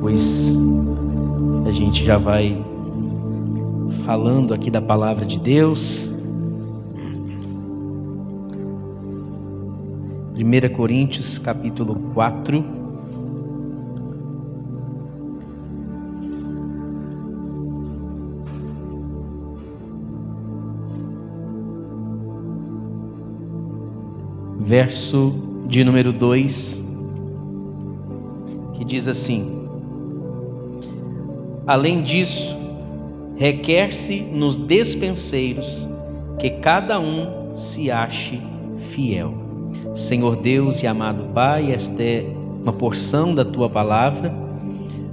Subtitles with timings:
[0.00, 0.56] Pois
[1.66, 2.62] a gente já vai
[4.04, 6.10] falando aqui da palavra de Deus.
[10.36, 12.64] 1 Coríntios capítulo 4.
[24.66, 25.34] Verso
[25.68, 26.84] de número 2,
[28.72, 29.63] que diz assim:
[31.66, 32.56] Além disso,
[33.36, 35.88] requer-se nos despenseiros
[36.38, 38.40] que cada um se ache
[38.78, 39.32] fiel.
[39.94, 42.26] Senhor Deus e amado Pai, esta é
[42.62, 44.34] uma porção da tua palavra,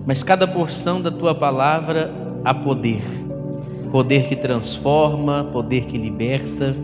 [0.06, 2.12] mas cada porção da tua palavra
[2.44, 3.02] há poder.
[3.92, 6.76] Poder que transforma, poder que liberta,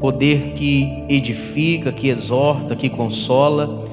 [0.00, 3.84] poder que edifica, que exorta, que consola,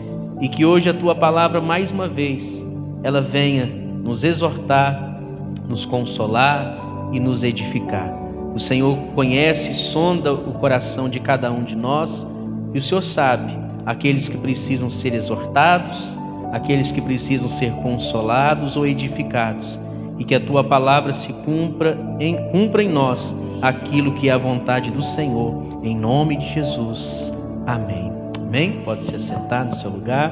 [0.42, 2.64] e que hoje a tua palavra mais uma vez
[3.04, 5.22] ela venha nos exortar,
[5.68, 6.78] nos consolar
[7.12, 8.14] e nos edificar.
[8.54, 12.28] O Senhor conhece, sonda o coração de cada um de nós
[12.74, 16.18] e o Senhor sabe aqueles que precisam ser exortados,
[16.52, 19.80] aqueles que precisam ser consolados ou edificados,
[20.18, 24.38] e que a tua palavra se cumpra em, cumpra em nós aquilo que é a
[24.38, 27.34] vontade do Senhor, em nome de Jesus.
[27.66, 28.12] Amém.
[28.40, 28.82] Amém?
[28.84, 30.32] Pode se sentar no seu lugar.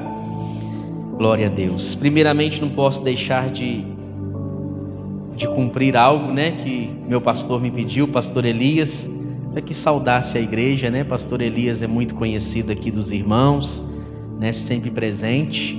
[1.20, 1.94] Glória a Deus.
[1.94, 3.84] Primeiramente, não posso deixar de,
[5.36, 9.06] de cumprir algo, né, que meu pastor me pediu, pastor Elias,
[9.52, 11.04] para que saudasse a igreja, né?
[11.04, 13.84] Pastor Elias é muito conhecido aqui dos irmãos,
[14.38, 15.78] né, sempre presente.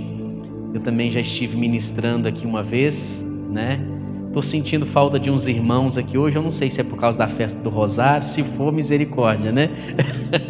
[0.75, 3.83] Eu também já estive ministrando aqui uma vez, né?
[4.28, 6.38] Estou sentindo falta de uns irmãos aqui hoje.
[6.38, 8.28] Eu não sei se é por causa da festa do Rosário.
[8.28, 9.72] Se for, misericórdia, né?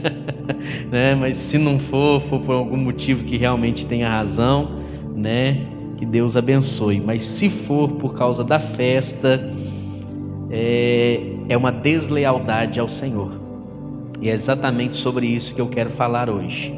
[0.92, 1.16] né?
[1.16, 4.81] Mas se não for, for por algum motivo que realmente tenha razão,
[5.22, 5.66] né?
[5.97, 7.00] Que Deus abençoe.
[7.00, 9.39] Mas se for por causa da festa,
[10.50, 13.39] é, é uma deslealdade ao Senhor.
[14.19, 16.73] E é exatamente sobre isso que eu quero falar hoje.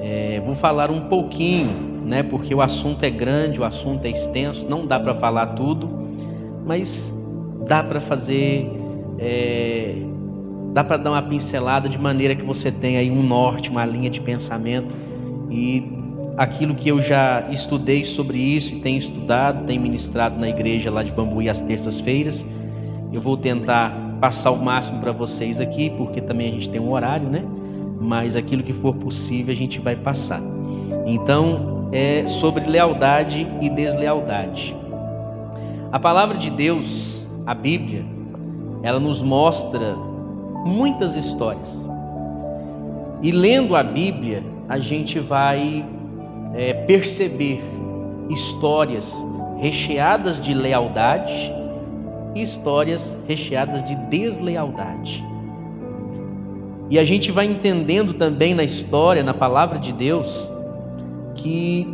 [0.00, 2.22] É, vou falar um pouquinho, né?
[2.22, 5.88] Porque o assunto é grande, o assunto é extenso, não dá para falar tudo,
[6.66, 7.14] mas
[7.66, 8.70] dá para fazer,
[9.18, 9.94] é,
[10.72, 14.10] dá para dar uma pincelada de maneira que você tenha aí um norte, uma linha
[14.10, 14.94] de pensamento
[15.50, 16.01] e
[16.36, 21.02] aquilo que eu já estudei sobre isso e tenho estudado, tenho ministrado na igreja lá
[21.02, 22.46] de Bambuí às terças-feiras.
[23.12, 26.92] Eu vou tentar passar o máximo para vocês aqui, porque também a gente tem um
[26.92, 27.44] horário, né?
[28.00, 30.40] Mas aquilo que for possível a gente vai passar.
[31.06, 34.74] Então, é sobre lealdade e deslealdade.
[35.92, 38.04] A palavra de Deus, a Bíblia,
[38.82, 39.94] ela nos mostra
[40.64, 41.86] muitas histórias.
[43.20, 45.84] E lendo a Bíblia, a gente vai
[46.54, 47.62] é, perceber
[48.28, 49.24] histórias
[49.58, 51.52] recheadas de lealdade
[52.34, 55.24] e histórias recheadas de deslealdade.
[56.90, 60.52] E a gente vai entendendo também na história, na palavra de Deus,
[61.34, 61.88] que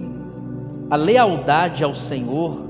[0.90, 2.66] a lealdade ao Senhor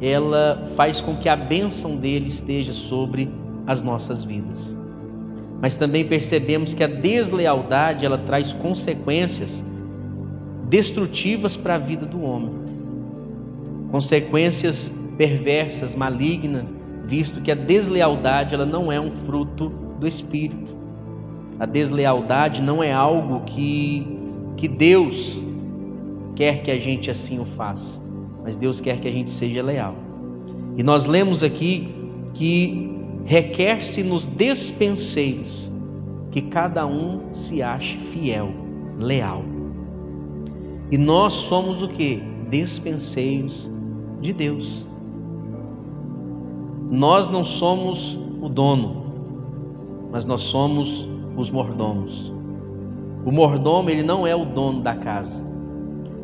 [0.00, 3.30] ela faz com que a bênção dele esteja sobre
[3.66, 4.76] as nossas vidas.
[5.60, 9.64] Mas também percebemos que a deslealdade ela traz consequências
[10.72, 12.54] destrutivas para a vida do homem.
[13.90, 16.64] Consequências perversas, malignas,
[17.04, 19.68] visto que a deslealdade ela não é um fruto
[20.00, 20.74] do espírito.
[21.60, 24.06] A deslealdade não é algo que
[24.56, 25.44] que Deus
[26.34, 28.00] quer que a gente assim o faça,
[28.42, 29.94] mas Deus quer que a gente seja leal.
[30.76, 31.94] E nós lemos aqui
[32.32, 32.90] que
[33.26, 35.70] requer-se nos despenseiros
[36.30, 38.50] que cada um se ache fiel,
[38.98, 39.51] leal.
[40.92, 42.22] E nós somos o que?
[42.50, 43.70] Despenseiros
[44.20, 44.86] de Deus.
[46.90, 49.06] Nós não somos o dono,
[50.12, 52.30] mas nós somos os mordomos.
[53.24, 55.42] O mordomo, ele não é o dono da casa,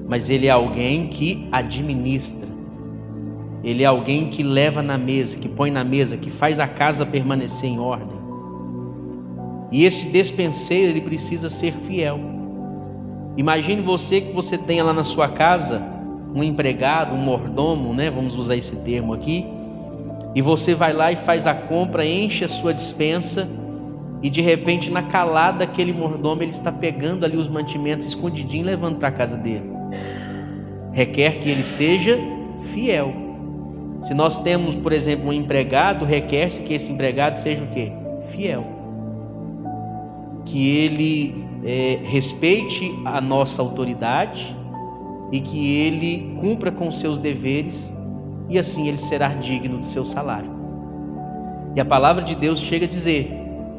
[0.06, 2.46] mas ele é alguém que administra.
[3.64, 7.06] Ele é alguém que leva na mesa, que põe na mesa, que faz a casa
[7.06, 8.18] permanecer em ordem.
[9.72, 12.37] E esse despenseiro, ele precisa ser fiel.
[13.38, 15.80] Imagine você que você tenha lá na sua casa
[16.34, 18.10] um empregado, um mordomo, né?
[18.10, 19.46] Vamos usar esse termo aqui.
[20.34, 23.48] E você vai lá e faz a compra, enche a sua dispensa
[24.20, 28.66] e de repente na calada aquele mordomo ele está pegando ali os mantimentos escondidinho e
[28.66, 29.70] levando para a casa dele.
[30.90, 32.18] Requer que ele seja
[32.72, 33.14] fiel.
[34.00, 37.92] Se nós temos, por exemplo, um empregado, requer-se que esse empregado seja o quê?
[38.32, 38.66] Fiel.
[40.44, 44.56] Que ele é, respeite a nossa autoridade,
[45.30, 47.92] e que ele cumpra com seus deveres
[48.48, 50.50] e assim ele será digno do seu salário.
[51.76, 53.30] E a palavra de Deus chega a dizer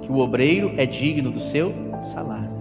[0.04, 2.60] que o obreiro é digno do seu salário.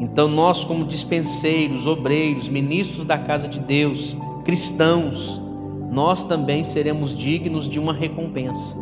[0.00, 4.16] Então, nós, como dispenseiros, obreiros, ministros da casa de Deus,
[4.46, 5.40] cristãos,
[5.90, 8.74] nós também seremos dignos de uma recompensa.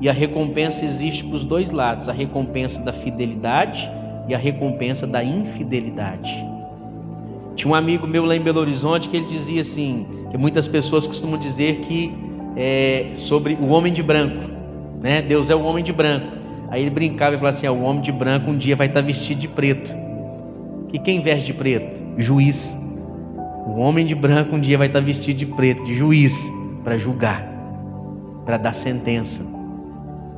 [0.00, 3.90] E a recompensa existe para os dois lados: a recompensa da fidelidade
[4.28, 6.32] e a recompensa da infidelidade.
[7.56, 11.06] Tinha um amigo meu lá em Belo Horizonte que ele dizia assim: que muitas pessoas
[11.06, 12.14] costumam dizer que
[12.56, 14.48] é sobre o homem de branco,
[15.00, 15.22] né?
[15.22, 16.38] Deus é o homem de branco.
[16.70, 19.00] Aí ele brincava e falava assim: ah, o homem de branco um dia vai estar
[19.00, 19.92] vestido de preto.
[20.88, 22.00] Que quem veste de preto?
[22.16, 22.76] Juiz.
[23.66, 26.50] O homem de branco um dia vai estar vestido de preto, de juiz,
[26.82, 27.46] para julgar,
[28.46, 29.57] para dar sentença.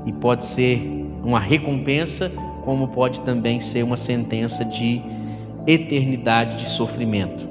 [0.06, 0.80] E pode ser
[1.22, 2.30] uma recompensa,
[2.64, 5.02] como pode também ser uma sentença de
[5.66, 7.48] eternidade de sofrimento.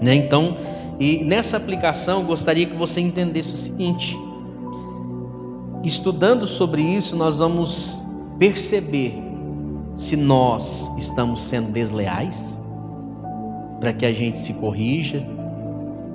[0.00, 0.14] Né?
[0.14, 0.56] Então,
[0.98, 4.18] e nessa aplicação, gostaria que você entendesse o seguinte:
[5.82, 8.02] estudando sobre isso, nós vamos
[8.38, 9.14] perceber
[9.94, 12.58] se nós estamos sendo desleais,
[13.80, 15.26] para que a gente se corrija.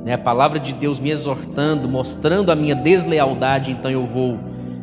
[0.05, 0.13] Né?
[0.13, 4.37] A palavra de Deus me exortando, mostrando a minha deslealdade, então eu vou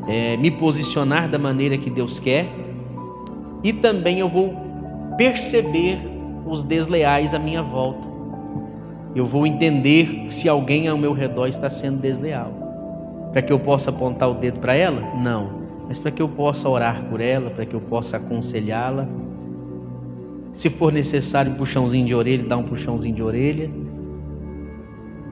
[0.08, 2.46] é, me posicionar da maneira que Deus quer,
[3.62, 4.54] e também eu vou
[5.16, 5.98] perceber
[6.46, 8.10] os desleais à minha volta
[9.14, 12.52] eu vou entender se alguém ao meu redor está sendo desleal.
[13.32, 15.00] Para que eu possa apontar o dedo para ela?
[15.16, 15.60] Não.
[15.88, 19.08] Mas para que eu possa orar por ela, para que eu possa aconselhá-la.
[20.52, 23.70] Se for necessário um puxãozinho de orelha, dar um puxãozinho de orelha.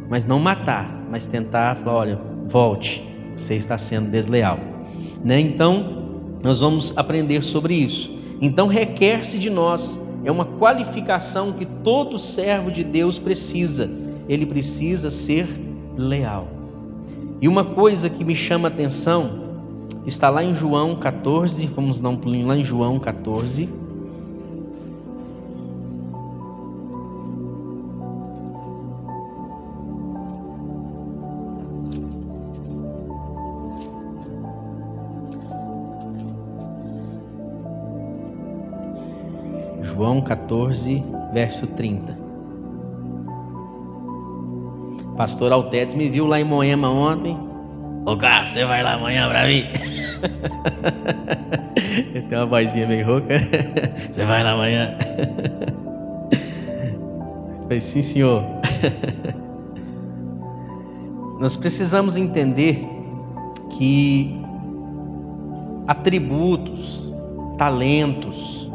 [0.08, 3.04] Mas não matar, mas tentar falar: olha, volte,
[3.38, 4.58] você está sendo desleal.
[5.24, 5.40] Né?
[5.40, 6.08] Então,
[6.42, 8.10] nós vamos aprender sobre isso.
[8.40, 13.90] Então, requer-se de nós é uma qualificação que todo servo de Deus precisa.
[14.28, 15.48] Ele precisa ser
[15.96, 16.48] leal.
[17.40, 19.48] E uma coisa que me chama a atenção
[20.06, 23.68] está lá em João 14, vamos dar um pulinho lá em João 14.
[40.08, 42.16] João 14, verso 30.
[45.18, 47.38] Pastor Altetes me viu lá em Moema ontem.
[48.06, 49.64] Ô Carlos, você vai lá amanhã pra mim?
[52.26, 53.34] Tem uma vozinha meio rouca.
[54.10, 54.96] Você vai lá amanhã?
[57.64, 58.42] falei, sim, senhor.
[61.38, 62.82] Nós precisamos entender
[63.70, 64.40] que
[65.86, 67.12] atributos,
[67.58, 68.67] talentos,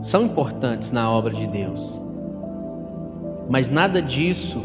[0.00, 2.02] são importantes na obra de Deus,
[3.48, 4.62] mas nada disso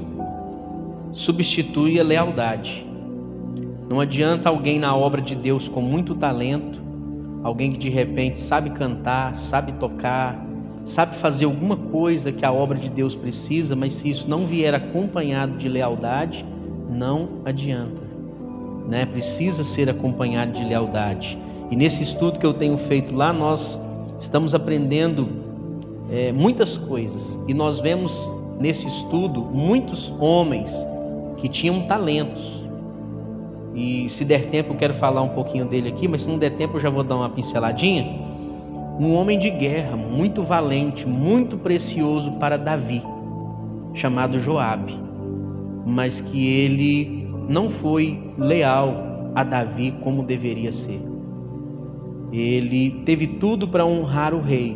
[1.12, 2.86] substitui a lealdade.
[3.90, 6.82] Não adianta alguém na obra de Deus com muito talento,
[7.44, 10.44] alguém que de repente sabe cantar, sabe tocar,
[10.84, 14.74] sabe fazer alguma coisa que a obra de Deus precisa, mas se isso não vier
[14.74, 16.46] acompanhado de lealdade,
[16.90, 18.02] não adianta.
[18.88, 19.06] Né?
[19.06, 21.38] Precisa ser acompanhado de lealdade.
[21.72, 23.80] E nesse estudo que eu tenho feito lá, nós
[24.20, 25.28] estamos aprendendo
[26.10, 30.72] é, muitas coisas e nós vemos nesse estudo muitos homens
[31.38, 32.64] que tinham talentos.
[33.74, 36.52] E se der tempo, eu quero falar um pouquinho dele aqui, mas se não der
[36.52, 38.06] tempo, eu já vou dar uma pinceladinha.
[38.98, 43.04] Um homem de guerra, muito valente, muito precioso para Davi,
[43.94, 44.98] chamado Joabe,
[45.86, 48.96] mas que ele não foi leal
[49.36, 51.15] a Davi como deveria ser.
[52.38, 54.76] Ele teve tudo para honrar o rei,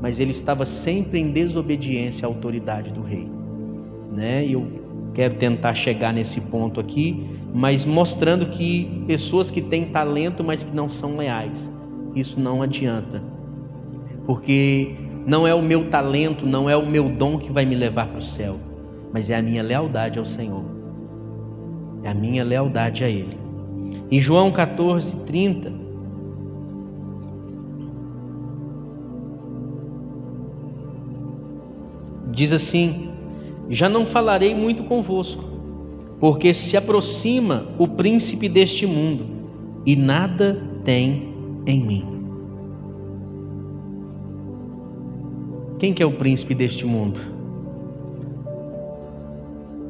[0.00, 3.28] mas ele estava sempre em desobediência à autoridade do rei.
[4.10, 4.46] Né?
[4.46, 4.66] Eu
[5.12, 10.74] quero tentar chegar nesse ponto aqui, mas mostrando que pessoas que têm talento, mas que
[10.74, 11.70] não são leais,
[12.14, 13.22] isso não adianta.
[14.24, 14.94] Porque
[15.26, 18.18] não é o meu talento, não é o meu dom que vai me levar para
[18.18, 18.56] o céu,
[19.12, 20.64] mas é a minha lealdade ao Senhor.
[22.02, 23.36] É a minha lealdade a Ele.
[24.10, 25.72] Em João 14, 30,
[32.36, 33.10] diz assim:
[33.68, 35.42] Já não falarei muito convosco,
[36.20, 39.26] porque se aproxima o príncipe deste mundo,
[39.84, 41.34] e nada tem
[41.66, 42.04] em mim.
[45.78, 47.20] Quem que é o príncipe deste mundo?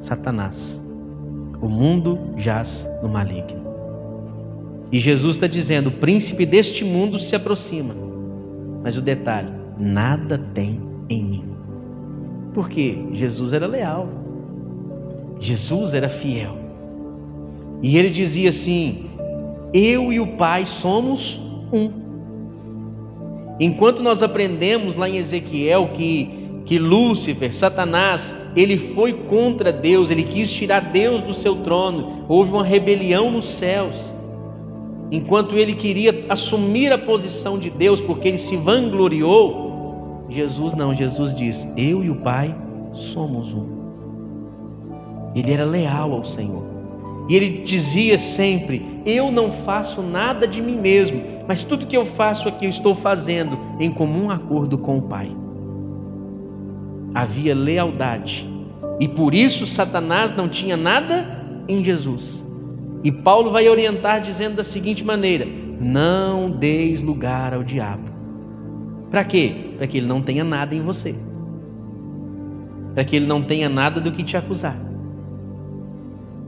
[0.00, 0.82] Satanás.
[1.60, 3.66] O mundo jaz no maligno.
[4.92, 7.94] E Jesus está dizendo: o príncipe deste mundo se aproxima.
[8.82, 11.55] Mas o detalhe: nada tem em mim.
[12.56, 14.08] Porque Jesus era leal.
[15.38, 16.56] Jesus era fiel.
[17.82, 19.10] E ele dizia assim:
[19.74, 21.38] Eu e o Pai somos
[21.70, 21.90] um.
[23.60, 26.30] Enquanto nós aprendemos lá em Ezequiel que,
[26.64, 32.52] que Lúcifer, Satanás, ele foi contra Deus, ele quis tirar Deus do seu trono, houve
[32.52, 34.14] uma rebelião nos céus.
[35.10, 39.65] Enquanto ele queria assumir a posição de Deus, porque ele se vangloriou,
[40.28, 42.54] Jesus não, Jesus diz: Eu e o Pai
[42.92, 43.76] somos um.
[45.34, 46.64] Ele era leal ao Senhor.
[47.28, 52.04] E ele dizia sempre: Eu não faço nada de mim mesmo, mas tudo que eu
[52.04, 55.30] faço aqui eu estou fazendo em comum acordo com o Pai.
[57.14, 58.48] Havia lealdade.
[58.98, 61.26] E por isso Satanás não tinha nada
[61.68, 62.46] em Jesus.
[63.04, 65.46] E Paulo vai orientar dizendo da seguinte maneira:
[65.80, 68.10] Não deis lugar ao diabo.
[69.10, 69.65] Para quê?
[69.76, 71.14] Para que ele não tenha nada em você.
[72.94, 74.76] Para que ele não tenha nada do que te acusar.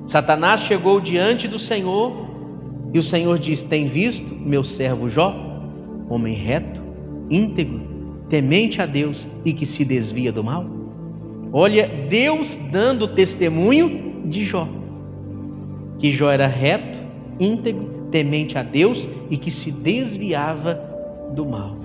[0.06, 2.26] Satanás chegou diante do Senhor
[2.94, 5.34] e o Senhor diz: Tem visto meu servo Jó,
[6.08, 6.80] homem reto,
[7.28, 7.80] íntegro,
[8.30, 10.64] temente a Deus e que se desvia do mal?
[11.52, 14.66] Olha, Deus dando testemunho de Jó,
[15.98, 16.98] que Jó era reto,
[17.38, 20.80] íntegro, temente a Deus e que se desviava
[21.34, 21.76] do mal.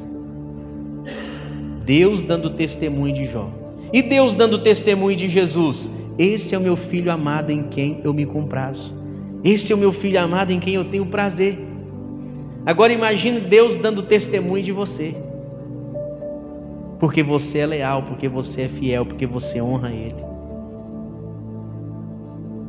[1.85, 3.49] Deus dando testemunho de Jó.
[3.91, 8.13] E Deus dando testemunho de Jesus esse é o meu filho amado em quem eu
[8.13, 8.95] me comprazo.
[9.43, 11.57] Esse é o meu filho amado em quem eu tenho prazer.
[12.65, 15.15] Agora imagine Deus dando testemunho de você.
[16.99, 20.23] Porque você é leal, porque você é fiel, porque você honra Ele.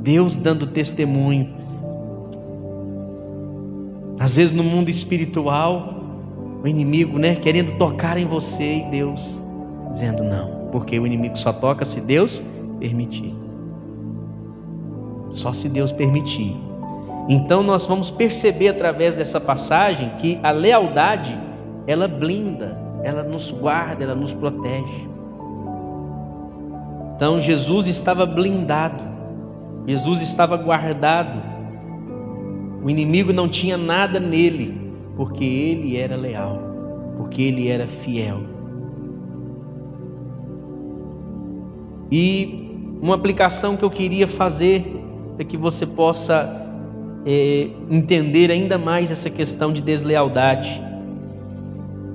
[0.00, 1.52] Deus dando testemunho.
[4.18, 5.93] Às vezes no mundo espiritual,
[6.64, 9.42] o inimigo, né, querendo tocar em você e Deus
[9.90, 12.42] dizendo não, porque o inimigo só toca se Deus
[12.80, 13.34] permitir.
[15.30, 16.56] Só se Deus permitir.
[17.28, 21.38] Então nós vamos perceber através dessa passagem que a lealdade,
[21.86, 25.06] ela blinda, ela nos guarda, ela nos protege.
[27.14, 29.04] Então Jesus estava blindado.
[29.86, 31.42] Jesus estava guardado.
[32.82, 34.83] O inimigo não tinha nada nele,
[35.16, 36.58] porque ele era leal,
[37.16, 38.40] porque ele era fiel.
[42.10, 42.64] E
[43.00, 44.84] uma aplicação que eu queria fazer
[45.36, 46.64] para que você possa
[47.26, 50.82] é, entender ainda mais essa questão de deslealdade.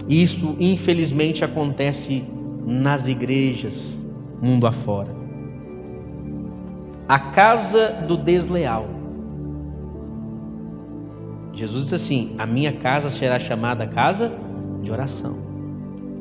[0.08, 2.24] Isso, infelizmente, acontece
[2.66, 4.02] nas igrejas,
[4.42, 5.16] mundo afora.
[7.08, 8.99] A casa do desleal.
[11.60, 14.32] Jesus disse assim: A minha casa será chamada casa
[14.82, 15.38] de oração.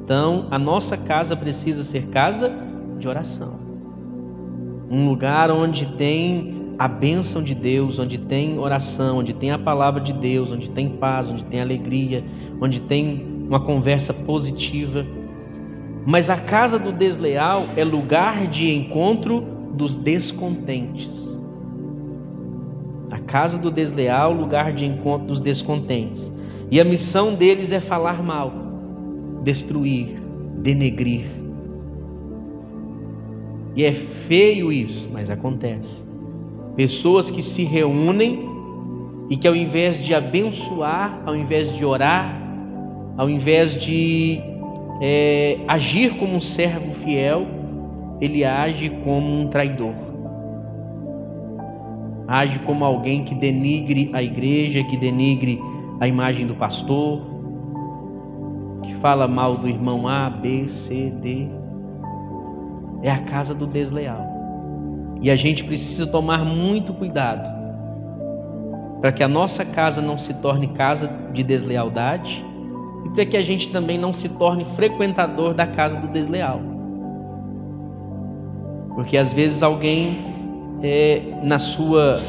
[0.05, 2.51] Então, a nossa casa precisa ser casa
[2.99, 3.69] de oração
[4.91, 10.01] um lugar onde tem a bênção de Deus, onde tem oração, onde tem a palavra
[10.01, 12.25] de Deus, onde tem paz, onde tem alegria,
[12.61, 15.05] onde tem uma conversa positiva.
[16.07, 19.41] Mas a casa do desleal é lugar de encontro
[19.75, 21.28] dos descontentes.
[23.29, 26.33] Casa do desleal, lugar de encontro dos descontentes.
[26.71, 28.53] E a missão deles é falar mal,
[29.45, 30.21] destruir,
[30.57, 31.39] denegrir,
[33.79, 36.03] e é feio isso, mas acontece.
[36.75, 38.45] Pessoas que se reúnem
[39.31, 42.37] e que ao invés de abençoar, ao invés de orar,
[43.17, 44.41] ao invés de
[45.01, 47.47] é, agir como um servo fiel,
[48.21, 49.95] ele age como um traidor.
[52.29, 55.59] Age como alguém que denigre a igreja, que denigre
[55.99, 57.23] a imagem do pastor,
[58.83, 61.49] que fala mal do irmão A, B, C, D
[63.03, 64.27] é a casa do desleal.
[65.21, 67.49] E a gente precisa tomar muito cuidado
[69.01, 72.45] para que a nossa casa não se torne casa de deslealdade
[73.05, 76.61] e para que a gente também não se torne frequentador da casa do desleal.
[78.95, 80.19] Porque às vezes alguém,
[80.83, 82.21] é, na sua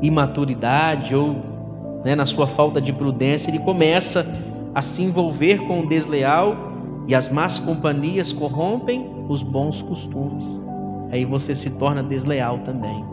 [0.00, 1.36] imaturidade ou
[2.04, 4.26] né, na sua falta de prudência, ele começa
[4.74, 6.56] a se envolver com o desleal
[7.06, 10.62] e as más companhias corrompem os bons costumes.
[11.10, 13.04] Aí você se torna desleal também.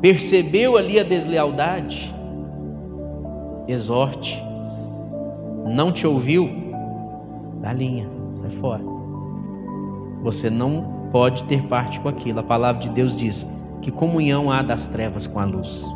[0.00, 2.12] Percebeu ali a deslealdade?
[3.68, 4.42] Exorte.
[5.64, 6.50] Não te ouviu?
[7.60, 8.82] Dá linha, sai fora.
[10.22, 12.40] Você não pode ter parte com aquilo.
[12.40, 13.46] A palavra de Deus diz:
[13.82, 15.86] que comunhão há das trevas com a luz?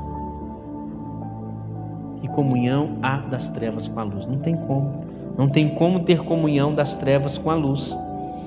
[2.21, 4.27] Que comunhão há das trevas com a luz?
[4.27, 5.05] Não tem como.
[5.39, 7.97] Não tem como ter comunhão das trevas com a luz.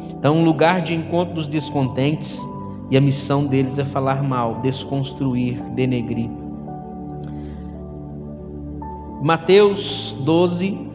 [0.09, 2.39] Então, um lugar de encontro dos descontentes
[2.91, 6.29] e a missão deles é falar mal, desconstruir, denegrir.
[9.21, 10.88] Mateus 12,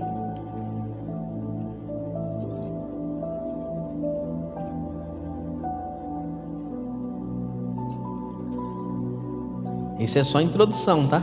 [10.05, 11.23] Isso é só introdução, tá?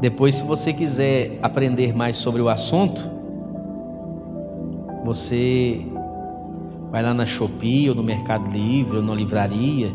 [0.00, 3.00] Depois, se você quiser aprender mais sobre o assunto,
[5.04, 5.86] você
[6.90, 9.92] vai lá na Shopee ou no Mercado Livre ou na livraria,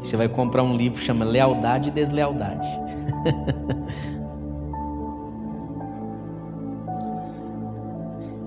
[0.00, 2.68] e você vai comprar um livro que chama Lealdade e Deslealdade.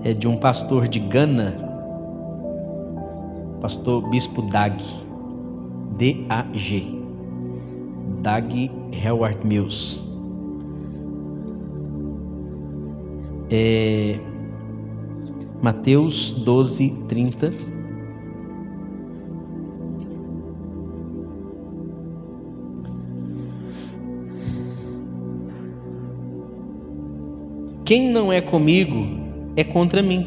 [0.02, 1.65] é de um pastor de Gana,
[3.60, 4.82] pastor Bispo Dag,
[5.96, 6.84] D-A-G,
[8.22, 8.70] Dag
[9.04, 10.04] Howard Mills.
[13.50, 14.18] É,
[15.62, 17.52] Mateus 12, 30.
[27.84, 29.06] Quem não é comigo
[29.54, 30.26] é contra mim.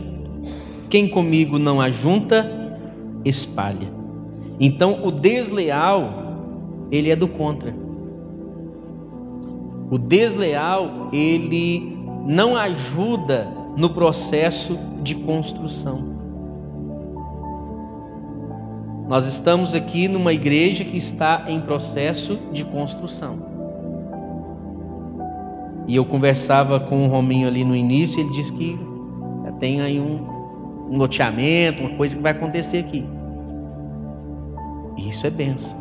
[0.89, 2.58] Quem comigo não ajunta,
[3.25, 3.91] espalha.
[4.59, 6.11] Então o desleal,
[6.91, 7.73] ele é do contra.
[9.89, 16.17] O desleal, ele não ajuda no processo de construção.
[19.07, 23.39] Nós estamos aqui numa igreja que está em processo de construção.
[25.88, 28.77] E eu conversava com o Rominho ali no início, ele disse que
[29.59, 30.19] tem aí um,
[30.89, 33.05] um loteamento, uma coisa que vai acontecer aqui.
[34.98, 35.77] Isso é benção.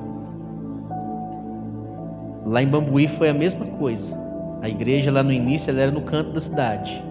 [2.47, 4.19] Lá em Bambuí foi a mesma coisa.
[4.63, 7.03] A igreja lá no início ela era no canto da cidade.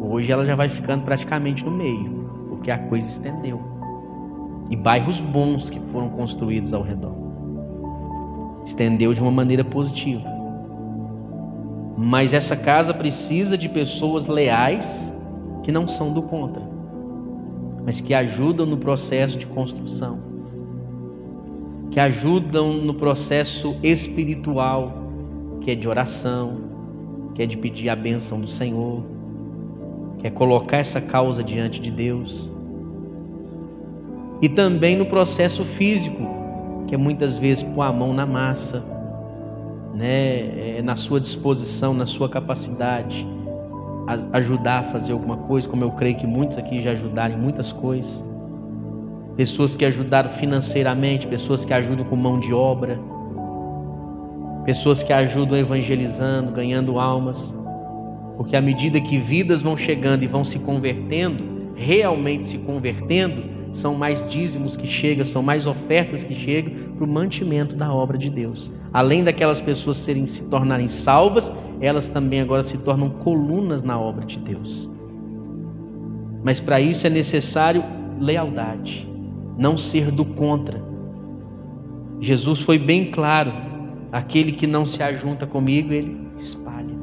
[0.00, 3.60] Hoje ela já vai ficando praticamente no meio, porque a coisa estendeu.
[4.70, 7.14] E bairros bons que foram construídos ao redor.
[8.64, 10.28] Estendeu de uma maneira positiva.
[11.96, 15.12] Mas essa casa precisa de pessoas leais
[15.62, 16.62] que não são do contra,
[17.88, 20.18] mas que ajudam no processo de construção,
[21.90, 24.92] que ajudam no processo espiritual,
[25.62, 26.58] que é de oração,
[27.34, 29.02] que é de pedir a bênção do Senhor,
[30.18, 32.52] que é colocar essa causa diante de Deus.
[34.42, 36.28] E também no processo físico,
[36.88, 38.84] que é muitas vezes pôr a mão na massa,
[39.94, 43.26] né, é na sua disposição, na sua capacidade,
[44.32, 47.72] ajudar a fazer alguma coisa, como eu creio que muitos aqui já ajudaram em muitas
[47.72, 48.24] coisas.
[49.36, 52.98] Pessoas que ajudaram financeiramente, pessoas que ajudam com mão de obra,
[54.64, 57.54] pessoas que ajudam evangelizando, ganhando almas,
[58.36, 63.42] porque à medida que vidas vão chegando e vão se convertendo, realmente se convertendo,
[63.72, 68.16] são mais dízimos que chegam, são mais ofertas que chegam para o mantimento da obra
[68.16, 68.72] de Deus.
[68.92, 74.24] Além daquelas pessoas serem, se tornarem salvas, elas também agora se tornam colunas na obra
[74.24, 74.90] de Deus.
[76.42, 77.82] Mas para isso é necessário
[78.20, 79.08] lealdade,
[79.56, 80.82] não ser do contra.
[82.20, 83.52] Jesus foi bem claro
[84.10, 86.96] Aquele que não se ajunta comigo, ele espalha.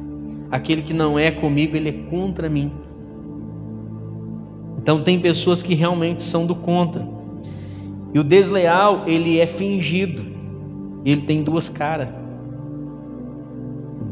[0.50, 2.72] Aquele que não é comigo, ele é contra mim.
[4.78, 7.06] Então tem pessoas que realmente são do contra.
[8.12, 10.24] E o desleal, ele é fingido.
[11.04, 12.08] Ele tem duas caras.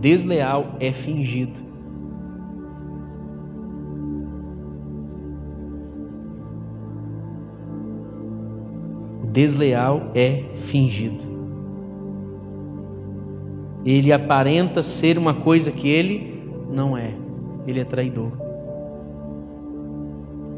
[0.04, 1.58] Desleal é fingido.
[9.32, 11.34] Desleal é fingido
[13.84, 17.12] ele aparenta ser uma coisa que ele não é.
[17.66, 18.32] Ele é traidor.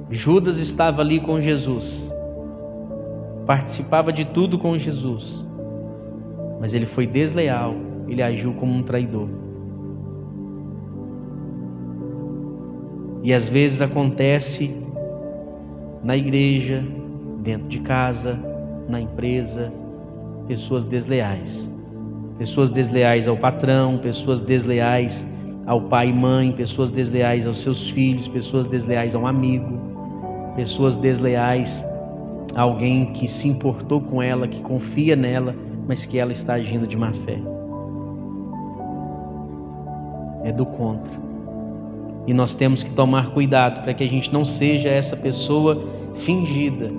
[0.08, 2.10] Judas estava ali com Jesus,
[3.44, 5.46] participava de tudo com Jesus,
[6.60, 7.74] mas ele foi desleal,
[8.08, 9.28] ele agiu como um traidor.
[13.22, 14.76] E às vezes acontece
[16.02, 16.84] na igreja,
[17.42, 18.38] dentro de casa,
[18.88, 19.72] na empresa,
[20.46, 21.74] pessoas desleais
[22.38, 25.26] pessoas desleais ao patrão, pessoas desleais
[25.66, 29.80] ao pai e mãe, pessoas desleais aos seus filhos, pessoas desleais a um amigo,
[30.54, 31.84] pessoas desleais
[32.54, 35.54] a alguém que se importou com ela, que confia nela,
[35.88, 37.55] mas que ela está agindo de má fé.
[40.46, 41.12] É do contra.
[42.24, 46.92] E nós temos que tomar cuidado para que a gente não seja essa pessoa fingida.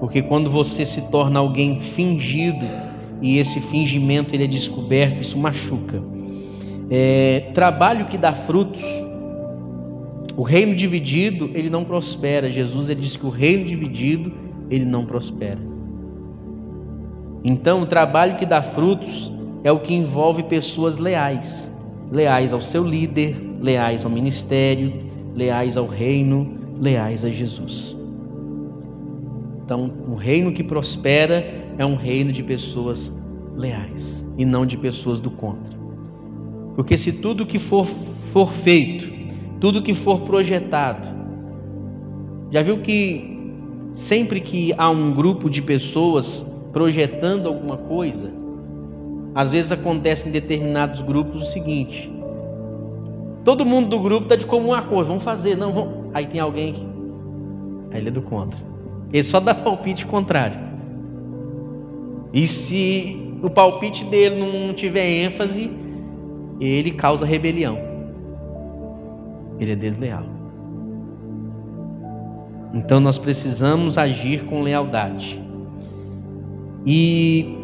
[0.00, 2.64] Porque quando você se torna alguém fingido,
[3.20, 6.02] e esse fingimento ele é descoberto, isso machuca.
[6.88, 8.82] É, trabalho que dá frutos.
[10.34, 12.50] O reino dividido, ele não prospera.
[12.50, 14.32] Jesus ele disse que o reino dividido,
[14.70, 15.60] ele não prospera.
[17.44, 19.30] Então, o trabalho que dá frutos
[19.62, 21.70] é o que envolve pessoas leais,
[22.10, 24.92] leais ao seu líder, leais ao ministério,
[25.34, 27.96] leais ao reino, leais a Jesus.
[29.64, 31.44] Então, o reino que prospera
[31.78, 33.12] é um reino de pessoas
[33.54, 35.78] leais e não de pessoas do contra.
[36.74, 37.86] Porque se tudo que for,
[38.32, 39.08] for feito,
[39.60, 41.08] tudo que for projetado,
[42.50, 43.38] já viu que
[43.92, 48.39] sempre que há um grupo de pessoas projetando alguma coisa,
[49.34, 52.12] às vezes acontece em determinados grupos o seguinte:
[53.44, 56.10] todo mundo do grupo está de comum acordo, vamos fazer, não, vamos.
[56.14, 56.88] Aí tem alguém que.
[57.92, 58.58] Aí ele é do contra.
[59.12, 60.58] Ele só dá palpite contrário.
[62.32, 65.70] E se o palpite dele não tiver ênfase,
[66.60, 67.78] ele causa rebelião.
[69.58, 70.24] Ele é desleal.
[72.72, 75.42] Então nós precisamos agir com lealdade.
[76.86, 77.59] E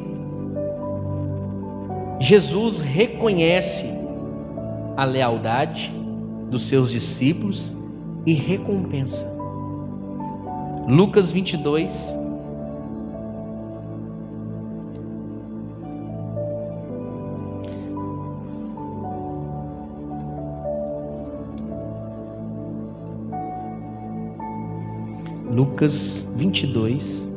[2.19, 3.87] Jesus reconhece
[4.97, 5.93] a lealdade
[6.51, 7.75] dos seus discípulos
[8.25, 9.31] e recompensa.
[10.89, 12.15] Lucas 22.
[25.51, 27.36] Lucas 22.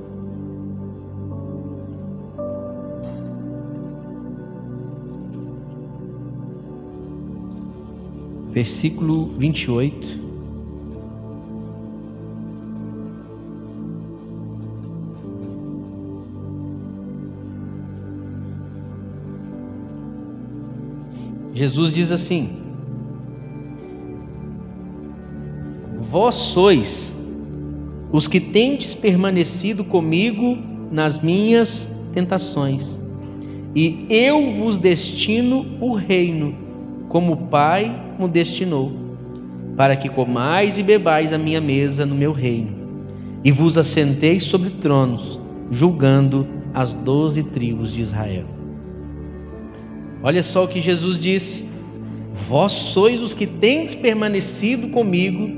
[8.52, 10.30] Versículo 28.
[21.54, 22.50] Jesus diz assim:
[26.10, 27.14] Vós sois
[28.12, 30.58] os que tendes permanecido comigo
[30.90, 33.00] nas minhas tentações,
[33.76, 36.69] e eu vos destino o reino,
[37.10, 38.92] como o Pai me destinou,
[39.76, 42.72] para que comais e bebais a minha mesa no meu reino,
[43.44, 45.40] e vos assenteis sobre tronos,
[45.72, 48.46] julgando as doze tribos de Israel.
[50.22, 51.66] Olha só o que Jesus disse:
[52.48, 55.50] Vós sois os que tendes permanecido comigo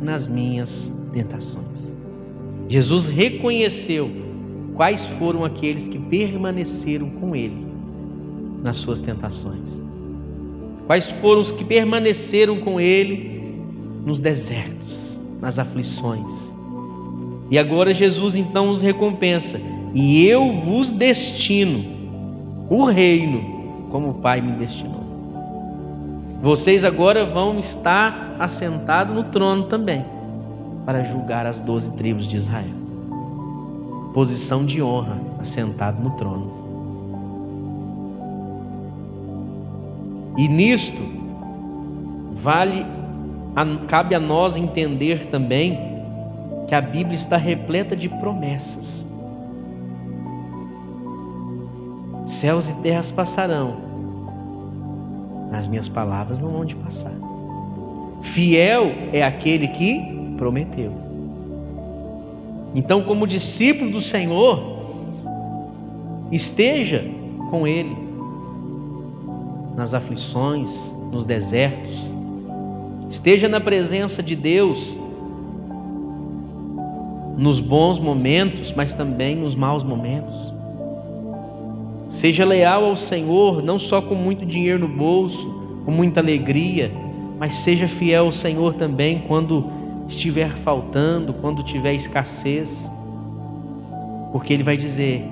[0.00, 1.94] nas minhas tentações.
[2.68, 4.10] Jesus reconheceu
[4.74, 7.66] quais foram aqueles que permaneceram com ele
[8.62, 9.82] nas suas tentações.
[10.86, 13.34] Quais foram os que permaneceram com ele
[14.04, 16.52] nos desertos, nas aflições.
[17.50, 19.60] E agora Jesus então os recompensa.
[19.94, 21.84] E eu vos destino
[22.68, 25.04] o reino como o Pai me destinou.
[26.42, 30.04] Vocês agora vão estar assentados no trono também,
[30.84, 32.74] para julgar as doze tribos de Israel.
[34.12, 36.63] Posição de honra, assentado no trono.
[40.36, 41.00] E nisto
[42.34, 42.84] vale
[43.86, 45.78] cabe a nós entender também
[46.66, 49.06] que a Bíblia está repleta de promessas.
[52.24, 53.76] Céus e terras passarão,
[55.52, 57.12] as minhas palavras não vão de passar.
[58.22, 60.92] Fiel é aquele que prometeu.
[62.74, 64.58] Então, como discípulo do Senhor,
[66.32, 67.04] esteja
[67.50, 68.03] com Ele
[69.76, 72.12] nas aflições, nos desertos.
[73.08, 74.98] Esteja na presença de Deus
[77.36, 80.54] nos bons momentos, mas também nos maus momentos.
[82.08, 85.52] Seja leal ao Senhor, não só com muito dinheiro no bolso,
[85.84, 86.92] com muita alegria,
[87.38, 89.68] mas seja fiel ao Senhor também quando
[90.08, 92.90] estiver faltando, quando tiver escassez,
[94.30, 95.24] porque Ele vai dizer: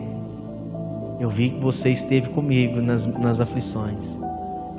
[1.20, 4.18] Eu vi que você esteve comigo nas, nas aflições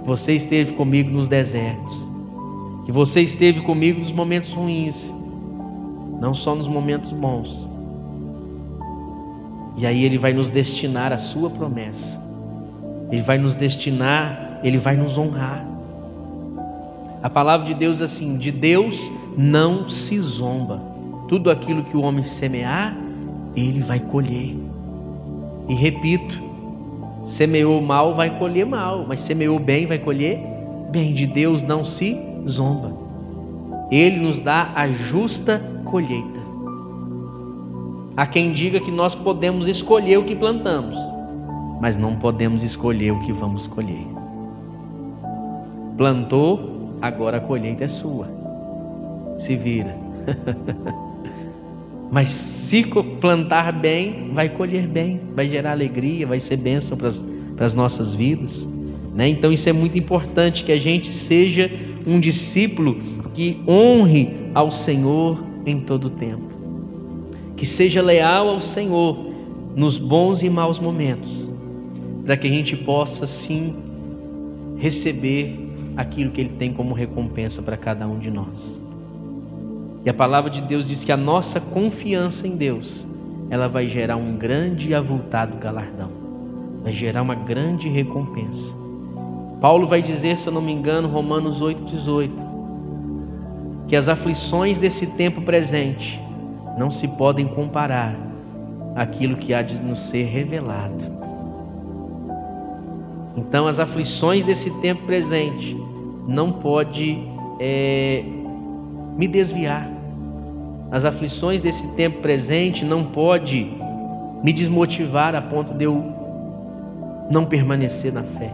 [0.03, 2.11] que você esteve comigo nos desertos,
[2.85, 5.15] que você esteve comigo nos momentos ruins,
[6.19, 7.71] não só nos momentos bons.
[9.77, 12.21] E aí Ele vai nos destinar a Sua promessa,
[13.09, 15.65] Ele vai nos destinar, Ele vai nos honrar.
[17.23, 20.81] A palavra de Deus é assim: de Deus não se zomba,
[21.29, 22.95] tudo aquilo que o homem semear,
[23.55, 24.53] ele vai colher.
[25.69, 26.52] E repito,
[27.23, 30.38] Semeou mal, vai colher mal, mas semeou bem, vai colher
[30.91, 31.13] bem.
[31.13, 32.91] De Deus não se zomba.
[33.89, 36.43] Ele nos dá a justa colheita.
[38.17, 40.99] Há quem diga que nós podemos escolher o que plantamos,
[41.79, 44.05] mas não podemos escolher o que vamos colher.
[45.97, 48.27] Plantou, agora a colheita é sua.
[49.38, 49.95] Se vira.
[52.13, 52.84] Mas se
[53.19, 57.08] plantar bem, vai colher bem, vai gerar alegria, vai ser bênção para
[57.65, 58.69] as nossas vidas.
[59.15, 59.30] Né?
[59.30, 61.71] Então isso é muito importante que a gente seja
[62.06, 63.02] um discípulo
[63.34, 66.52] que honre ao Senhor em todo o tempo,
[67.58, 69.34] que seja leal ao Senhor
[69.76, 71.52] nos bons e maus momentos,
[72.23, 73.76] para que a gente possa sim
[74.78, 75.60] receber
[75.97, 78.80] aquilo que Ele tem como recompensa para cada um de nós.
[80.05, 83.07] E a palavra de Deus diz que a nossa confiança em Deus,
[83.49, 86.11] ela vai gerar um grande e avultado galardão,
[86.83, 88.75] vai gerar uma grande recompensa.
[89.61, 92.31] Paulo vai dizer, se eu não me engano, Romanos 8,18,
[93.87, 96.21] que as aflições desse tempo presente
[96.77, 98.13] não se podem comparar
[98.95, 101.05] àquilo que há de nos ser revelado.
[103.37, 105.77] Então, as aflições desse tempo presente
[106.27, 107.17] não pode
[107.59, 108.23] é,
[109.17, 109.92] me desviar.
[110.93, 113.67] As aflições desse tempo presente não pode
[114.43, 116.06] me desmotivar a ponto de eu
[117.32, 118.53] não permanecer na fé.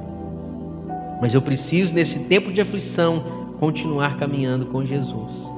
[1.21, 3.21] Mas eu preciso nesse tempo de aflição
[3.59, 5.51] continuar caminhando com Jesus.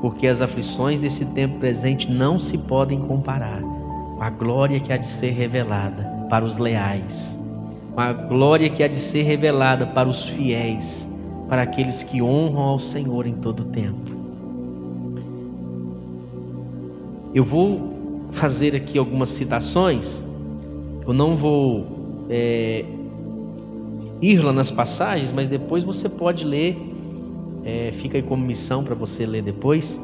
[0.00, 4.96] Porque as aflições desse tempo presente não se podem comparar com a glória que há
[4.96, 7.38] de ser revelada para os leais,
[7.94, 11.08] com a glória que há de ser revelada para os fiéis,
[11.48, 14.11] para aqueles que honram ao Senhor em todo o tempo.
[17.34, 20.22] Eu vou fazer aqui algumas citações,
[21.06, 21.86] eu não vou
[22.28, 22.84] é,
[24.20, 26.76] ir lá nas passagens, mas depois você pode ler,
[27.64, 30.00] é, fica aí como missão para você ler depois,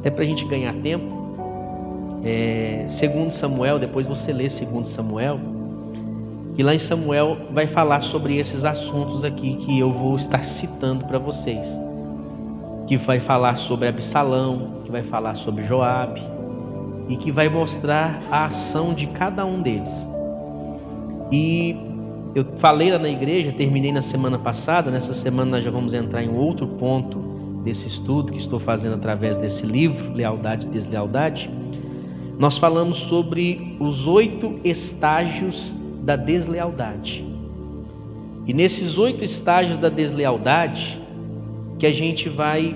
[0.00, 1.16] até para a gente ganhar tempo.
[2.24, 5.40] É, segundo Samuel, depois você lê segundo Samuel,
[6.56, 11.04] e lá em Samuel vai falar sobre esses assuntos aqui que eu vou estar citando
[11.04, 11.80] para vocês,
[12.86, 16.20] que vai falar sobre Absalão, que vai falar sobre Joabe,
[17.08, 20.08] e que vai mostrar a ação de cada um deles.
[21.32, 21.74] E
[22.34, 26.22] eu falei lá na igreja, terminei na semana passada, nessa semana nós já vamos entrar
[26.22, 27.18] em outro ponto
[27.64, 31.50] desse estudo que estou fazendo através desse livro, Lealdade e Deslealdade.
[32.38, 37.24] Nós falamos sobre os oito estágios da deslealdade.
[38.46, 41.02] E nesses oito estágios da deslealdade,
[41.78, 42.74] que a gente vai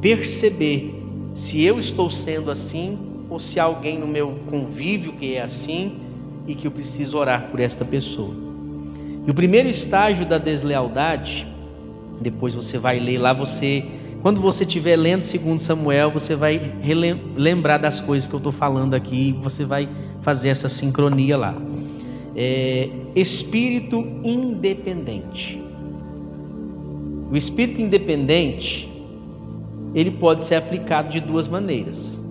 [0.00, 0.94] perceber
[1.34, 6.00] se eu estou sendo assim ou se há alguém no meu convívio que é assim
[6.46, 8.34] e que eu preciso orar por esta pessoa.
[9.26, 11.46] E o primeiro estágio da deslealdade,
[12.20, 13.84] depois você vai ler lá, você,
[14.22, 16.72] quando você estiver lendo segundo Samuel, você vai
[17.36, 19.88] lembrar das coisas que eu estou falando aqui, você vai
[20.22, 21.54] fazer essa sincronia lá.
[22.34, 25.62] É, espírito independente.
[27.30, 28.90] O espírito independente,
[29.94, 32.26] ele pode ser aplicado de duas maneiras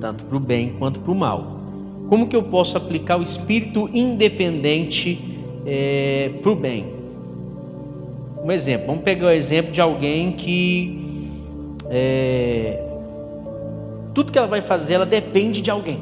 [0.00, 1.60] tanto para o bem quanto para o mal.
[2.08, 5.18] Como que eu posso aplicar o espírito independente
[5.64, 6.94] é, para o bem?
[8.42, 11.06] Um exemplo, vamos pegar o exemplo de alguém que
[11.90, 12.82] é,
[14.14, 15.98] tudo que ela vai fazer, ela depende de alguém.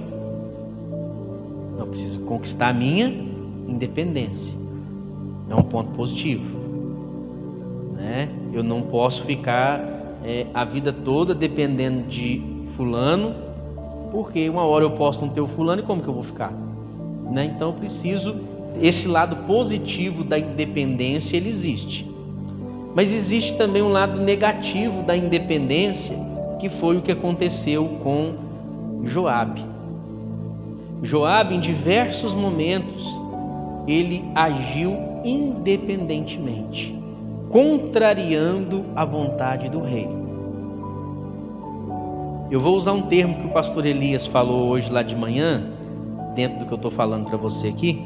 [1.78, 3.06] Eu preciso conquistar a minha
[3.66, 4.54] independência.
[5.48, 6.44] É um ponto positivo.
[7.96, 8.28] Né?
[8.52, 9.80] Eu não posso ficar
[10.24, 12.42] é, a vida toda dependendo de
[12.76, 13.34] fulano
[14.14, 16.52] porque uma hora eu posso não ter o fulano e como que eu vou ficar?
[17.32, 17.46] Né?
[17.46, 18.36] Então eu preciso,
[18.80, 22.08] esse lado positivo da independência ele existe.
[22.94, 26.16] Mas existe também um lado negativo da independência,
[26.60, 28.34] que foi o que aconteceu com
[29.02, 29.66] Joabe.
[31.02, 33.04] Joabe em diversos momentos
[33.88, 36.96] ele agiu independentemente,
[37.50, 40.23] contrariando a vontade do rei.
[42.54, 45.72] Eu vou usar um termo que o pastor Elias falou hoje lá de manhã,
[46.36, 48.00] dentro do que eu estou falando para você aqui.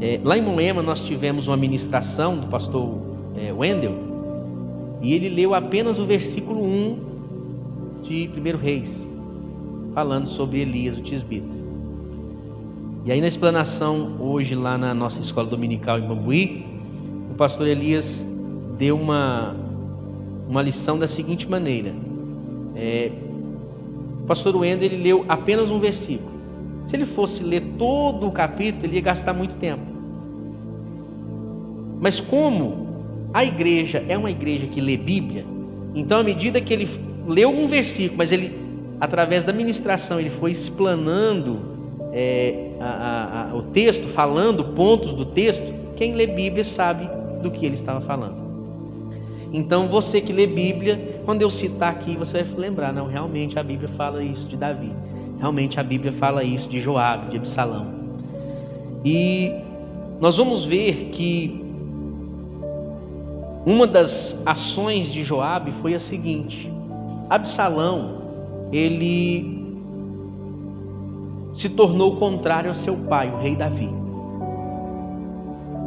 [0.00, 2.98] É, lá em Moema nós tivemos uma ministração do pastor
[3.36, 3.94] é, Wendel
[5.00, 6.98] e ele leu apenas o versículo 1
[8.02, 9.08] de 1 Reis,
[9.94, 11.54] falando sobre Elias, o tisbita.
[13.04, 16.66] E aí na explanação hoje lá na nossa escola dominical em Bambuí,
[17.30, 18.26] o pastor Elias
[18.76, 19.54] deu uma,
[20.48, 21.94] uma lição da seguinte maneira:
[22.74, 23.12] é,
[24.32, 26.32] pastor Wendel ele leu apenas um versículo.
[26.86, 29.82] Se ele fosse ler todo o capítulo, ele ia gastar muito tempo.
[32.00, 32.88] Mas como
[33.34, 35.44] a igreja é uma igreja que lê Bíblia,
[35.94, 36.88] então à medida que ele
[37.28, 38.58] leu um versículo, mas ele,
[38.98, 41.60] através da ministração, ele foi explanando
[42.10, 45.62] é, a, a, o texto, falando pontos do texto,
[45.94, 47.06] quem lê Bíblia sabe
[47.42, 48.41] do que ele estava falando.
[49.52, 53.62] Então você que lê Bíblia, quando eu citar aqui, você vai lembrar, não, realmente a
[53.62, 54.92] Bíblia fala isso de Davi.
[55.38, 57.86] Realmente a Bíblia fala isso de Joabe, de Absalão.
[59.04, 59.52] E
[60.20, 61.60] nós vamos ver que
[63.66, 66.72] uma das ações de Joabe foi a seguinte:
[67.28, 68.22] Absalão,
[68.72, 69.62] ele
[71.54, 73.90] se tornou contrário ao seu pai, o rei Davi.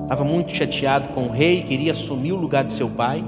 [0.04, 3.24] Estava muito chateado com o rei, queria assumir o lugar de seu pai.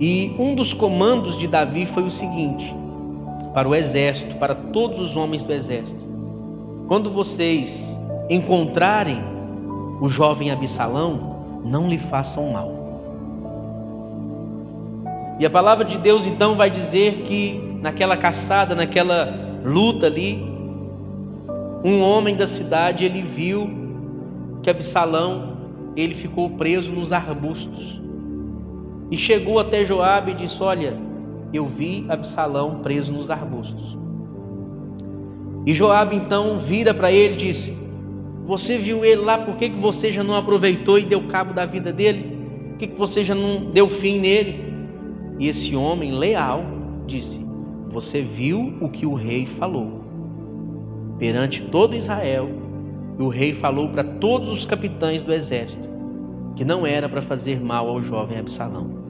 [0.00, 2.74] E um dos comandos de Davi foi o seguinte:
[3.52, 6.04] para o exército, para todos os homens do exército:
[6.88, 7.96] quando vocês
[8.28, 9.22] encontrarem
[10.00, 12.72] o jovem Absalão, não lhe façam mal.
[15.38, 20.42] E a palavra de Deus então vai dizer que naquela caçada, naquela luta ali,
[21.84, 23.68] um homem da cidade ele viu
[24.62, 25.54] que Absalão
[25.96, 28.03] ele ficou preso nos arbustos
[29.10, 30.96] e chegou até Joabe e disse: Olha,
[31.52, 33.96] eu vi Absalão preso nos arbustos.
[35.66, 37.76] E Joabe então vira para ele e disse:
[38.46, 39.38] Você viu ele lá?
[39.38, 42.34] Por que, que você já não aproveitou e deu cabo da vida dele?
[42.70, 44.64] Por que, que você já não deu fim nele?
[45.38, 46.64] E esse homem leal
[47.06, 47.44] disse:
[47.90, 50.02] Você viu o que o rei falou
[51.18, 52.48] perante todo Israel,
[53.18, 55.93] e o rei falou para todos os capitães do exército
[56.56, 59.04] que não era para fazer mal ao jovem Absalão.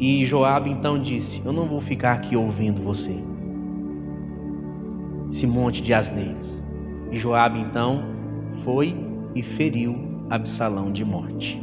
[0.00, 3.22] E Joabe então disse: Eu não vou ficar aqui ouvindo você.
[5.30, 6.62] Esse monte de asneiras.
[7.10, 8.02] E Joabe então
[8.64, 8.96] foi
[9.34, 9.96] e feriu
[10.30, 11.62] Absalão de morte.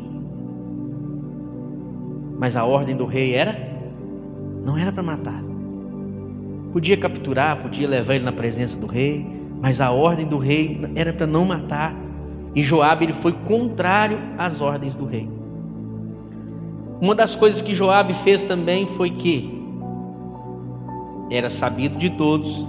[2.38, 3.56] Mas a ordem do rei era
[4.65, 5.43] não era para matar.
[6.74, 9.26] Podia capturar, podia levar ele na presença do rei,
[9.62, 11.95] mas a ordem do rei era para não matar.
[12.56, 15.30] E Joabe ele foi contrário às ordens do rei.
[17.02, 19.54] Uma das coisas que Joabe fez também foi que
[21.30, 22.65] era sabido de todos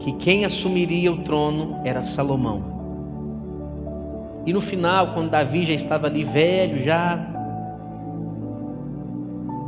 [0.00, 2.76] que quem assumiria o trono era Salomão.
[4.46, 7.18] E no final, quando Davi já estava ali velho, já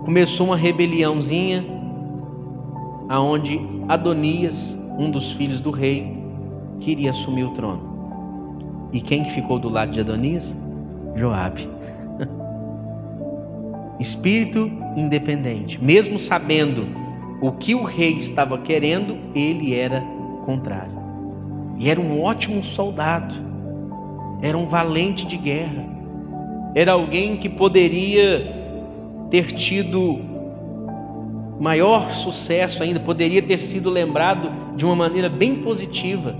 [0.05, 1.67] começou uma rebeliãozinha
[3.09, 6.17] aonde Adonias, um dos filhos do rei,
[6.81, 8.88] queria assumir o trono.
[8.93, 10.57] E quem que ficou do lado de Adonias?
[11.14, 11.69] Joabe.
[14.01, 16.87] Espírito independente, mesmo sabendo
[17.41, 20.01] o que o rei estava querendo, ele era
[20.45, 20.99] contrário.
[21.79, 23.35] E era um ótimo soldado.
[24.43, 25.87] Era um valente de guerra.
[26.75, 28.57] Era alguém que poderia
[29.31, 30.21] ter tido
[31.61, 36.35] maior sucesso ainda, poderia ter sido lembrado de uma maneira bem positiva.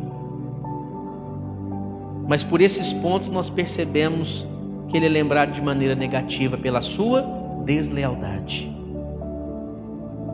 [2.29, 4.47] Mas por esses pontos nós percebemos
[4.89, 7.23] que ele é lembrado de maneira negativa pela sua
[7.65, 8.71] deslealdade.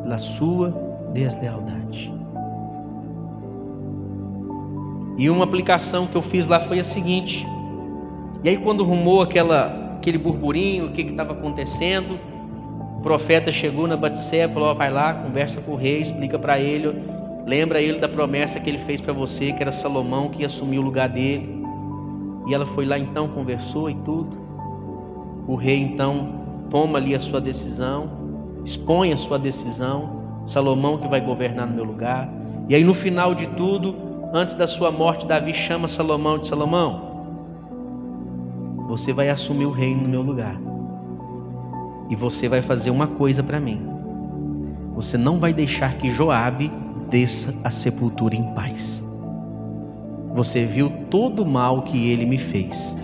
[0.02, 0.74] Pela sua
[1.12, 2.12] deslealdade.
[5.16, 7.46] E uma aplicação que eu fiz lá foi a seguinte.
[8.42, 12.18] E aí quando rumou aquela, aquele burburinho, o que estava acontecendo,
[13.04, 16.92] profeta chegou na Batseba, falou: oh, vai lá, conversa com o rei, explica para ele,
[17.46, 20.80] lembra ele da promessa que ele fez para você, que era Salomão que ia assumir
[20.80, 21.63] o lugar dele.
[22.46, 24.36] E ela foi lá então, conversou e tudo.
[25.46, 28.10] O rei então toma ali a sua decisão,
[28.64, 30.22] expõe a sua decisão.
[30.46, 32.28] Salomão que vai governar no meu lugar.
[32.68, 33.94] E aí no final de tudo,
[34.32, 37.14] antes da sua morte, Davi chama Salomão de Salomão.
[38.88, 40.60] Você vai assumir o reino no meu lugar.
[42.10, 43.80] E você vai fazer uma coisa para mim.
[44.94, 46.70] Você não vai deixar que Joabe
[47.10, 49.03] desça a sepultura em paz.
[50.34, 52.96] Você viu todo o mal que ele me fez.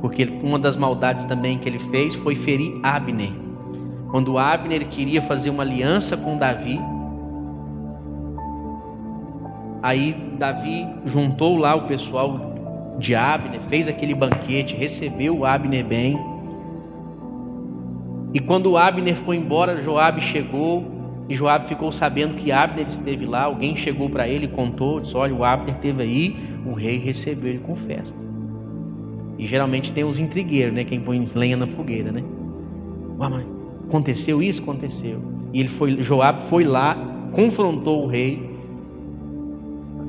[0.00, 3.32] Porque uma das maldades também que ele fez foi ferir Abner.
[4.10, 6.78] Quando Abner queria fazer uma aliança com Davi,
[9.82, 12.54] aí Davi juntou lá o pessoal
[12.98, 16.16] de Abner, fez aquele banquete, recebeu Abner bem
[18.36, 20.84] e quando Abner foi embora, Joabe chegou
[21.28, 23.44] e Joabe ficou sabendo que Abner esteve lá.
[23.44, 27.58] Alguém chegou para ele contou, disse: "Olha, o Abner esteve aí, o rei recebeu ele
[27.58, 28.18] com festa".
[29.38, 32.22] E geralmente tem os intrigueiros, né, quem põe lenha na fogueira, né?
[33.18, 33.44] Mas
[33.88, 35.20] aconteceu isso, aconteceu.
[35.52, 36.96] E ele foi, Joabe foi lá,
[37.32, 38.50] confrontou o rei,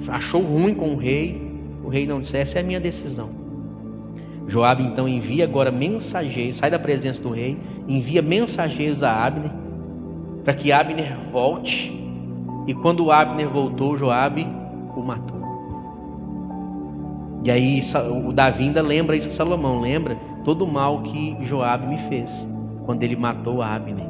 [0.08, 1.42] achou ruim com o rei.
[1.84, 3.30] O rei não disse: "Essa é a minha decisão".
[4.48, 7.58] Joabe então envia agora mensageiros, sai da presença do rei,
[7.88, 9.52] envia mensageiros a Abner,
[10.48, 11.92] para que Abner volte.
[12.66, 14.48] E quando Abner voltou, Joabe
[14.96, 15.42] o matou.
[17.44, 17.82] E aí
[18.26, 22.50] o Davi ainda lembra isso que Salomão lembra todo o mal que Joabe me fez
[22.86, 24.08] quando ele matou Abner.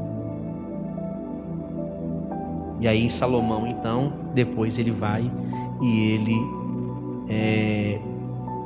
[2.82, 5.32] E aí Salomão então depois ele vai
[5.82, 6.38] e ele
[7.30, 8.00] é,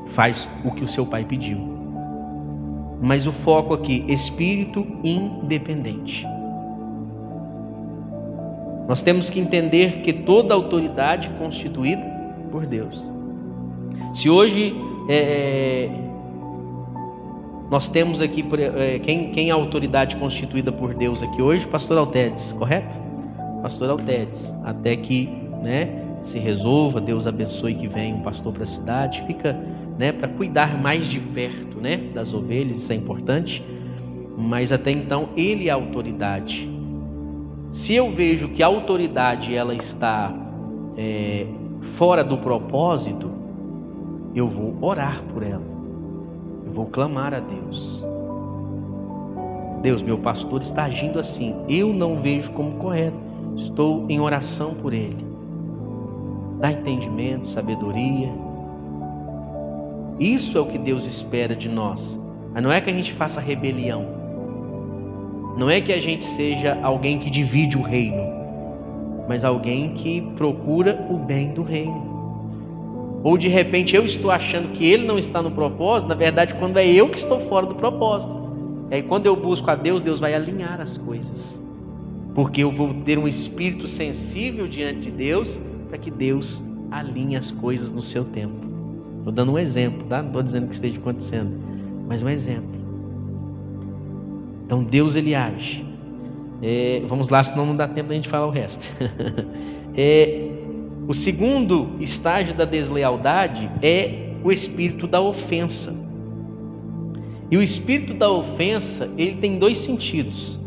[0.08, 1.58] faz o que o seu pai pediu.
[3.02, 6.28] Mas o foco aqui, espírito independente.
[8.88, 12.02] Nós temos que entender que toda autoridade constituída
[12.52, 13.10] por Deus.
[14.14, 14.76] Se hoje
[15.08, 15.90] é, é,
[17.70, 18.44] nós temos aqui
[18.78, 23.00] é, quem, quem é a autoridade constituída por Deus aqui hoje, Pastor Altedes, correto?
[23.62, 25.30] Pastor Altedes, até que,
[25.62, 29.58] né, se resolva, Deus abençoe que venha um pastor para a cidade, fica,
[29.98, 33.64] né, para cuidar mais de perto, né, das ovelhas, isso é importante.
[34.38, 36.70] Mas até então ele é a autoridade.
[37.72, 40.36] Se eu vejo que a autoridade ela está
[40.98, 41.48] é,
[41.96, 43.32] fora do propósito,
[44.36, 45.64] eu vou orar por ela.
[46.66, 48.06] Eu vou clamar a Deus.
[49.82, 51.56] Deus, meu pastor está agindo assim.
[51.70, 53.18] Eu não vejo como correto.
[53.56, 55.26] Estou em oração por ele.
[56.60, 58.30] Dá entendimento, sabedoria.
[60.20, 62.20] Isso é o que Deus espera de nós.
[62.54, 64.21] Mas não é que a gente faça rebelião.
[65.58, 68.22] Não é que a gente seja alguém que divide o reino,
[69.28, 72.12] mas alguém que procura o bem do reino.
[73.24, 76.78] Ou de repente eu estou achando que ele não está no propósito, na verdade, quando
[76.78, 78.42] é eu que estou fora do propósito.
[78.90, 81.62] E aí, quando eu busco a Deus, Deus vai alinhar as coisas.
[82.36, 87.52] Porque eu vou ter um espírito sensível diante de Deus, para que Deus alinhe as
[87.52, 88.56] coisas no seu tempo.
[89.20, 90.22] Estou dando um exemplo, tá?
[90.22, 91.52] Não estou dizendo que esteja acontecendo,
[92.08, 92.81] mas um exemplo.
[94.72, 95.86] Então Deus ele age.
[96.62, 98.88] É, vamos lá, senão não dá tempo da gente falar o resto.
[99.94, 100.48] é,
[101.06, 105.94] o segundo estágio da deslealdade é o espírito da ofensa.
[107.52, 110.58] E o espírito da ofensa, ele tem dois sentidos.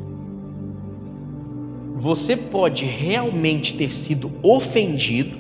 [1.97, 5.35] Você pode realmente ter sido ofendido,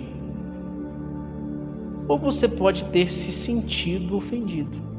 [2.08, 4.93] ou você pode ter se sentido ofendido.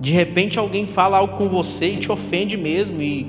[0.00, 3.28] De repente alguém fala algo com você e te ofende mesmo e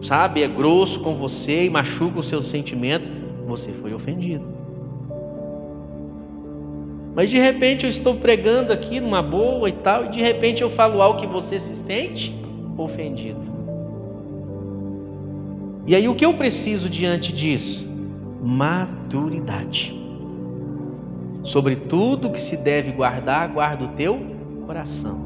[0.00, 3.10] sabe, é grosso com você e machuca o seu sentimento
[3.46, 4.44] você foi ofendido.
[7.14, 10.70] Mas de repente eu estou pregando aqui numa boa e tal, e de repente eu
[10.70, 12.34] falo algo que você se sente
[12.76, 13.54] ofendido.
[15.86, 17.86] E aí o que eu preciso diante disso?
[18.42, 19.94] Maturidade.
[21.44, 24.18] Sobre tudo que se deve guardar, guarda o teu
[24.66, 25.23] coração,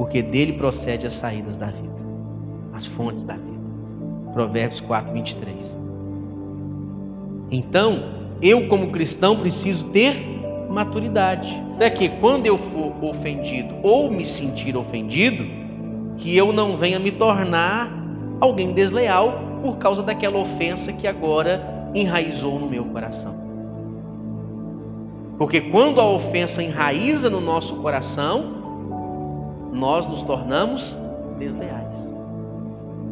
[0.00, 2.00] porque dele procede as saídas da vida,
[2.72, 3.60] as fontes da vida.
[4.32, 5.78] Provérbios 4, 23.
[7.50, 8.04] Então,
[8.40, 10.14] eu como cristão preciso ter
[10.70, 11.54] maturidade.
[11.76, 15.44] Para que quando eu for ofendido ou me sentir ofendido,
[16.16, 17.92] que eu não venha me tornar
[18.40, 23.34] alguém desleal por causa daquela ofensa que agora enraizou no meu coração.
[25.36, 28.59] Porque quando a ofensa enraiza no nosso coração,
[29.72, 30.98] nós nos tornamos
[31.38, 32.14] desleais.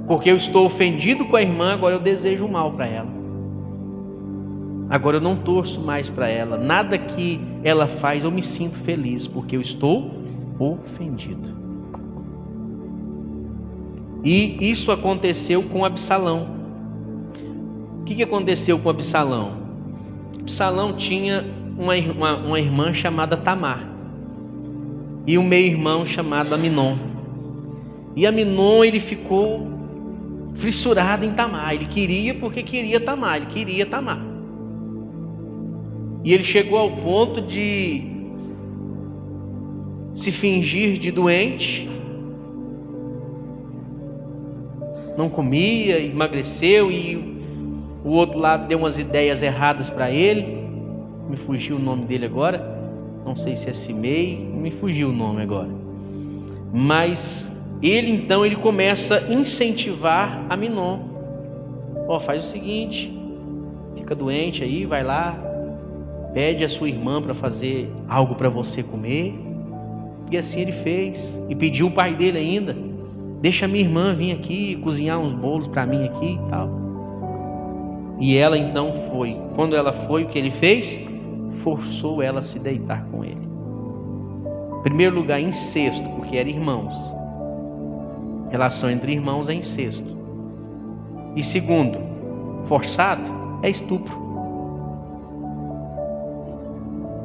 [0.06, 3.18] Porque eu estou ofendido com a irmã, agora eu desejo mal para ela.
[4.88, 6.56] Agora eu não torço mais para ela.
[6.56, 10.11] Nada que ela faz eu me sinto feliz, porque eu estou
[10.59, 11.56] ofendido.
[14.24, 16.56] E isso aconteceu com Absalão.
[18.00, 19.59] O que aconteceu com Absalão?
[20.40, 21.44] Absalão tinha
[21.76, 23.97] uma, uma, uma irmã chamada Tamar
[25.28, 26.96] e um meio-irmão chamado Aminon.
[28.16, 29.68] E Aminon ele ficou
[30.54, 31.74] fissurado em Tamar.
[31.74, 34.24] Ele queria porque queria Tamar, ele queria Tamar.
[36.24, 38.02] E ele chegou ao ponto de
[40.14, 41.86] se fingir de doente,
[45.14, 47.42] não comia, emagreceu e
[48.02, 50.46] o outro lado deu umas ideias erradas para ele.
[51.28, 52.78] Me fugiu o nome dele agora.
[53.26, 55.70] Não sei se é Simei, me fugiu o nome agora.
[56.72, 57.50] Mas
[57.82, 60.98] ele então ele começa a incentivar a Minon.
[62.06, 63.12] Ó, oh, faz o seguinte,
[63.96, 65.48] fica doente aí, vai lá,
[66.32, 69.34] Pede a sua irmã para fazer algo para você comer.
[70.30, 71.40] E assim ele fez.
[71.48, 72.76] E pediu o pai dele ainda:
[73.40, 76.70] Deixa minha irmã vir aqui cozinhar uns bolos para mim aqui e tal.
[78.20, 79.36] E ela então foi.
[79.54, 81.00] Quando ela foi, o que ele fez?
[81.62, 83.48] Forçou ela a se deitar com ele.
[84.78, 86.94] Em primeiro lugar, incesto, porque eram irmãos.
[88.50, 90.16] Relação entre irmãos é incesto.
[91.34, 91.98] E segundo,
[92.66, 93.22] forçado
[93.62, 94.16] é estupro.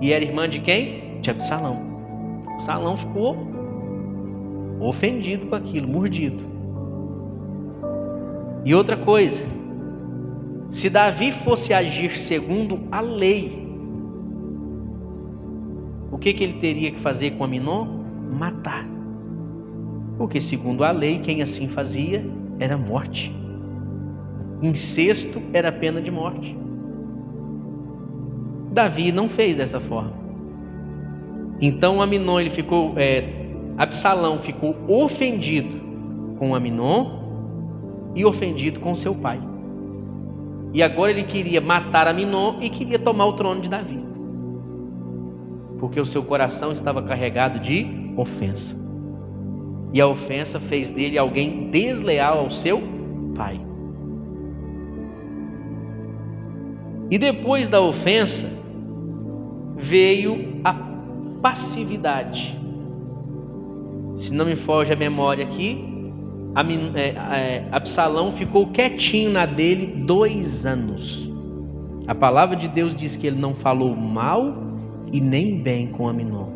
[0.02, 1.20] E era irmã de quem?
[1.22, 1.80] De Absalão.
[2.56, 3.38] Absalão ficou
[4.82, 6.44] ofendido com aquilo, mordido.
[8.66, 9.46] E outra coisa,
[10.70, 13.63] se Davi fosse agir segundo a lei,
[16.24, 17.86] que, que ele teria que fazer com Aminon?
[18.32, 18.88] Matar.
[20.18, 22.26] Porque, segundo a lei, quem assim fazia
[22.60, 23.36] era morte.
[24.62, 26.58] Incesto era pena de morte.
[28.72, 30.14] Davi não fez dessa forma.
[31.60, 33.28] Então Aminon ele ficou, é,
[33.78, 35.82] Absalão ficou ofendido
[36.40, 37.20] com Aminon
[38.16, 39.42] e ofendido com seu pai.
[40.74, 44.13] E agora ele queria matar Aminon e queria tomar o trono de Davi.
[45.84, 48.74] Porque o seu coração estava carregado de ofensa.
[49.92, 52.82] E a ofensa fez dele alguém desleal ao seu
[53.36, 53.60] pai.
[57.12, 58.50] E depois da ofensa,
[59.76, 60.74] veio a
[61.42, 62.58] passividade.
[64.16, 65.84] Se não me foge a memória aqui,
[66.96, 71.30] é, é, Absalão ficou quietinho na dele dois anos.
[72.08, 74.63] A palavra de Deus diz que ele não falou mal
[75.14, 76.48] e nem bem com Aminon.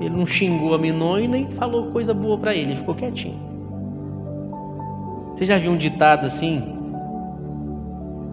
[0.00, 3.38] Ele não xingou Aminon e nem falou coisa boa para ele, ele ficou quietinho.
[5.32, 6.60] Você já viu um ditado assim?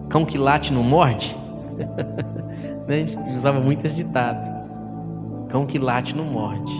[0.08, 1.36] Cão que late não morde?
[2.88, 3.02] né?
[3.02, 4.50] A gente usava muito esse ditado.
[5.48, 6.72] Cão que late não morde.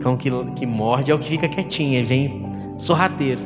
[0.00, 2.46] Cão que, que morde é o que fica quietinho, ele vem
[2.78, 3.40] sorrateiro.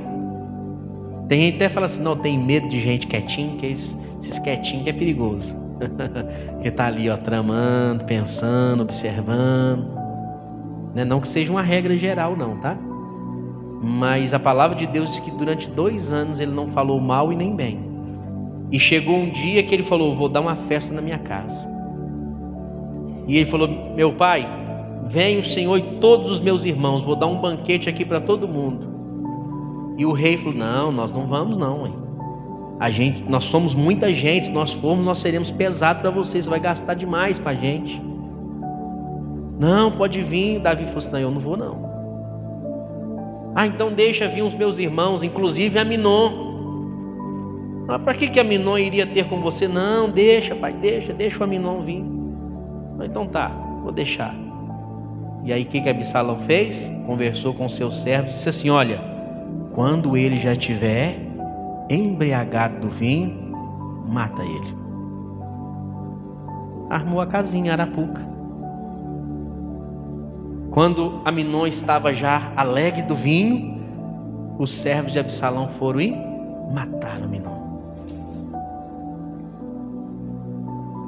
[1.29, 4.39] Tem gente que até fala assim, não, tem medo de gente quietinho, que esses, esses
[4.39, 5.57] quietinhos que é perigoso.
[6.63, 9.87] que tá ali, ó, tramando, pensando, observando.
[10.95, 11.05] Né?
[11.05, 12.77] Não que seja uma regra geral, não, tá?
[13.81, 17.37] Mas a palavra de Deus diz que durante dois anos ele não falou mal e
[17.37, 17.79] nem bem.
[18.73, 21.67] E chegou um dia que ele falou: Vou dar uma festa na minha casa.
[23.29, 24.47] E ele falou: Meu pai,
[25.09, 28.47] Vem o Senhor e todos os meus irmãos, vou dar um banquete aqui para todo
[28.47, 29.95] mundo.
[29.97, 31.87] E o rei falou: Não, nós não vamos, não.
[31.87, 31.95] Hein?
[32.81, 36.61] A gente, nós somos muita gente, nós formos, nós seremos pesados para você, você vai
[36.61, 38.01] gastar demais para a gente.
[39.59, 40.61] Não, pode vir.
[40.61, 41.89] Davi falou assim: Não, eu não vou, não.
[43.55, 46.47] Ah, então deixa vir os meus irmãos, inclusive a Minon.
[47.89, 49.67] Ah, para que, que a Minon iria ter com você?
[49.67, 52.05] Não, deixa, pai, deixa, deixa o Aminon vir.
[53.03, 53.49] Então tá,
[53.83, 54.35] vou deixar.
[55.43, 56.93] E aí o que, que Absalão fez?
[57.07, 59.01] Conversou com seus servos e disse assim: Olha,
[59.75, 61.28] quando ele já estiver
[61.89, 63.53] embriagado do vinho,
[64.09, 64.77] mata ele.
[66.91, 68.27] Armou a casinha Arapuca.
[70.71, 73.79] Quando Aminon estava já alegre do vinho,
[74.59, 76.15] os servos de Absalão foram e
[76.73, 77.59] mataram Aminon.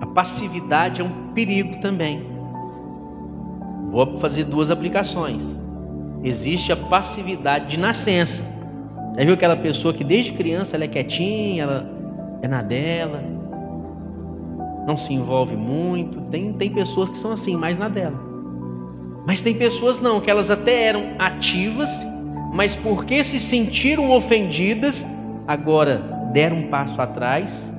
[0.01, 2.27] A passividade é um perigo também.
[3.91, 5.57] Vou fazer duas aplicações.
[6.23, 8.45] Existe a passividade de nascença.
[9.17, 11.91] Já viu aquela pessoa que desde criança ela é quietinha, ela
[12.43, 13.23] é na dela,
[14.87, 16.21] não se envolve muito.
[16.23, 18.19] Tem, tem pessoas que são assim, mais na dela.
[19.27, 21.91] Mas tem pessoas não, que elas até eram ativas,
[22.53, 25.07] mas porque se sentiram ofendidas,
[25.47, 25.99] agora
[26.33, 27.73] deram um passo atrás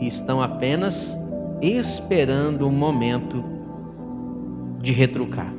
[0.00, 1.18] e estão apenas
[1.60, 3.44] esperando o um momento
[4.80, 5.52] de retrucar,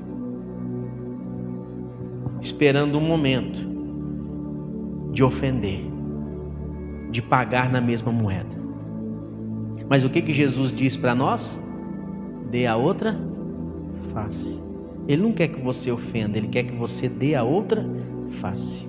[2.39, 3.68] esperando um momento
[5.11, 5.81] de ofender,
[7.11, 8.57] de pagar na mesma moeda.
[9.89, 11.59] Mas o que que Jesus diz para nós?
[12.51, 13.19] Dê a outra
[14.13, 14.61] face.
[15.07, 17.85] Ele não quer que você ofenda, ele quer que você dê a outra
[18.39, 18.87] face.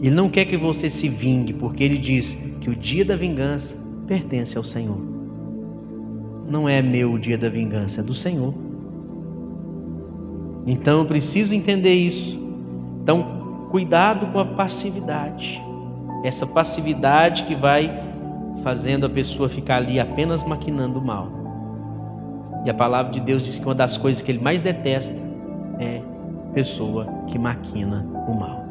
[0.00, 3.76] Ele não quer que você se vingue, porque ele diz que o dia da vingança
[4.06, 5.18] pertence ao Senhor
[6.48, 8.54] não é meu o dia da vingança, é do Senhor.
[10.66, 12.40] Então eu preciso entender isso.
[13.02, 13.37] Então,
[13.70, 15.62] cuidado com a passividade.
[16.24, 17.90] Essa passividade que vai
[18.62, 21.28] fazendo a pessoa ficar ali apenas maquinando mal.
[22.64, 25.16] E a palavra de Deus diz que uma das coisas que ele mais detesta
[25.78, 26.02] é
[26.52, 28.64] pessoa que maquina o mal.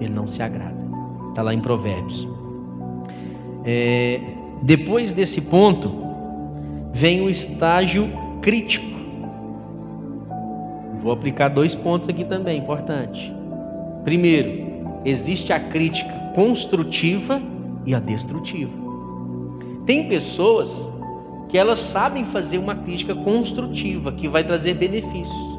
[0.00, 0.82] Ele não se agrada.
[1.28, 2.26] Está lá em Provérbios.
[3.64, 4.20] É,
[4.62, 5.90] depois desse ponto,
[6.92, 8.10] vem o estágio
[8.40, 8.86] crítico.
[11.00, 13.32] Vou aplicar dois pontos aqui também, importante.
[14.04, 17.40] Primeiro, existe a crítica construtiva
[17.86, 18.72] e a destrutiva.
[19.86, 20.90] Tem pessoas
[21.48, 25.58] que elas sabem fazer uma crítica construtiva que vai trazer benefícios.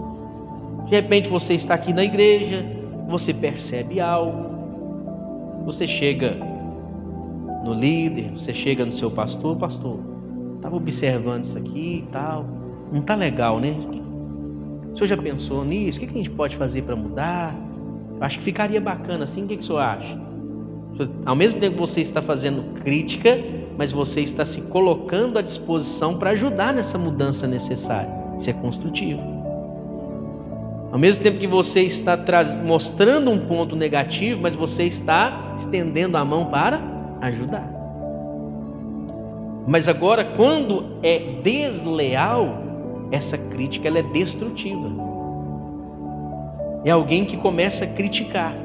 [0.86, 2.66] De repente você está aqui na igreja,
[3.08, 4.54] você percebe algo,
[5.66, 6.38] você chega
[7.64, 10.00] no líder, você chega no seu pastor, pastor,
[10.56, 12.46] estava observando isso aqui e tal,
[12.92, 13.76] não está legal, né?
[14.92, 15.98] O senhor já pensou nisso?
[15.98, 17.56] O que a gente pode fazer para mudar?
[18.24, 20.18] Acho que ficaria bacana assim, o que o senhor acha?
[21.26, 23.38] Ao mesmo tempo que você está fazendo crítica,
[23.78, 28.10] mas você está se colocando à disposição para ajudar nessa mudança necessária.
[28.40, 29.20] Isso é construtivo.
[30.90, 32.18] Ao mesmo tempo que você está
[32.64, 36.80] mostrando um ponto negativo, mas você está estendendo a mão para
[37.20, 37.70] ajudar.
[39.68, 42.64] Mas agora, quando é desleal,
[43.12, 45.13] essa crítica ela é destrutiva.
[46.86, 48.56] É alguém que começa a criticar.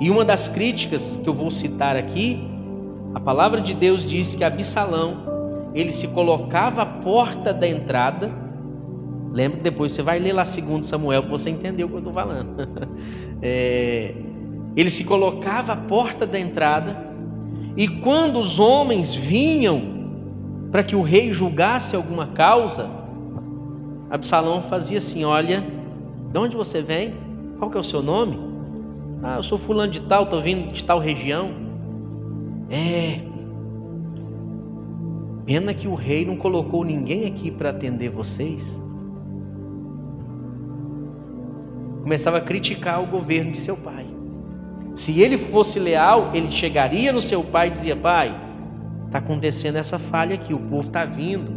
[0.00, 2.48] E uma das críticas que eu vou citar aqui,
[3.14, 8.30] a palavra de Deus diz que Absalão, ele se colocava à porta da entrada.
[9.30, 12.12] Lembra depois você vai ler lá 2 Samuel para você entender o que eu estou
[12.14, 12.68] falando.
[13.42, 14.14] é,
[14.76, 17.10] ele se colocava à porta da entrada,
[17.76, 19.82] e quando os homens vinham
[20.70, 22.90] para que o rei julgasse alguma causa,
[24.10, 25.64] Absalão fazia assim: Olha,
[26.30, 27.14] de onde você vem?
[27.58, 28.38] Qual que é o seu nome?
[29.22, 31.50] Ah, eu sou fulano de tal, estou vindo de tal região.
[32.70, 33.20] É.
[35.44, 38.82] Pena que o rei não colocou ninguém aqui para atender vocês.
[42.02, 44.06] Começava a criticar o governo de seu pai.
[44.94, 48.34] Se ele fosse leal, ele chegaria no seu pai e dizia: Pai,
[49.06, 51.52] está acontecendo essa falha aqui, o povo está vindo,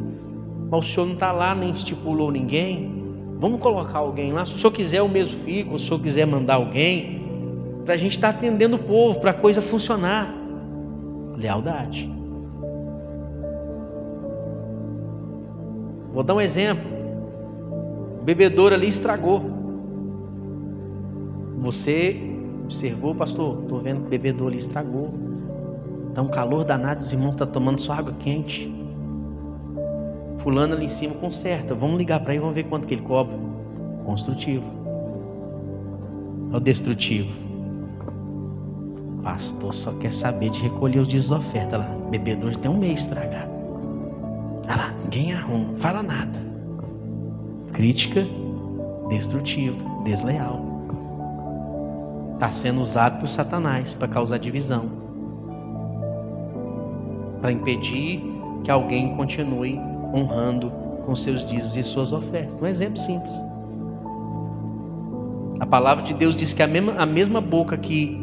[0.69, 2.92] mas o senhor não está lá, nem estipulou ninguém.
[3.43, 4.45] Vamos colocar alguém lá.
[4.45, 5.77] Se o senhor quiser, o mesmo fico.
[5.77, 7.21] Se o senhor quiser mandar alguém,
[7.83, 10.33] para a gente estar tá atendendo o povo, para a coisa funcionar.
[11.35, 12.09] Lealdade.
[16.13, 16.89] Vou dar um exemplo.
[18.21, 19.43] O bebedouro ali estragou.
[21.57, 22.15] Você
[22.63, 23.63] observou, pastor?
[23.63, 25.13] Estou vendo que o bebedouro ali estragou.
[26.07, 28.82] Está um calor danado, os irmãos estão tá tomando sua água quente.
[30.37, 31.73] Fulano ali em cima conserta.
[31.73, 33.37] Vamos ligar para ele, vamos ver quanto que ele cobra.
[34.05, 34.65] Construtivo.
[36.51, 37.33] É o destrutivo.
[39.23, 41.89] Pastor só quer saber de recolher os dias de oferta lá.
[42.09, 43.51] Bebedor tem um mês estragado.
[44.65, 46.37] Olha lá, ninguém arruma, fala nada.
[47.71, 48.27] Crítica
[49.09, 50.61] destrutiva, desleal.
[52.33, 54.89] Está sendo usado por Satanás para causar divisão.
[57.41, 58.21] Para impedir
[58.63, 59.79] que alguém continue
[60.13, 60.71] honrando
[61.05, 62.59] com seus dízimos e suas ofertas.
[62.61, 63.33] Um exemplo simples.
[65.59, 68.19] A palavra de Deus diz que a mesma, a mesma boca que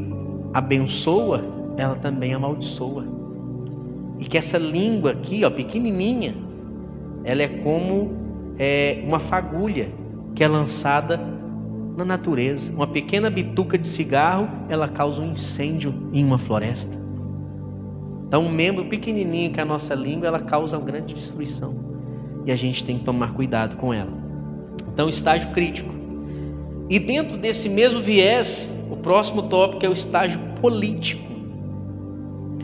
[0.53, 1.45] abençoa,
[1.77, 3.07] ela também amaldiçoa.
[4.19, 6.35] E que essa língua aqui, ó, pequenininha,
[7.25, 8.11] ela é como
[8.59, 9.89] é, uma fagulha
[10.35, 11.19] que é lançada
[11.97, 12.71] na natureza.
[12.73, 17.00] Uma pequena bituca de cigarro, ela causa um incêndio em uma floresta.
[18.31, 21.75] Então, um membro pequenininho que é a nossa língua, ela causa uma grande destruição.
[22.47, 24.13] E a gente tem que tomar cuidado com ela.
[24.95, 25.91] Então, estágio crítico.
[26.89, 31.29] E dentro desse mesmo viés, próximo tópico é o estágio político.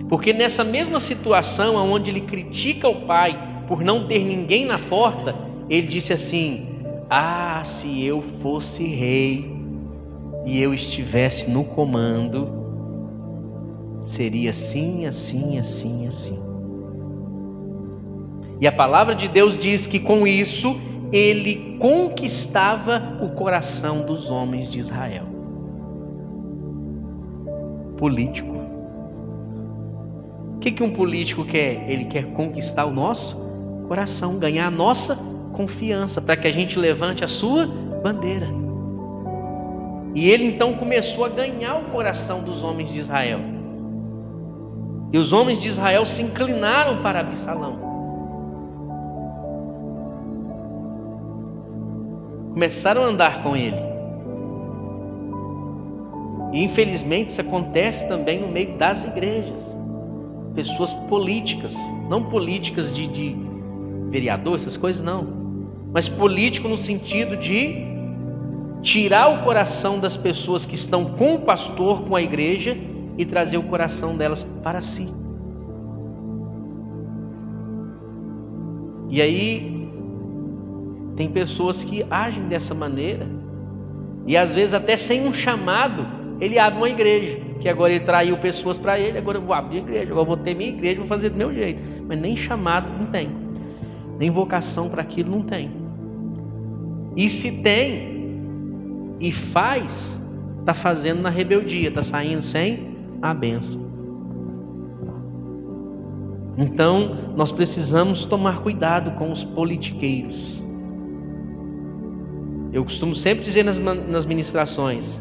[0.08, 5.34] Porque nessa mesma situação onde ele critica o pai por não ter ninguém na porta,
[5.68, 6.66] ele disse assim:
[7.10, 9.50] Ah, se eu fosse rei
[10.44, 12.65] e eu estivesse no comando,
[14.06, 16.38] seria assim, assim, assim, assim.
[18.58, 20.80] E a palavra de Deus diz que com isso
[21.12, 25.36] ele conquistava o coração dos homens de Israel
[27.96, 28.54] político.
[30.56, 31.88] O que, que um político quer?
[31.88, 33.36] Ele quer conquistar o nosso
[33.88, 35.16] coração, ganhar a nossa
[35.52, 37.66] confiança, para que a gente levante a sua
[38.02, 38.48] bandeira.
[40.14, 43.55] E ele então começou a ganhar o coração dos homens de Israel.
[45.12, 47.78] E os homens de Israel se inclinaram para Absalão.
[52.52, 53.80] Começaram a andar com ele.
[56.52, 59.62] E infelizmente isso acontece também no meio das igrejas.
[60.54, 61.76] Pessoas políticas,
[62.08, 63.36] não políticas de, de
[64.08, 65.26] vereador, essas coisas não,
[65.92, 67.84] mas político no sentido de
[68.82, 72.76] tirar o coração das pessoas que estão com o pastor, com a igreja,
[73.18, 75.12] e trazer o coração delas para si.
[79.08, 79.88] E aí,
[81.16, 83.26] tem pessoas que agem dessa maneira,
[84.26, 86.06] e às vezes até sem um chamado,
[86.40, 89.78] ele abre uma igreja, que agora ele traiu pessoas para ele, agora eu vou abrir
[89.78, 91.80] igreja, agora eu vou ter minha igreja, vou fazer do meu jeito.
[92.06, 93.30] Mas nem chamado não tem,
[94.18, 95.70] nem vocação para aquilo não tem.
[97.16, 98.14] E se tem
[99.18, 100.22] e faz,
[100.60, 103.86] está fazendo na rebeldia, está saindo sem a benção.
[106.58, 110.66] Então, nós precisamos tomar cuidado com os politiqueiros.
[112.72, 115.20] Eu costumo sempre dizer nas, nas ministrações: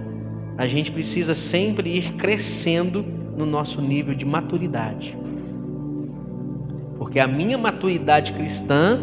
[0.57, 3.03] a gente precisa sempre ir crescendo
[3.37, 5.17] no nosso nível de maturidade.
[6.97, 8.99] Porque a minha maturidade cristã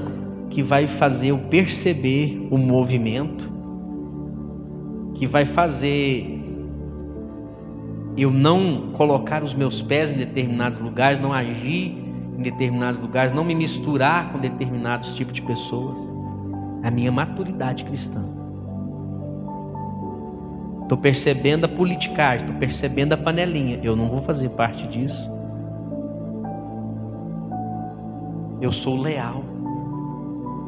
[0.48, 3.50] que vai fazer eu perceber o movimento,
[5.14, 6.41] que vai fazer
[8.16, 11.96] eu não colocar os meus pés em determinados lugares, não agir
[12.36, 15.98] em determinados lugares, não me misturar com determinados tipos de pessoas.
[16.82, 18.22] É a minha maturidade cristã.
[20.82, 23.80] Estou percebendo a politicagem, estou percebendo a panelinha.
[23.82, 25.30] Eu não vou fazer parte disso.
[28.60, 29.42] Eu sou leal.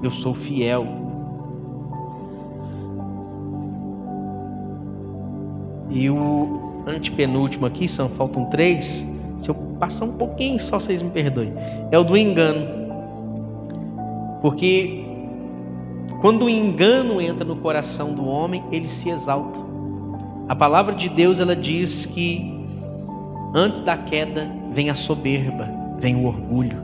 [0.03, 0.86] Eu sou fiel.
[5.90, 9.07] E o antepenúltimo aqui, são faltam três.
[9.39, 11.53] Se eu passar um pouquinho, só vocês me perdoem.
[11.91, 12.66] É o do engano.
[14.41, 15.05] Porque
[16.20, 19.59] quando o engano entra no coração do homem, ele se exalta.
[20.49, 22.53] A palavra de Deus ela diz que
[23.55, 25.68] antes da queda vem a soberba,
[25.99, 26.82] vem o orgulho.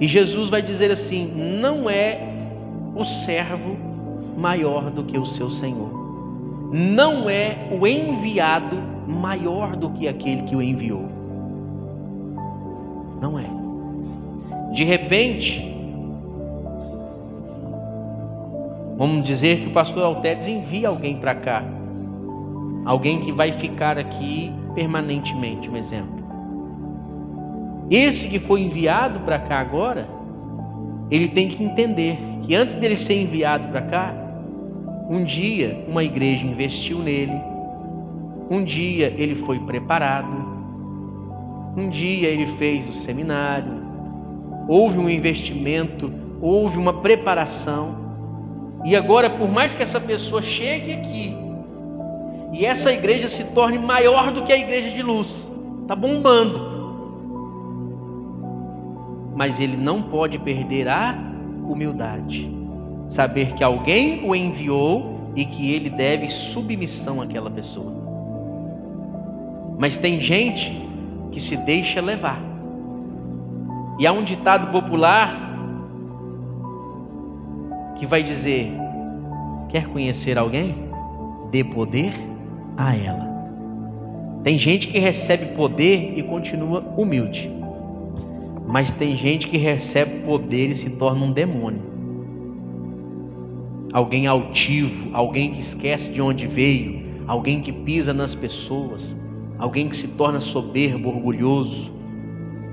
[0.00, 2.28] E Jesus vai dizer assim: não é
[2.94, 3.76] o servo
[4.36, 6.01] maior do que o seu senhor.
[6.72, 11.06] Não é o enviado maior do que aquele que o enviou.
[13.20, 13.44] Não é.
[14.72, 15.70] De repente,
[18.96, 21.62] vamos dizer que o pastor Altedes envia alguém para cá.
[22.86, 26.22] Alguém que vai ficar aqui permanentemente, um exemplo.
[27.90, 30.08] Esse que foi enviado para cá agora,
[31.10, 34.21] ele tem que entender que antes dele ser enviado para cá,
[35.12, 37.38] um dia uma igreja investiu nele,
[38.50, 40.34] um dia ele foi preparado,
[41.76, 43.74] um dia ele fez o seminário,
[44.66, 46.10] houve um investimento,
[46.40, 47.94] houve uma preparação,
[48.86, 51.36] e agora, por mais que essa pessoa chegue aqui
[52.50, 55.50] e essa igreja se torne maior do que a igreja de luz,
[55.82, 56.72] está bombando.
[59.36, 61.14] Mas ele não pode perder a
[61.68, 62.61] humildade.
[63.12, 67.92] Saber que alguém o enviou e que ele deve submissão àquela pessoa.
[69.78, 70.74] Mas tem gente
[71.30, 72.40] que se deixa levar.
[73.98, 75.30] E há um ditado popular
[77.96, 78.72] que vai dizer:
[79.68, 80.74] quer conhecer alguém?
[81.50, 82.14] Dê poder
[82.78, 83.30] a ela.
[84.42, 87.50] Tem gente que recebe poder e continua humilde.
[88.66, 91.91] Mas tem gente que recebe poder e se torna um demônio.
[93.92, 99.16] Alguém altivo, alguém que esquece de onde veio, alguém que pisa nas pessoas,
[99.58, 101.92] alguém que se torna soberbo, orgulhoso,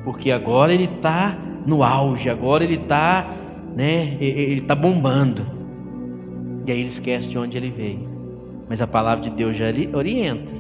[0.04, 3.28] porque agora ele está no auge, agora ele está,
[3.76, 5.46] né, ele está bombando.
[6.66, 8.08] E aí ele esquece de onde ele veio.
[8.70, 10.52] Mas a palavra de Deus já orienta.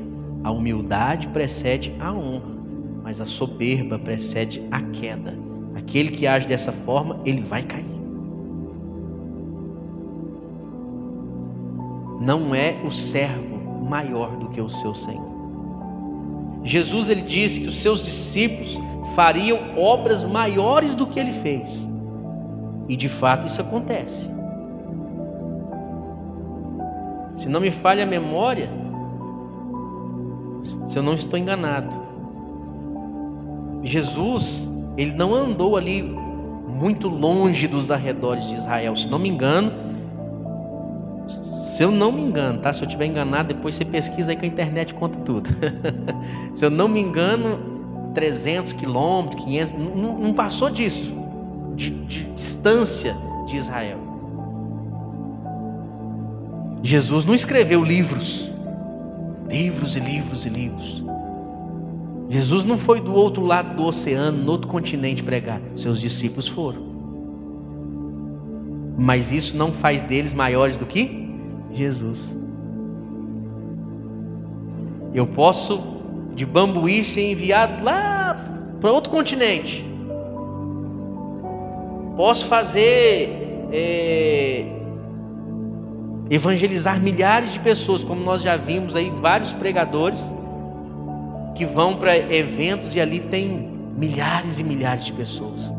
[0.43, 2.59] A humildade precede a honra
[3.09, 5.35] mas a soberba precede a queda.
[5.73, 7.98] Aquele que age dessa forma, ele vai cair.
[12.19, 13.57] Não é o servo
[13.87, 15.29] maior do que o seu Senhor.
[16.63, 18.79] Jesus ele disse que os seus discípulos
[19.15, 21.87] fariam obras maiores do que ele fez.
[22.87, 24.29] E de fato isso acontece.
[27.35, 28.69] Se não me falha a memória,
[30.85, 31.89] se eu não estou enganado,
[33.83, 36.03] Jesus, ele não andou ali
[36.67, 39.71] muito longe dos arredores de Israel, se não me engano.
[41.29, 42.73] Se eu não me engano, tá?
[42.73, 45.49] Se eu estiver enganado, depois você pesquisa aí que a internet conta tudo.
[46.55, 51.13] se eu não me engano, 300 quilômetros, 500, não, não passou disso,
[51.75, 53.15] de, de distância
[53.47, 53.99] de Israel.
[56.81, 58.49] Jesus não escreveu livros,
[59.47, 61.03] livros e livros e livros.
[62.29, 65.61] Jesus não foi do outro lado do oceano, no outro continente pregar.
[65.75, 66.88] Seus discípulos foram.
[68.99, 71.33] Mas isso não faz deles maiores do que
[71.71, 72.35] Jesus.
[75.13, 75.81] Eu posso,
[76.35, 78.45] de Bambuí, ser enviado lá
[78.81, 79.85] para outro continente.
[82.17, 83.37] Posso fazer.
[83.71, 84.65] É,
[86.29, 90.31] evangelizar milhares de pessoas, como nós já vimos aí vários pregadores
[91.55, 95.73] que vão para eventos e ali tem milhares e milhares de pessoas.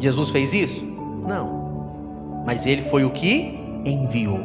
[0.00, 0.95] Jesus fez isso?
[1.26, 2.44] Não.
[2.46, 4.40] Mas ele foi o que enviou.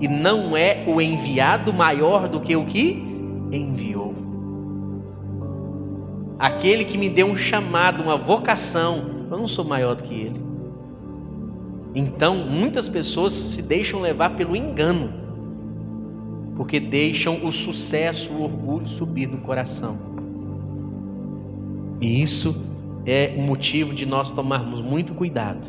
[0.00, 3.04] E não é o enviado maior do que o que
[3.52, 4.08] enviou.
[6.38, 10.40] aquele que me deu um chamado, uma vocação, eu não sou maior do que ele.
[11.94, 15.12] Então, muitas pessoas se deixam levar pelo engano,
[16.56, 19.98] porque deixam o sucesso, o orgulho subir no coração.
[22.00, 22.54] E isso
[23.10, 25.66] é o motivo de nós tomarmos muito cuidado.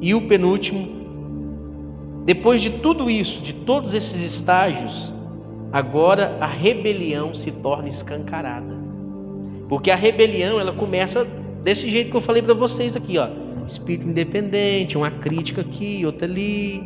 [0.00, 0.88] E o penúltimo,
[2.24, 5.12] depois de tudo isso, de todos esses estágios,
[5.72, 8.78] agora a rebelião se torna escancarada.
[9.68, 11.24] Porque a rebelião, ela começa
[11.64, 13.28] desse jeito que eu falei para vocês aqui, ó.
[13.66, 16.76] Espírito independente, uma crítica aqui, outra ali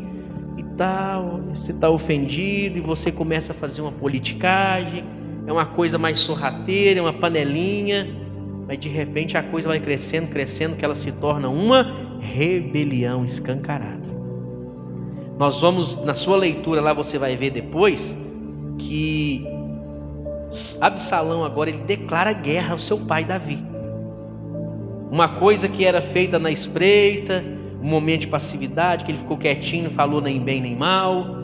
[0.56, 1.42] e tal.
[1.54, 5.04] Você está ofendido e você começa a fazer uma politicagem.
[5.46, 8.08] É uma coisa mais sorrateira, é uma panelinha.
[8.66, 14.02] Mas de repente a coisa vai crescendo, crescendo, que ela se torna uma rebelião escancarada.
[15.38, 18.16] Nós vamos, na sua leitura lá, você vai ver depois
[18.78, 19.44] que
[20.80, 23.62] Absalão agora ele declara guerra ao seu pai Davi.
[25.10, 27.44] Uma coisa que era feita na espreita,
[27.82, 31.41] um momento de passividade, que ele ficou quietinho, não falou nem bem nem mal.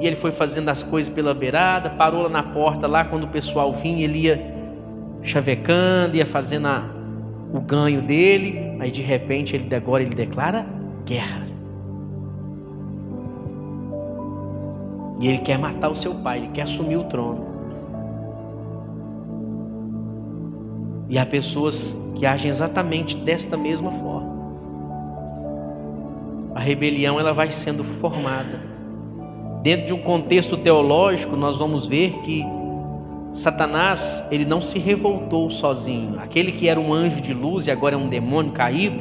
[0.00, 3.28] E ele foi fazendo as coisas pela beirada, parou lá na porta, lá quando o
[3.28, 4.54] pessoal vinha, ele ia
[5.22, 6.88] chavecando, ia fazendo a,
[7.52, 8.76] o ganho dele.
[8.80, 10.66] Aí de repente ele agora ele declara
[11.04, 11.46] guerra.
[15.20, 17.46] E ele quer matar o seu pai, ele quer assumir o trono.
[21.10, 24.30] E há pessoas que agem exatamente desta mesma forma.
[26.54, 28.69] A rebelião ela vai sendo formada.
[29.62, 32.42] Dentro de um contexto teológico, nós vamos ver que
[33.32, 36.18] Satanás, ele não se revoltou sozinho.
[36.18, 38.98] Aquele que era um anjo de luz e agora é um demônio caído,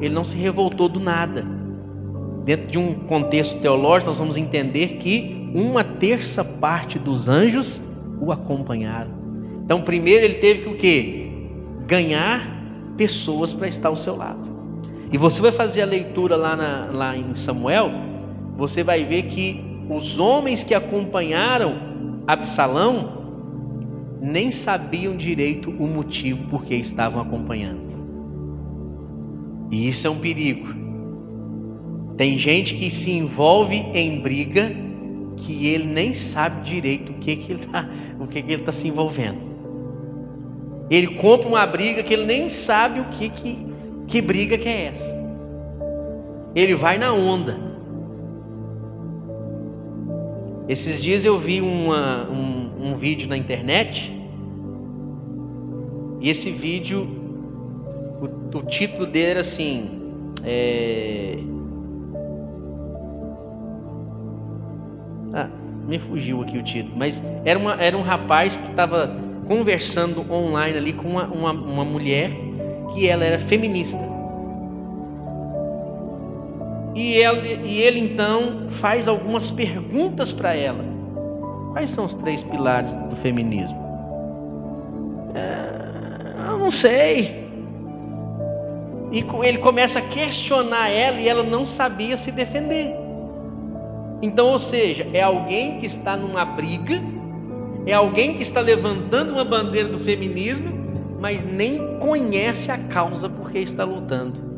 [0.00, 1.46] ele não se revoltou do nada.
[2.44, 7.80] Dentro de um contexto teológico, nós vamos entender que uma terça parte dos anjos
[8.20, 9.10] o acompanharam.
[9.64, 11.30] Então, primeiro ele teve que o quê?
[11.86, 12.60] Ganhar
[12.96, 14.50] pessoas para estar ao seu lado.
[15.12, 18.09] E você vai fazer a leitura lá, na, lá em Samuel,
[18.60, 19.58] você vai ver que
[19.88, 23.18] os homens que acompanharam Absalão
[24.20, 27.88] nem sabiam direito o motivo por que estavam acompanhando.
[29.70, 30.68] E isso é um perigo.
[32.18, 34.70] Tem gente que se envolve em briga
[35.38, 37.88] que ele nem sabe direito o que, que ele está
[38.28, 39.38] que que tá se envolvendo.
[40.90, 43.58] Ele compra uma briga que ele nem sabe o que, que,
[44.06, 45.18] que briga que é essa.
[46.54, 47.69] Ele vai na onda.
[50.70, 54.16] Esses dias eu vi uma, um, um vídeo na internet.
[56.20, 57.08] E esse vídeo,
[58.20, 59.90] o, o título dele era assim.
[60.44, 61.38] É...
[65.34, 65.50] Ah,
[65.88, 69.10] me fugiu aqui o título, mas era, uma, era um rapaz que estava
[69.48, 72.30] conversando online ali com uma, uma, uma mulher
[72.94, 74.09] que ela era feminista.
[76.94, 80.84] E ele, e ele então faz algumas perguntas para ela.
[81.72, 83.78] Quais são os três pilares do feminismo?
[85.34, 87.48] É, eu não sei.
[89.12, 92.94] E ele começa a questionar ela e ela não sabia se defender.
[94.22, 97.00] Então, ou seja, é alguém que está numa briga
[97.86, 100.70] é alguém que está levantando uma bandeira do feminismo,
[101.18, 104.49] mas nem conhece a causa por que está lutando.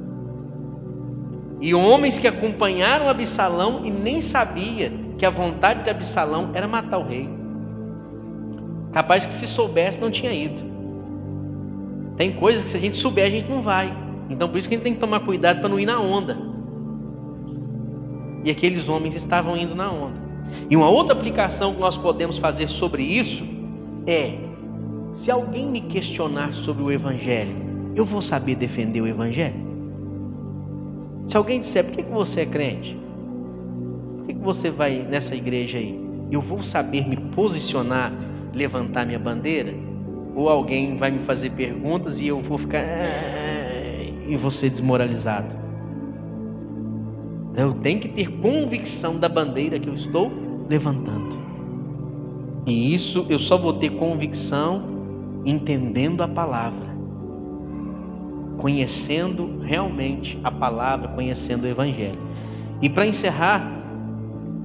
[1.62, 6.98] E homens que acompanharam Absalão e nem sabia que a vontade de Absalão era matar
[6.98, 7.30] o rei.
[8.92, 10.60] Capaz que se soubesse não tinha ido.
[12.16, 13.96] Tem coisas que se a gente souber a gente não vai.
[14.28, 16.36] Então por isso que a gente tem que tomar cuidado para não ir na onda.
[18.44, 20.20] E aqueles homens estavam indo na onda.
[20.68, 23.44] E uma outra aplicação que nós podemos fazer sobre isso
[24.04, 24.36] é:
[25.12, 27.54] se alguém me questionar sobre o Evangelho,
[27.94, 29.71] eu vou saber defender o Evangelho?
[31.26, 32.98] Se alguém disser, por que você é crente?
[34.18, 35.98] Por que você vai nessa igreja aí?
[36.30, 38.12] Eu vou saber me posicionar,
[38.52, 39.74] levantar minha bandeira?
[40.34, 42.82] Ou alguém vai me fazer perguntas e eu vou ficar
[44.28, 45.54] e vou ser desmoralizado?
[47.54, 50.32] Eu tenho que ter convicção da bandeira que eu estou
[50.68, 51.38] levantando.
[52.66, 54.84] E isso eu só vou ter convicção
[55.44, 56.91] entendendo a palavra,
[58.62, 62.18] conhecendo realmente a palavra, conhecendo o Evangelho.
[62.80, 63.68] E para encerrar,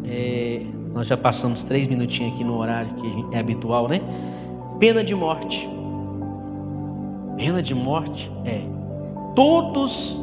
[0.06, 0.62] é,
[0.94, 4.00] nós já passamos três minutinhos aqui no horário que é habitual, né?
[4.80, 5.68] Pena de morte.
[7.38, 8.62] Pena de morte é
[9.36, 10.22] todos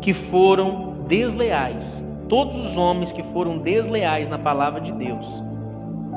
[0.00, 5.26] que foram desleais, todos os homens que foram desleais na palavra de Deus,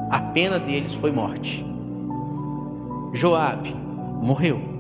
[0.09, 1.63] a pena deles foi morte.
[3.13, 3.75] Joabe
[4.23, 4.72] morreu,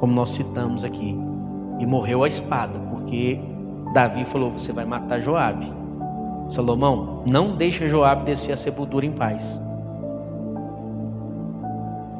[0.00, 1.16] como nós citamos aqui,
[1.78, 3.40] e morreu a espada, porque
[3.92, 5.72] Davi falou: "Você vai matar Joabe".
[6.48, 9.60] Salomão, não deixa Joabe descer a sepultura em paz.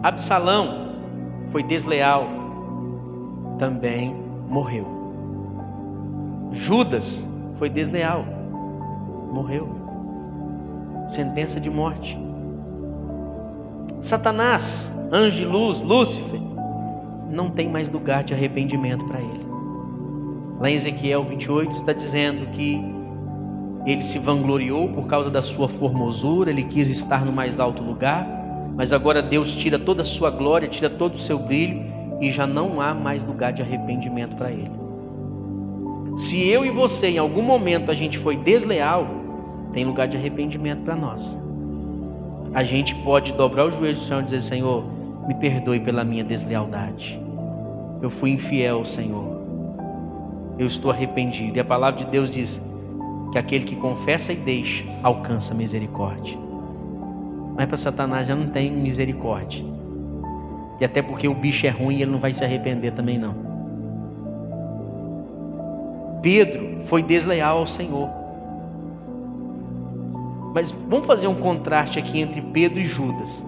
[0.03, 0.87] Absalão
[1.51, 2.27] foi desleal,
[3.59, 4.15] também
[4.49, 4.87] morreu.
[6.53, 7.27] Judas
[7.59, 8.25] foi desleal,
[9.33, 9.69] morreu.
[11.09, 12.19] Sentença de morte.
[14.01, 16.41] Satanás, anjo de luz, Lúcifer,
[17.37, 19.47] não tem mais lugar de arrependimento para ele.
[20.59, 22.83] Lá em Ezequiel 28 está dizendo que
[23.85, 28.27] ele se vangloriou por causa da sua formosura, ele quis estar no mais alto lugar,
[28.75, 31.85] mas agora Deus tira toda a sua glória, tira todo o seu brilho
[32.21, 34.71] e já não há mais lugar de arrependimento para ele.
[36.17, 39.07] Se eu e você em algum momento a gente foi desleal,
[39.75, 41.39] tem lugar de arrependimento para nós.
[42.55, 44.85] A gente pode dobrar o joelho do Senhor e dizer: Senhor,
[45.29, 47.26] me perdoe pela minha deslealdade.
[48.03, 49.37] Eu fui infiel, Senhor.
[50.59, 51.57] Eu estou arrependido.
[51.57, 52.61] E a palavra de Deus diz
[53.33, 56.39] que aquele que confessa e deixa alcança misericórdia.
[57.57, 59.65] Mas para Satanás já não tem misericórdia.
[60.81, 63.35] E até porque o bicho é ruim, ele não vai se arrepender também não.
[66.23, 68.11] Pedro foi desleal ao Senhor.
[70.55, 73.45] Mas vamos fazer um contraste aqui entre Pedro e Judas.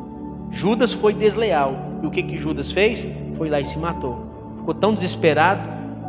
[0.50, 1.74] Judas foi desleal.
[2.02, 3.06] E o que que Judas fez?
[3.36, 4.27] Foi lá e se matou.
[4.68, 5.62] Ficou tão desesperado,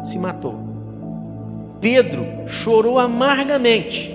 [0.03, 0.59] se matou.
[1.79, 4.13] Pedro chorou amargamente,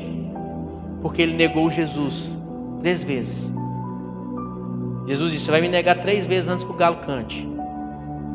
[1.00, 2.36] porque ele negou Jesus
[2.82, 3.54] três vezes.
[5.06, 7.48] Jesus disse: Você vai me negar três vezes antes que o galo cante.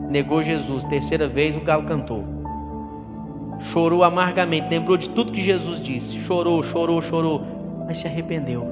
[0.10, 2.24] Negou Jesus, terceira vez o galo cantou.
[3.60, 6.20] Chorou amargamente, lembrou de tudo que Jesus disse.
[6.22, 7.43] Chorou, chorou, chorou,
[7.86, 8.66] mas se arrependeu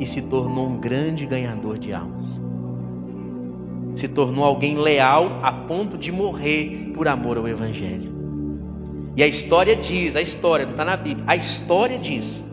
[0.00, 2.42] e se tornou um grande ganhador de almas.
[3.94, 8.12] Se tornou alguém leal a ponto de morrer por amor ao Evangelho.
[9.16, 12.44] E a história diz, a história, não está na Bíblia, a história diz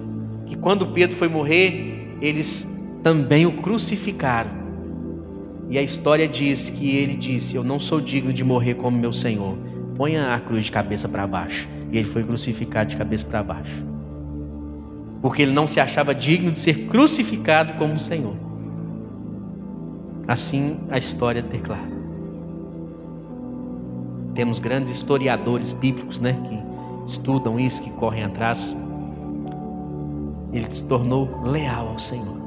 [0.46, 2.68] que quando Pedro foi morrer, eles
[3.02, 4.62] também o crucificaram.
[5.70, 9.14] E a história diz que ele disse: Eu não sou digno de morrer como meu
[9.14, 9.58] Senhor.
[9.96, 11.68] Ponha a cruz de cabeça para baixo.
[11.92, 13.86] E ele foi crucificado de cabeça para baixo.
[15.22, 18.36] Porque ele não se achava digno de ser crucificado como o Senhor.
[20.32, 21.92] Assim a história declara.
[24.34, 28.74] Temos grandes historiadores bíblicos, né, que estudam isso, que correm atrás.
[30.54, 32.38] Ele se tornou leal ao Senhor.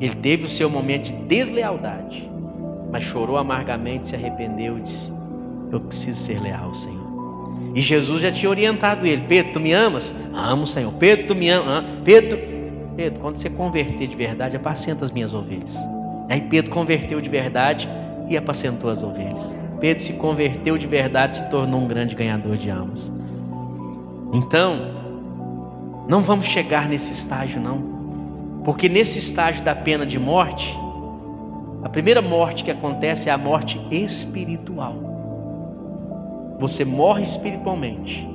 [0.00, 2.30] Ele teve o seu momento de deslealdade,
[2.92, 5.12] mas chorou amargamente, se arrependeu e disse:
[5.72, 7.08] Eu preciso ser leal, Senhor.
[7.74, 10.14] E Jesus já tinha orientado ele: Pedro, tu me amas?
[10.32, 10.92] Amo, Senhor.
[10.92, 11.84] Pedro, tu me amas?
[12.04, 12.38] Pedro,
[12.98, 15.78] Pedro, quando você converter de verdade, apacenta as minhas ovelhas.
[16.28, 17.88] Aí Pedro converteu de verdade
[18.28, 19.56] e apacentou as ovelhas.
[19.78, 23.12] Pedro se converteu de verdade, se tornou um grande ganhador de almas.
[24.32, 24.80] Então,
[26.08, 28.62] não vamos chegar nesse estágio, não.
[28.64, 30.76] Porque nesse estágio da pena de morte,
[31.84, 34.96] a primeira morte que acontece é a morte espiritual.
[36.58, 38.28] Você morre espiritualmente.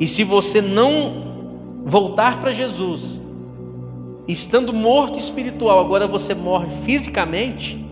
[0.00, 1.28] E se você não
[1.84, 3.27] voltar para Jesus,
[4.28, 7.84] estando morto espiritual, agora você morre fisicamente,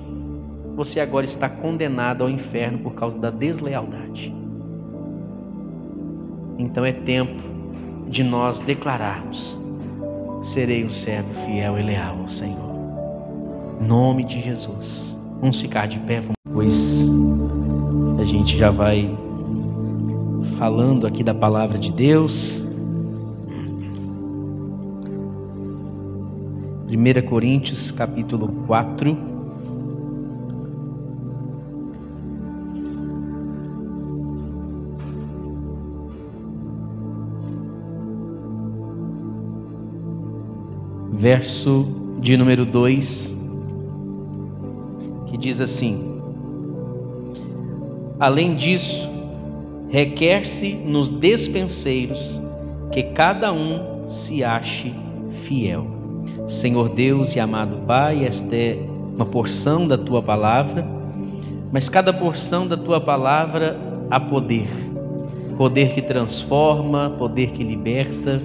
[0.76, 4.34] você agora está condenado ao inferno por causa da deslealdade.
[6.58, 7.42] Então é tempo
[8.08, 9.58] de nós declararmos
[10.42, 12.76] serei um servo fiel e leal ao Senhor.
[13.80, 15.18] Nome de Jesus.
[15.40, 16.22] Vamos ficar de pé,
[16.52, 17.10] pois
[18.18, 19.10] a gente já vai
[20.56, 22.65] falando aqui da palavra de Deus.
[26.88, 29.36] 1 Coríntios capítulo 4.
[41.18, 41.88] verso
[42.20, 43.36] de número 2,
[45.26, 46.20] que diz assim:
[48.20, 49.10] Além disso,
[49.88, 52.40] requer-se nos despenseiros
[52.92, 54.94] que cada um se ache
[55.30, 55.95] fiel.
[56.46, 58.78] Senhor Deus e amado Pai, esta é
[59.14, 60.86] uma porção da tua palavra,
[61.72, 63.76] mas cada porção da tua palavra
[64.10, 64.68] há poder
[65.56, 68.40] poder que transforma, poder que liberta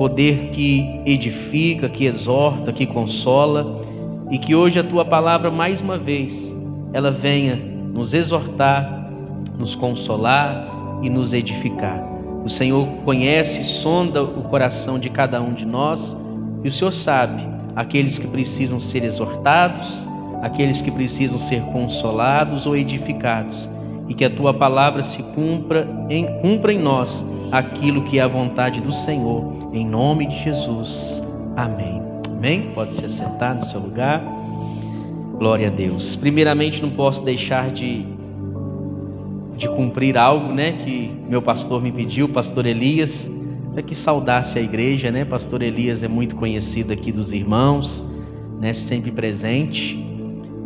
[0.00, 3.82] poder que edifica, que exorta, que consola,
[4.30, 6.50] e que hoje a tua palavra mais uma vez
[6.94, 9.12] ela venha nos exortar,
[9.58, 10.66] nos consolar
[11.02, 12.02] e nos edificar.
[12.42, 16.16] O Senhor conhece, sonda o coração de cada um de nós
[16.62, 17.42] e o Senhor sabe
[17.74, 20.06] aqueles que precisam ser exortados,
[20.42, 23.68] aqueles que precisam ser consolados ou edificados,
[24.08, 28.28] e que a tua palavra se cumpra em, cumpra em nós aquilo que é a
[28.28, 31.22] vontade do Senhor, em nome de Jesus.
[31.56, 32.02] Amém.
[32.28, 32.72] Amém?
[32.74, 34.22] Pode se sentar no seu lugar.
[35.38, 36.16] Glória a Deus.
[36.16, 38.04] Primeiramente, não posso deixar de,
[39.56, 43.30] de cumprir algo, né, que meu pastor me pediu, pastor Elias,
[43.72, 45.24] para que saudasse a igreja, né?
[45.24, 48.04] Pastor Elias é muito conhecido aqui dos irmãos,
[48.60, 49.98] né, sempre presente.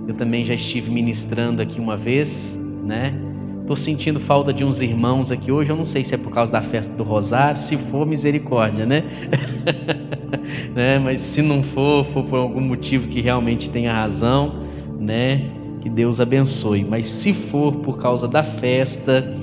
[0.09, 3.14] Eu também já estive ministrando aqui uma vez, né?
[3.61, 5.70] Estou sentindo falta de uns irmãos aqui hoje.
[5.70, 7.62] Eu não sei se é por causa da festa do Rosário.
[7.62, 9.05] Se for, misericórdia, né?
[10.74, 10.98] né?
[10.98, 14.64] Mas se não for, for por algum motivo que realmente tenha razão,
[15.00, 15.50] né?
[15.80, 16.84] Que Deus abençoe.
[16.84, 19.34] Mas se for por causa da festa,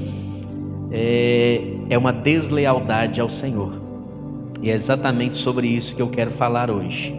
[0.91, 3.79] é, é uma deslealdade ao Senhor.
[4.61, 7.15] E é exatamente sobre isso que eu quero falar hoje.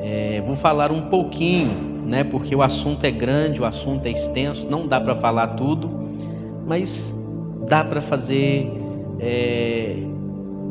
[0.00, 2.24] É, vou falar um pouquinho né?
[2.24, 5.90] Porque o assunto é grande, o assunto é extenso, não dá para falar tudo,
[6.66, 7.16] mas
[7.68, 8.70] dá para fazer,
[9.20, 9.96] é,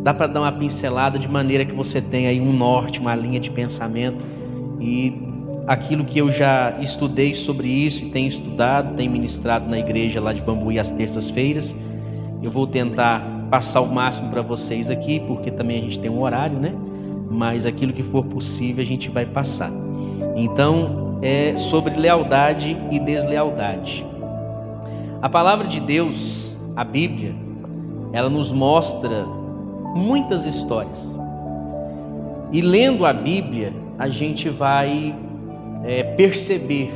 [0.04, 3.40] dá para dar uma pincelada de maneira que você tenha aí um norte, uma linha
[3.40, 4.24] de pensamento
[4.80, 5.14] e
[5.68, 10.34] aquilo que eu já estudei sobre isso e tenho estudado, tenho ministrado na igreja lá
[10.34, 11.76] de Bambuí às terças-feiras.
[12.42, 13.22] Eu vou tentar
[13.52, 16.74] passar o máximo para vocês aqui, porque também a gente tem um horário, né?
[17.30, 19.72] Mas aquilo que for possível a gente vai passar.
[20.36, 24.06] Então, é sobre lealdade e deslealdade.
[25.22, 27.36] A palavra de Deus, a Bíblia,
[28.12, 29.24] ela nos mostra
[29.96, 31.16] muitas histórias.
[32.52, 35.16] E lendo a Bíblia, a gente vai
[35.84, 36.92] é, perceber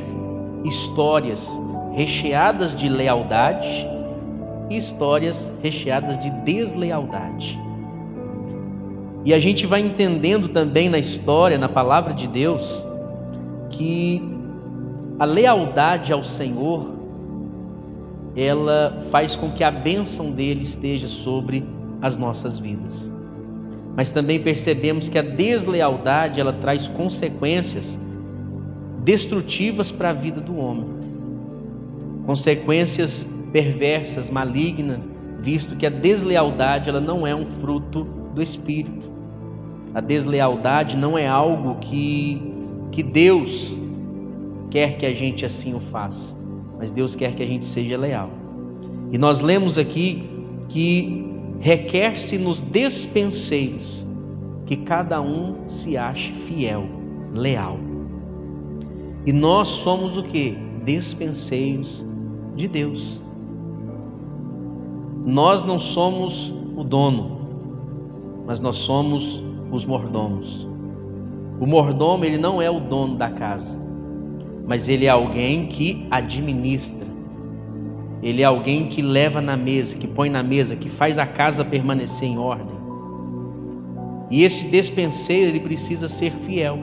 [0.64, 1.48] histórias
[1.92, 3.95] recheadas de lealdade
[4.68, 7.58] e histórias recheadas de deslealdade.
[9.24, 12.86] E a gente vai entendendo também na história, na palavra de Deus,
[13.70, 14.22] que
[15.18, 16.94] a lealdade ao Senhor
[18.36, 21.64] ela faz com que a bênção dele esteja sobre
[22.02, 23.10] as nossas vidas.
[23.96, 27.98] Mas também percebemos que a deslealdade ela traz consequências
[29.02, 30.86] destrutivas para a vida do homem.
[32.26, 33.26] Consequências
[33.56, 35.00] perversas, malignas,
[35.40, 38.04] visto que a deslealdade ela não é um fruto
[38.34, 39.10] do espírito.
[39.94, 42.52] A deslealdade não é algo que
[42.92, 43.78] que Deus
[44.68, 46.36] quer que a gente assim o faça,
[46.78, 48.28] mas Deus quer que a gente seja leal.
[49.10, 50.28] E nós lemos aqui
[50.68, 51.24] que
[51.58, 54.06] requer-se nos despenseiros
[54.66, 56.84] que cada um se ache fiel,
[57.32, 57.78] leal.
[59.24, 60.58] E nós somos o que?
[60.84, 62.04] Despenseiros
[62.54, 63.24] de Deus.
[65.26, 67.40] Nós não somos o dono,
[68.46, 70.68] mas nós somos os mordomos.
[71.58, 73.76] O mordomo, ele não é o dono da casa,
[74.68, 77.08] mas ele é alguém que administra.
[78.22, 81.64] Ele é alguém que leva na mesa, que põe na mesa, que faz a casa
[81.64, 82.76] permanecer em ordem.
[84.30, 86.78] E esse despenseiro, ele precisa ser fiel.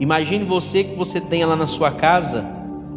[0.00, 2.44] Imagine você que você tenha lá na sua casa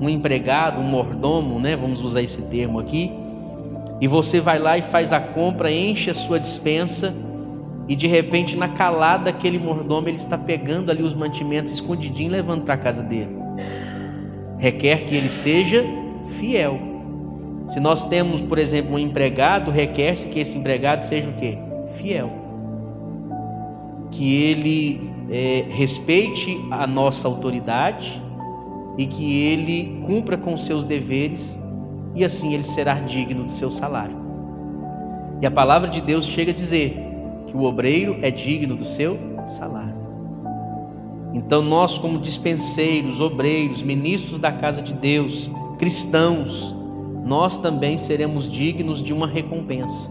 [0.01, 1.75] um empregado, um mordomo, né?
[1.75, 3.11] Vamos usar esse termo aqui.
[4.01, 7.13] E você vai lá e faz a compra, enche a sua dispensa
[7.87, 12.31] e de repente, na calada, aquele mordomo ele está pegando ali os mantimentos escondidinho e
[12.31, 13.35] levando para a casa dele.
[14.57, 15.83] Requer que ele seja
[16.39, 16.79] fiel.
[17.67, 21.57] Se nós temos, por exemplo, um empregado, requer-se que esse empregado seja o quê?
[21.97, 22.31] Fiel.
[24.11, 28.21] Que ele é, respeite a nossa autoridade
[28.97, 31.59] e que ele cumpra com seus deveres
[32.15, 34.15] e assim ele será digno do seu salário.
[35.41, 36.97] E a palavra de Deus chega a dizer
[37.47, 40.03] que o obreiro é digno do seu salário.
[41.33, 45.49] Então, nós, como dispenseiros, obreiros, ministros da casa de Deus,
[45.79, 46.75] cristãos,
[47.25, 50.09] nós também seremos dignos de uma recompensa.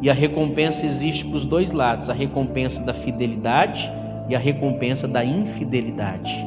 [0.00, 3.90] E a recompensa existe para os dois lados: a recompensa da fidelidade
[4.28, 6.46] e a recompensa da infidelidade.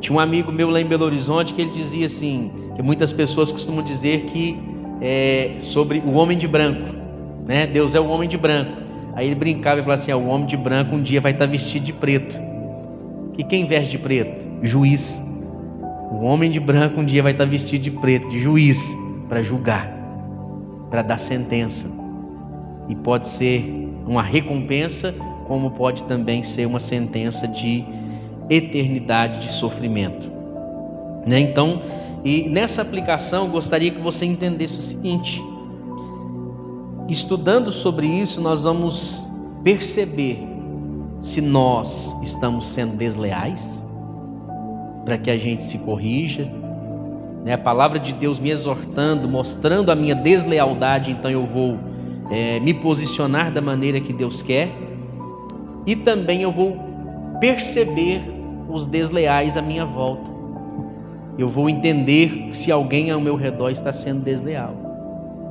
[0.00, 3.50] Tinha um amigo meu lá em Belo Horizonte que ele dizia assim: que muitas pessoas
[3.50, 4.58] costumam dizer que
[5.00, 7.02] é sobre o homem de branco
[7.46, 7.66] né?
[7.66, 8.72] Deus é o homem de branco.
[9.14, 11.46] Aí ele brincava e falava assim: ah, o homem de branco um dia vai estar
[11.46, 12.38] vestido de preto.
[13.34, 14.46] Que quem veste de preto?
[14.62, 15.20] Juiz.
[16.10, 18.78] O homem de branco um dia vai estar vestido de preto, de juiz,
[19.28, 19.90] para julgar,
[20.90, 21.88] para dar sentença.
[22.88, 23.64] E pode ser
[24.06, 25.14] uma recompensa,
[25.46, 27.82] como pode também ser uma sentença de
[28.50, 30.30] eternidade de sofrimento.
[31.26, 31.40] Né?
[31.40, 31.80] Então,
[32.24, 35.42] e nessa aplicação, gostaria que você entendesse o seguinte:
[37.08, 39.28] estudando sobre isso, nós vamos
[39.64, 40.38] perceber
[41.20, 43.84] se nós estamos sendo desleais,
[45.04, 46.50] para que a gente se corrija.
[47.44, 47.54] Né?
[47.54, 51.78] A palavra de Deus me exortando, mostrando a minha deslealdade, então eu vou
[52.30, 54.70] é, me posicionar da maneira que Deus quer,
[55.84, 56.76] e também eu vou
[57.40, 58.22] perceber
[58.68, 60.31] os desleais à minha volta.
[61.38, 64.74] Eu vou entender se alguém ao meu redor está sendo desleal.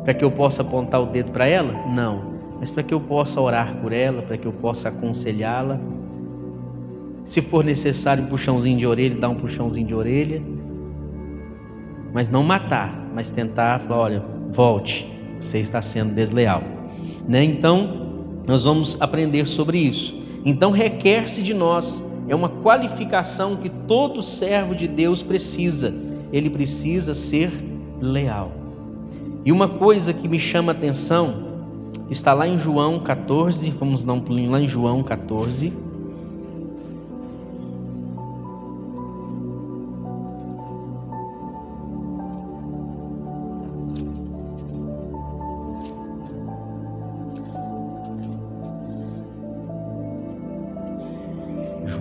[0.03, 1.73] Para que eu possa apontar o dedo para ela?
[1.87, 2.31] Não.
[2.59, 5.79] Mas para que eu possa orar por ela, para que eu possa aconselhá-la.
[7.25, 10.41] Se for necessário um puxãozinho de orelha, dar um puxãozinho de orelha.
[12.13, 16.61] Mas não matar, mas tentar falar: olha, volte, você está sendo desleal.
[17.27, 17.43] Né?
[17.43, 18.11] Então,
[18.47, 20.19] nós vamos aprender sobre isso.
[20.45, 25.93] Então, requer-se de nós é uma qualificação que todo servo de Deus precisa.
[26.31, 27.51] Ele precisa ser
[27.99, 28.53] leal.
[29.43, 31.51] E uma coisa que me chama a atenção
[32.09, 35.73] está lá em João 14, vamos dar um pulinho lá em João 14.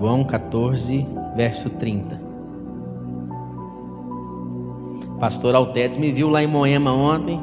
[0.00, 1.06] João 14,
[1.36, 2.18] verso 30.
[5.20, 7.38] Pastor Altetes me viu lá em Moema ontem.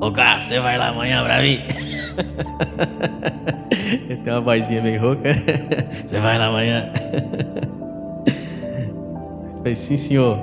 [0.00, 1.58] Ô Carlos, você vai lá amanhã pra mim?
[4.24, 5.34] Tem uma vozinha meio rouca.
[6.06, 6.90] Você vai lá amanhã?
[9.58, 10.38] falei, sim, senhor.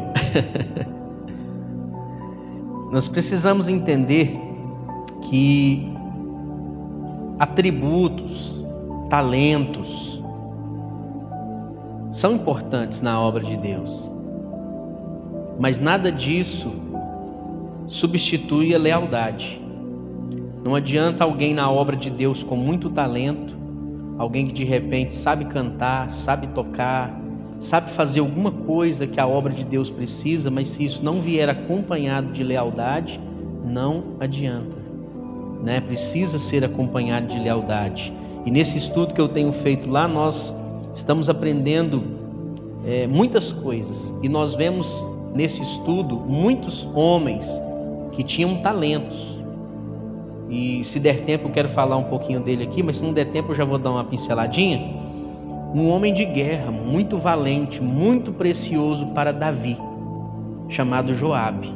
[2.92, 4.38] Nós precisamos entender
[5.24, 5.92] que
[7.40, 8.64] atributos,
[9.10, 10.19] talentos,
[12.12, 14.12] são importantes na obra de Deus,
[15.60, 16.72] mas nada disso
[17.88, 19.62] substitui a lealdade.
[20.64, 23.56] Não adianta alguém na obra de Deus com muito talento,
[24.18, 27.20] alguém que de repente sabe cantar, sabe tocar,
[27.60, 31.50] sabe fazer alguma coisa que a obra de Deus precisa, mas se isso não vier
[31.50, 33.20] acompanhado de lealdade,
[33.64, 34.78] não adianta.
[35.64, 35.82] Né?
[35.82, 38.14] Precisa ser acompanhado de lealdade.
[38.46, 40.54] E nesse estudo que eu tenho feito lá, nós
[40.94, 42.04] estamos aprendendo
[42.86, 47.48] é, muitas coisas e nós vemos nesse estudo muitos homens
[48.12, 49.38] que tinham talentos.
[50.50, 53.26] E se der tempo, eu quero falar um pouquinho dele aqui, mas se não der
[53.26, 54.80] tempo, eu já vou dar uma pinceladinha.
[55.74, 59.78] Um homem de guerra muito valente, muito precioso para Davi,
[60.68, 61.70] chamado Joabe,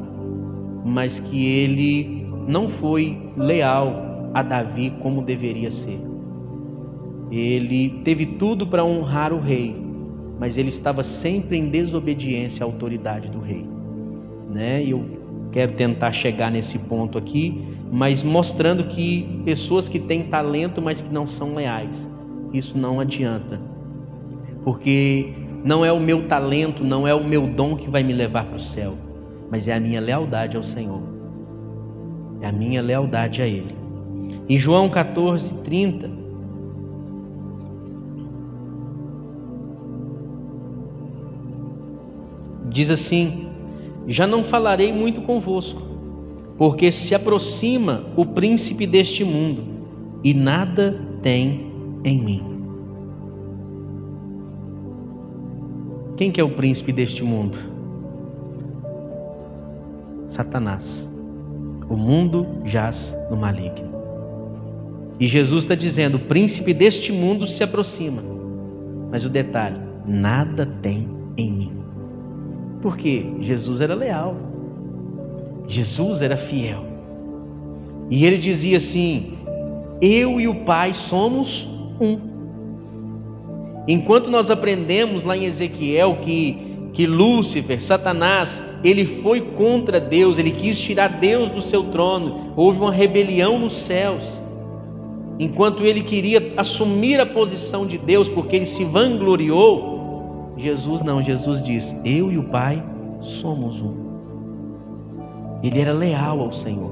[0.83, 3.93] mas que ele não foi leal
[4.33, 6.12] a Davi como deveria ser.
[7.33, 9.75] Ele teve tudo para honrar o rei,
[10.39, 13.65] mas ele estava sempre em desobediência à autoridade do rei.
[14.51, 14.83] Né?
[14.85, 15.03] Eu
[15.51, 17.59] quero tentar chegar nesse ponto aqui,
[17.91, 22.07] mas mostrando que pessoas que têm talento, mas que não são leais,
[22.53, 23.59] isso não adianta.
[24.63, 25.33] Porque
[25.63, 28.57] não é o meu talento, não é o meu dom que vai me levar para
[28.57, 28.95] o céu,
[29.49, 31.01] mas é a minha lealdade ao Senhor.
[32.41, 33.75] É a minha lealdade a Ele.
[34.47, 36.09] Em João 14, 30,
[42.73, 43.47] Diz assim:
[44.07, 45.81] Já não falarei muito convosco,
[46.57, 49.63] porque se aproxima o príncipe deste mundo,
[50.23, 51.71] e nada tem
[52.03, 52.43] em mim.
[56.17, 57.57] Quem que é o príncipe deste mundo?
[60.27, 61.09] Satanás.
[61.87, 63.93] O mundo jaz no maligno.
[65.19, 68.23] E Jesus está dizendo: o príncipe deste mundo se aproxima.
[69.11, 71.82] Mas o detalhe: nada tem em mim.
[72.83, 74.35] Porque Jesus era leal.
[75.69, 76.83] Jesus era fiel.
[78.09, 79.37] E ele dizia assim:
[80.01, 81.65] Eu e o Pai somos
[81.99, 82.19] um.
[83.87, 86.57] Enquanto nós aprendemos lá em Ezequiel que,
[86.91, 92.79] que Lúcifer, Satanás, ele foi contra Deus, ele quis tirar Deus do seu trono, houve
[92.79, 94.41] uma rebelião nos céus.
[95.39, 99.92] Enquanto ele queria assumir a posição de Deus, porque ele se vangloriou,
[100.57, 102.83] Jesus não, Jesus diz: Eu e o Pai
[103.21, 104.03] somos um.
[105.63, 106.91] Ele era leal ao Senhor.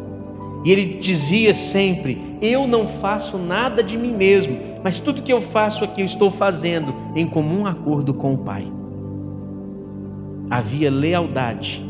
[0.64, 5.42] E ele dizia sempre: Eu não faço nada de mim mesmo, mas tudo que eu
[5.42, 8.72] faço aqui eu estou fazendo em comum acordo com o Pai.
[10.50, 11.86] Havia lealdade.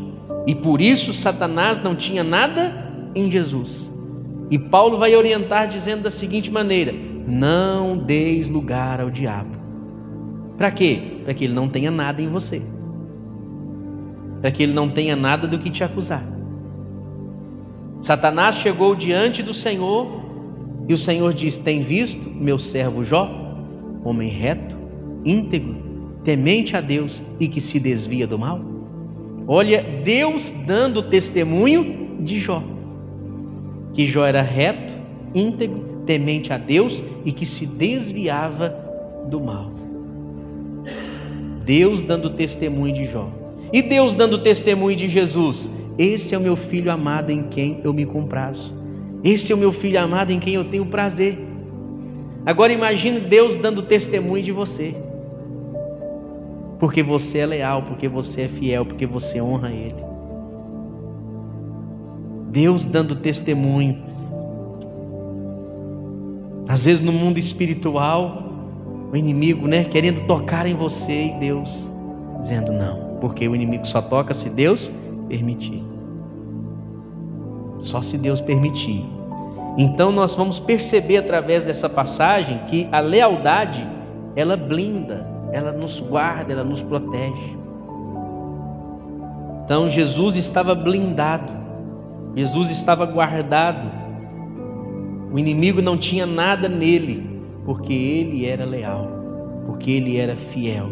[0.46, 3.92] E por isso Satanás não tinha nada em Jesus.
[4.50, 6.92] E Paulo vai orientar dizendo da seguinte maneira:
[7.26, 9.61] Não deis lugar ao diabo.
[10.62, 11.02] Para quê?
[11.24, 12.62] Para que ele não tenha nada em você.
[14.40, 16.24] Para que ele não tenha nada do que te acusar.
[18.00, 20.22] Satanás chegou diante do Senhor
[20.88, 23.28] E o Senhor diz: Tem visto meu servo Jó,
[24.04, 24.76] homem reto,
[25.24, 25.74] íntegro,
[26.22, 28.60] temente a Deus e que se desvia do mal?
[29.48, 32.62] Olha, Deus dando testemunho de Jó,
[33.92, 34.94] que Jó era reto,
[35.34, 38.68] íntegro, temente a Deus e que se desviava
[39.28, 39.81] do mal.
[41.64, 43.28] Deus dando testemunho de Jó.
[43.72, 45.68] E Deus dando testemunho de Jesus.
[45.98, 48.74] Esse é o meu filho amado em quem eu me comprazo.
[49.24, 51.38] Esse é o meu filho amado em quem eu tenho prazer.
[52.44, 54.94] Agora imagine Deus dando testemunho de você.
[56.78, 60.02] Porque você é leal, porque você é fiel, porque você honra Ele.
[62.50, 64.02] Deus dando testemunho.
[66.66, 68.41] Às vezes no mundo espiritual,
[69.12, 71.92] o inimigo, né, querendo tocar em você e Deus
[72.40, 74.90] dizendo não, porque o inimigo só toca se Deus
[75.28, 75.84] permitir.
[77.80, 79.04] Só se Deus permitir.
[79.76, 83.86] Então nós vamos perceber através dessa passagem que a lealdade,
[84.34, 87.56] ela blinda, ela nos guarda, ela nos protege.
[89.64, 91.52] Então Jesus estava blindado.
[92.34, 93.90] Jesus estava guardado.
[95.30, 97.31] O inimigo não tinha nada nele
[97.64, 99.08] porque ele era leal,
[99.66, 100.90] porque ele era fiel.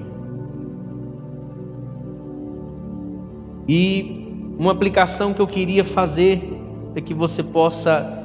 [3.69, 4.21] E
[4.59, 6.43] uma aplicação que eu queria fazer
[6.93, 8.21] para que você possa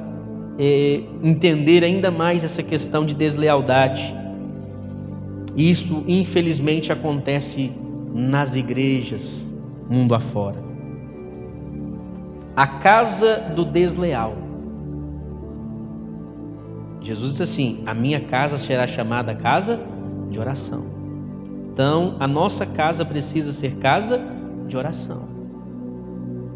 [0.58, 4.14] é, entender ainda mais essa questão de deslealdade.
[5.56, 7.72] Isso, infelizmente, acontece
[8.12, 9.48] nas igrejas,
[9.88, 10.62] mundo afora.
[12.54, 14.45] A casa do desleal.
[17.06, 19.80] Jesus disse assim: A minha casa será chamada casa
[20.28, 20.84] de oração.
[21.72, 24.20] Então, a nossa casa precisa ser casa
[24.66, 25.22] de oração.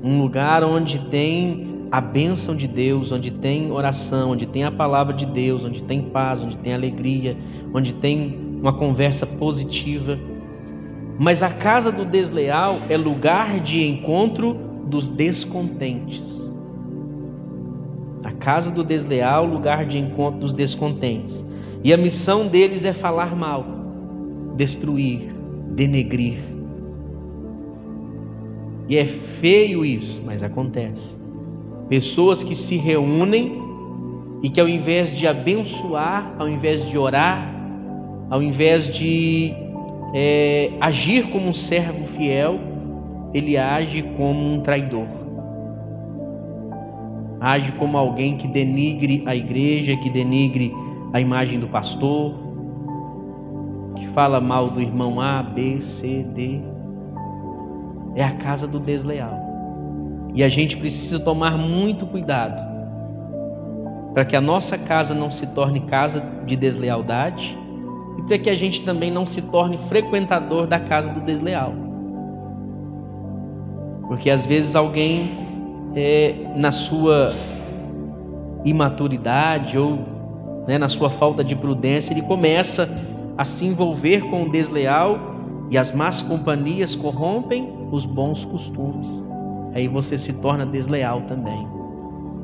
[0.03, 5.15] Um lugar onde tem a bênção de Deus, onde tem oração, onde tem a palavra
[5.15, 7.37] de Deus, onde tem paz, onde tem alegria,
[7.73, 10.19] onde tem uma conversa positiva.
[11.17, 14.55] Mas a casa do desleal é lugar de encontro
[14.87, 16.50] dos descontentes.
[18.23, 21.45] A casa do desleal, lugar de encontro dos descontentes.
[21.83, 23.65] E a missão deles é falar mal,
[24.57, 25.33] destruir,
[25.71, 26.39] denegrir.
[28.89, 31.17] E é feio isso, mas acontece.
[31.89, 33.59] Pessoas que se reúnem
[34.43, 37.55] e que ao invés de abençoar, ao invés de orar,
[38.29, 39.53] ao invés de
[40.15, 42.59] é, agir como um servo fiel,
[43.33, 45.20] ele age como um traidor
[47.41, 50.75] age como alguém que denigre a igreja, que denigre
[51.13, 52.35] a imagem do pastor,
[53.97, 56.61] que fala mal do irmão A, B, C, D.
[58.15, 59.39] É a casa do desleal.
[60.35, 62.71] E a gente precisa tomar muito cuidado
[64.13, 67.57] para que a nossa casa não se torne casa de deslealdade
[68.19, 71.73] e para que a gente também não se torne frequentador da casa do desleal.
[74.09, 75.50] Porque às vezes alguém
[75.95, 77.33] é, na sua
[78.65, 79.99] imaturidade ou
[80.67, 82.89] né, na sua falta de prudência, ele começa
[83.37, 85.19] a se envolver com o desleal
[85.71, 89.25] e as más companhias corrompem os bons costumes.
[89.73, 91.67] Aí você se torna desleal também.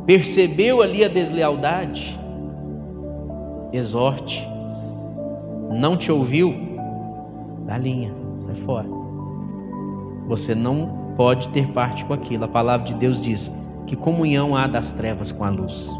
[0.06, 2.18] Percebeu ali a deslealdade?
[3.72, 4.48] Exorte.
[5.70, 6.54] Não te ouviu?
[7.66, 8.88] Dá linha, sai fora.
[10.28, 12.44] Você não pode ter parte com aquilo.
[12.44, 13.52] A palavra de Deus diz:
[13.86, 15.90] que comunhão há das trevas com a luz?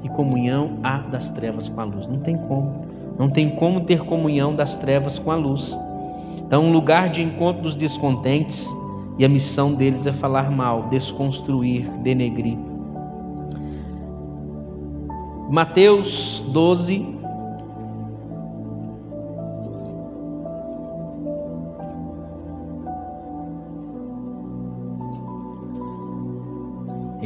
[0.00, 2.08] Que comunhão há das trevas com a luz?
[2.08, 2.86] Não tem como.
[3.18, 5.76] Não tem como ter comunhão das trevas com a luz.
[6.38, 8.68] Então, um lugar de encontro dos descontentes,
[9.18, 12.56] e a missão deles é falar mal, desconstruir, denegrir.
[15.50, 17.15] Mateus 12,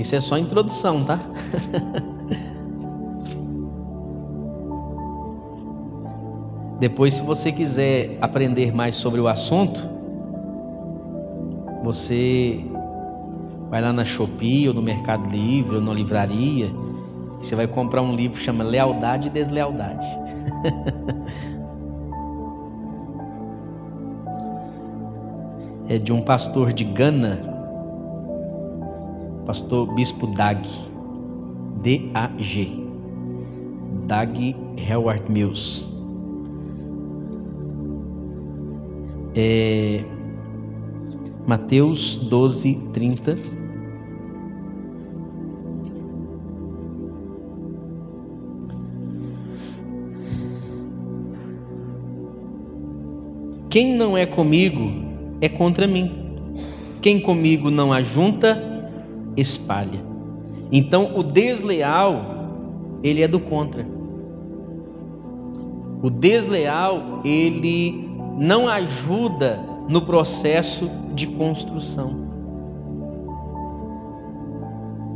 [0.01, 1.21] Isso é só introdução, tá?
[6.81, 9.87] Depois, se você quiser aprender mais sobre o assunto,
[11.85, 12.65] você
[13.69, 16.73] vai lá na Shopee ou no Mercado Livre ou na livraria
[17.39, 20.07] e você vai comprar um livro que chama Lealdade e Deslealdade.
[25.89, 27.50] é de um pastor de Gana
[29.51, 30.63] pastor Bispo Dag,
[31.83, 32.71] D-A-G,
[34.07, 34.55] Dag
[34.89, 35.89] Howard Mills.
[39.35, 40.05] É,
[41.49, 43.37] Mateus 12, 30.
[53.69, 54.93] Quem não é comigo
[55.41, 56.09] é contra mim.
[57.03, 58.70] Quem comigo não ajunta,
[59.41, 60.01] espalha.
[60.73, 63.87] Então, o desleal, ele é do contra.
[66.03, 68.09] O desleal, ele
[68.39, 72.29] não ajuda no processo de construção.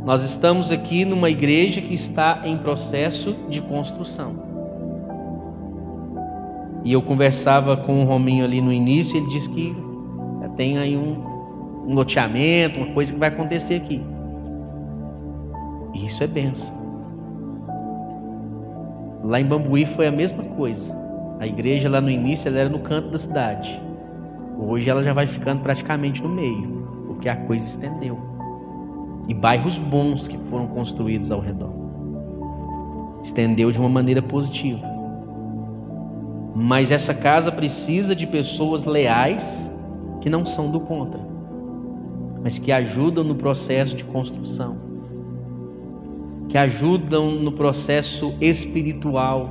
[0.05, 4.43] Nós estamos aqui numa igreja que está em processo de construção.
[6.83, 9.75] E eu conversava com o Rominho ali no início, ele disse que
[10.55, 11.17] tem aí um,
[11.87, 14.01] um loteamento, uma coisa que vai acontecer aqui.
[15.95, 16.75] Isso é benção.
[19.23, 20.95] Lá em Bambuí foi a mesma coisa.
[21.39, 23.81] A igreja lá no início ela era no canto da cidade.
[24.59, 28.19] Hoje ela já vai ficando praticamente no meio, porque a coisa estendeu.
[29.27, 31.73] E bairros bons que foram construídos ao redor.
[33.21, 34.85] Estendeu de uma maneira positiva.
[36.53, 39.71] Mas essa casa precisa de pessoas leais
[40.21, 41.19] que não são do contra,
[42.43, 44.94] mas que ajudam no processo de construção
[46.49, 49.49] que ajudam no processo espiritual,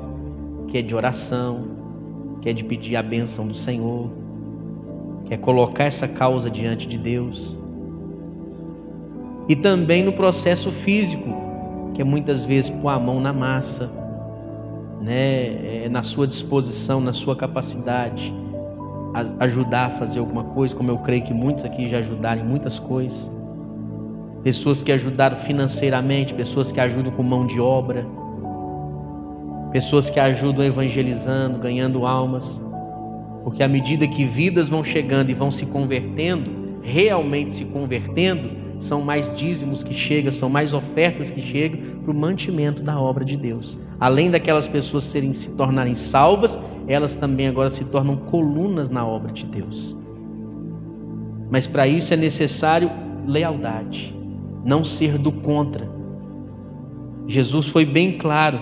[0.69, 1.65] que é de oração,
[2.41, 4.11] que é de pedir a bênção do Senhor,
[5.25, 7.59] que é colocar essa causa diante de Deus.
[9.49, 11.35] E também no processo físico,
[11.95, 13.91] que é muitas vezes pôr a mão na massa,
[15.01, 18.33] né, é na sua disposição, na sua capacidade,
[19.39, 22.79] ajudar a fazer alguma coisa, como eu creio que muitos aqui já ajudaram em muitas
[22.79, 23.31] coisas
[24.45, 28.07] pessoas que ajudaram financeiramente, pessoas que ajudam com mão de obra,
[29.73, 32.63] pessoas que ajudam evangelizando, ganhando almas,
[33.43, 39.01] porque à medida que vidas vão chegando e vão se convertendo, realmente se convertendo, são
[39.01, 43.39] mais dízimos que chegam, são mais ofertas que chegam para o mantimento da obra de
[43.39, 43.79] Deus.
[43.99, 49.33] Além daquelas pessoas serem se tornarem salvas, elas também agora se tornam colunas na obra
[49.33, 49.97] de Deus.
[51.51, 52.91] Mas para isso é necessário
[53.27, 54.24] lealdade
[54.65, 55.89] não ser do contra.
[57.27, 58.59] Jesus foi bem claro: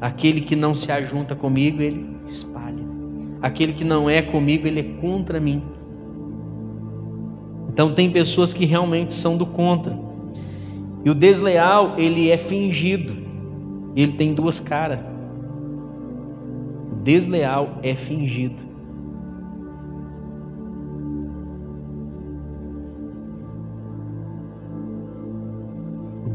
[0.00, 2.84] aquele que não se ajunta comigo, ele espalha.
[3.40, 5.62] Aquele que não é comigo, ele é contra mim.
[7.68, 9.96] Então tem pessoas que realmente são do contra.
[11.04, 13.14] E o desleal, ele é fingido.
[13.94, 14.98] Ele tem duas caras.
[16.90, 18.65] O desleal é fingido.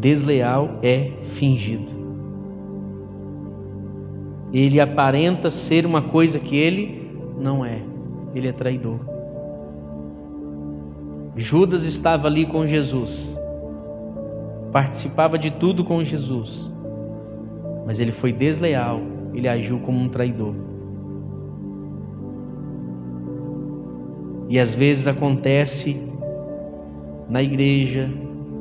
[0.02, 2.02] Desleal é fingido.
[4.52, 7.08] Ele aparenta ser uma coisa que ele
[7.38, 7.82] não é.
[8.34, 9.00] Ele é traidor.
[11.38, 13.38] Judas estava ali com Jesus,
[14.72, 16.74] participava de tudo com Jesus,
[17.86, 19.00] mas ele foi desleal,
[19.34, 20.54] ele agiu como um traidor.
[24.50, 26.04] E às vezes acontece
[27.30, 28.12] na igreja,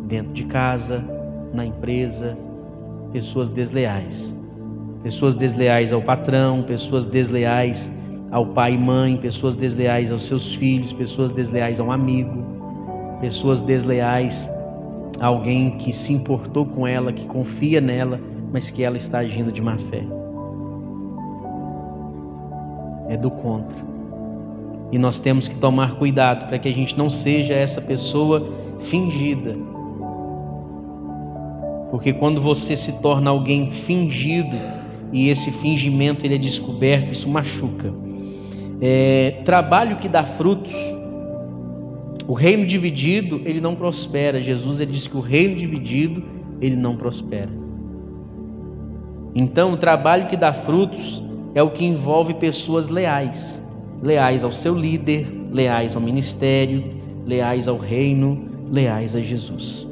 [0.07, 1.05] dentro de casa,
[1.53, 2.37] na empresa,
[3.13, 4.37] pessoas desleais.
[5.03, 7.91] Pessoas desleais ao patrão, pessoas desleais
[8.31, 12.45] ao pai e mãe, pessoas desleais aos seus filhos, pessoas desleais a um amigo,
[13.21, 14.49] pessoas desleais
[15.19, 18.21] a alguém que se importou com ela, que confia nela,
[18.53, 20.05] mas que ela está agindo de má fé.
[23.09, 23.91] É do contra.
[24.93, 28.49] E nós temos que tomar cuidado para que a gente não seja essa pessoa
[28.81, 29.57] fingida,
[31.91, 34.57] porque quando você se torna alguém fingido
[35.13, 37.93] e esse fingimento ele é descoberto, isso machuca.
[38.81, 40.73] É, trabalho que dá frutos,
[42.27, 44.41] o reino dividido ele não prospera.
[44.41, 46.23] Jesus ele diz que o reino dividido
[46.61, 47.51] ele não prospera.
[49.35, 51.23] Então, o trabalho que dá frutos
[51.55, 53.63] é o que envolve pessoas leais,
[54.03, 56.85] leais ao seu líder, leais ao ministério,
[57.27, 59.90] leais ao reino, leais a Jesus.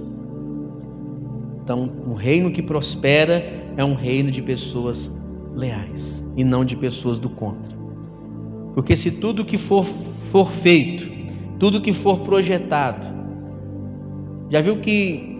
[1.69, 3.45] Então, o reino que prospera
[3.77, 5.15] é um reino de pessoas
[5.55, 7.77] leais e não de pessoas do contra.
[8.73, 9.85] Porque se tudo que for,
[10.33, 11.07] for feito,
[11.59, 13.07] tudo que for projetado,
[14.49, 15.39] já viu que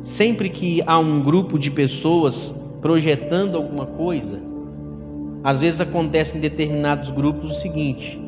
[0.00, 4.36] sempre que há um grupo de pessoas projetando alguma coisa,
[5.44, 8.20] às vezes acontece em determinados grupos o seguinte: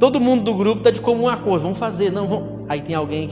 [0.00, 2.64] todo mundo do grupo está de comum acordo, vamos fazer, não, vamos.
[2.66, 3.28] Aí tem alguém.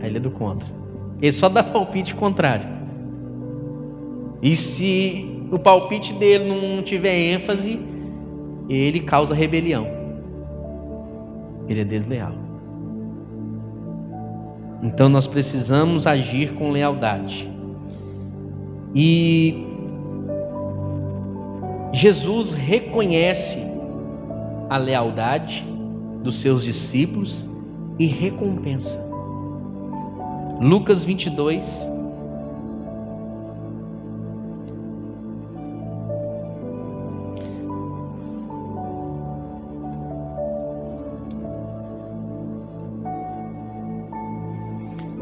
[0.00, 0.77] Aí ele é do contra.
[1.20, 2.68] Ele só dá palpite contrário.
[4.42, 7.80] E se o palpite dele não tiver ênfase,
[8.68, 9.86] ele causa rebelião.
[11.68, 12.32] Ele é desleal.
[14.82, 17.50] Então nós precisamos agir com lealdade.
[18.94, 19.66] E
[21.92, 23.58] Jesus reconhece
[24.70, 25.66] a lealdade
[26.22, 27.48] dos seus discípulos
[27.98, 29.07] e recompensa.
[30.60, 31.86] Lucas 22,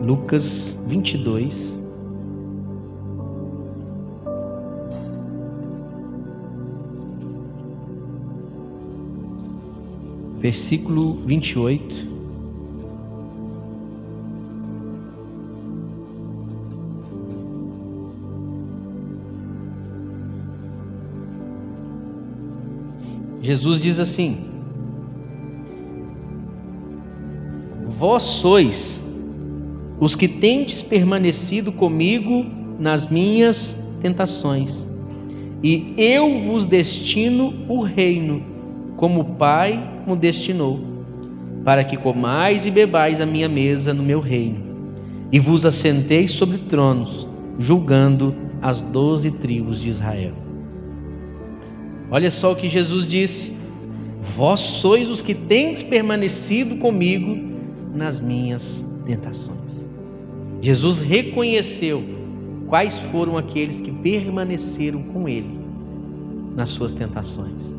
[0.06, 1.78] Lucas 22.
[10.40, 12.15] Versículo 28.
[23.46, 24.38] Jesus diz assim:
[27.96, 29.00] Vós sois
[30.00, 32.44] os que tendes permanecido comigo
[32.76, 34.88] nas minhas tentações,
[35.62, 38.42] e eu vos destino o reino,
[38.96, 40.80] como o Pai me destinou,
[41.64, 44.58] para que comais e bebais a minha mesa no meu reino,
[45.30, 47.28] e vos assenteis sobre tronos,
[47.60, 50.45] julgando as doze tribos de Israel.
[52.10, 53.52] Olha só o que Jesus disse:
[54.36, 57.36] Vós sois os que tendes permanecido comigo
[57.94, 59.88] nas minhas tentações.
[60.60, 62.02] Jesus reconheceu
[62.68, 65.58] quais foram aqueles que permaneceram com ele
[66.56, 67.76] nas suas tentações.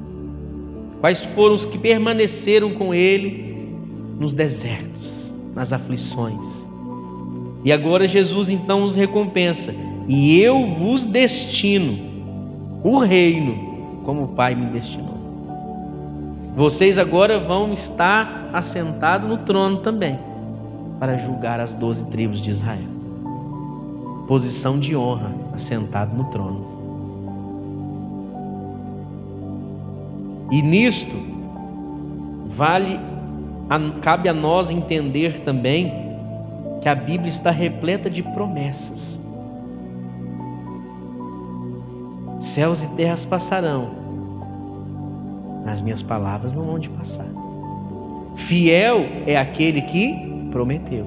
[1.00, 3.48] Quais foram os que permaneceram com ele
[4.20, 6.68] nos desertos, nas aflições.
[7.64, 9.74] E agora Jesus então os recompensa.
[10.08, 12.00] E eu vos destino
[12.84, 13.67] o reino
[14.08, 15.18] como o Pai me destinou.
[16.56, 20.18] Vocês agora vão estar assentados no trono também
[20.98, 22.88] para julgar as doze tribos de Israel.
[24.26, 26.66] Posição de honra, assentado no trono.
[30.52, 31.16] E nisto,
[32.56, 32.98] vale,
[34.02, 35.94] cabe a nós entender também
[36.82, 39.22] que a Bíblia está repleta de promessas.
[42.40, 43.90] Céus e terras passarão,
[45.66, 47.28] mas minhas palavras não vão de passar.
[48.36, 51.06] Fiel é aquele que prometeu.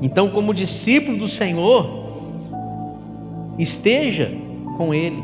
[0.00, 1.86] Então, como discípulo do Senhor,
[3.58, 4.32] esteja
[4.76, 5.22] com Ele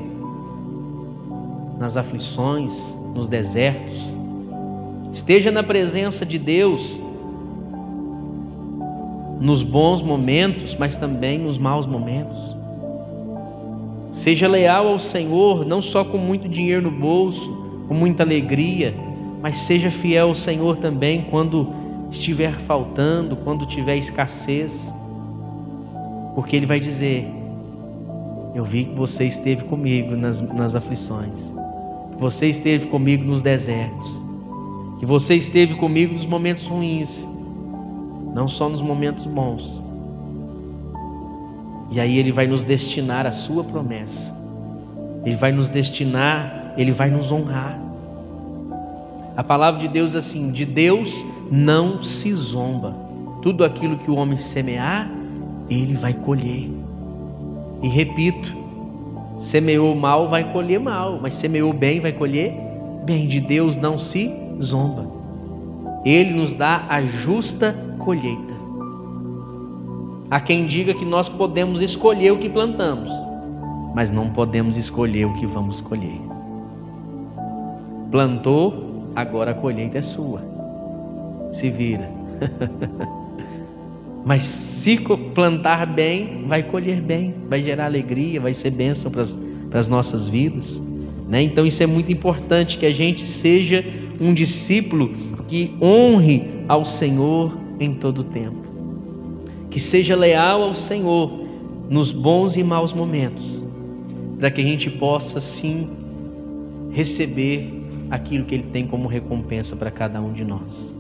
[1.78, 4.16] nas aflições, nos desertos,
[5.12, 7.00] esteja na presença de Deus
[9.40, 12.55] nos bons momentos, mas também nos maus momentos.
[14.10, 17.52] Seja leal ao Senhor, não só com muito dinheiro no bolso,
[17.86, 18.94] com muita alegria,
[19.42, 21.72] mas seja fiel ao Senhor também quando
[22.10, 24.92] estiver faltando, quando tiver escassez,
[26.34, 27.26] porque Ele vai dizer:
[28.54, 31.54] Eu vi que você esteve comigo nas, nas aflições,
[32.12, 34.24] que você esteve comigo nos desertos,
[34.98, 37.28] que você esteve comigo nos momentos ruins,
[38.34, 39.85] não só nos momentos bons.
[41.90, 44.36] E aí Ele vai nos destinar a Sua promessa,
[45.24, 47.86] Ele vai nos destinar, Ele vai nos honrar.
[49.36, 52.96] A palavra de Deus é assim: de Deus não se zomba.
[53.42, 55.08] Tudo aquilo que o homem semear,
[55.68, 56.68] ele vai colher.
[57.82, 58.56] E repito,
[59.36, 62.52] semeou mal, vai colher mal, mas semeou bem, vai colher
[63.04, 63.28] bem.
[63.28, 65.06] De Deus não se zomba.
[66.04, 68.55] Ele nos dá a justa colheita.
[70.30, 73.12] Há quem diga que nós podemos escolher o que plantamos,
[73.94, 76.20] mas não podemos escolher o que vamos colher.
[78.10, 80.42] Plantou, agora a colheita é sua.
[81.50, 82.10] Se vira.
[84.26, 84.98] Mas se
[85.34, 89.22] plantar bem, vai colher bem, vai gerar alegria, vai ser bênção para
[89.78, 90.82] as nossas vidas.
[91.28, 91.42] Né?
[91.42, 93.84] Então isso é muito importante que a gente seja
[94.20, 95.14] um discípulo
[95.46, 98.65] que honre ao Senhor em todo o tempo.
[99.76, 101.30] Que seja leal ao Senhor
[101.90, 103.62] nos bons e maus momentos,
[104.38, 105.90] para que a gente possa sim
[106.90, 110.96] receber aquilo que Ele tem como recompensa para cada um de nós.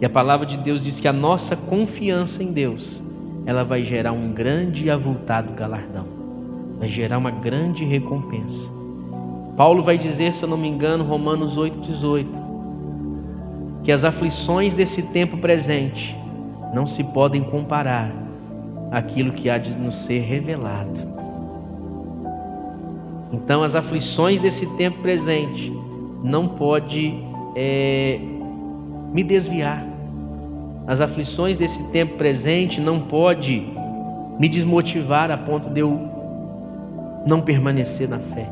[0.00, 3.02] E a palavra de Deus diz que a nossa confiança em Deus,
[3.44, 6.06] ela vai gerar um grande e avultado galardão,
[6.78, 8.70] vai gerar uma grande recompensa.
[9.56, 12.26] Paulo vai dizer, se eu não me engano, Romanos 8,18,
[13.82, 16.16] que as aflições desse tempo presente
[16.72, 18.12] não se podem comparar
[18.90, 21.00] àquilo que há de nos ser revelado.
[23.32, 25.72] Então, as aflições desse tempo presente
[26.22, 27.14] não pode
[27.54, 28.18] é,
[29.12, 29.84] me desviar.
[30.86, 33.62] As aflições desse tempo presente não pode
[34.38, 36.08] me desmotivar a ponto de eu
[37.26, 38.50] não permanecer na fé.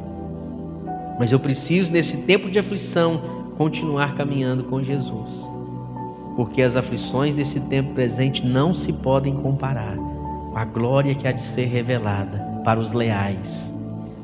[1.18, 3.22] Mas eu preciso, nesse tempo de aflição,
[3.56, 5.50] continuar caminhando com Jesus.
[6.36, 11.32] Porque as aflições desse tempo presente não se podem comparar com a glória que há
[11.32, 13.72] de ser revelada para os leais,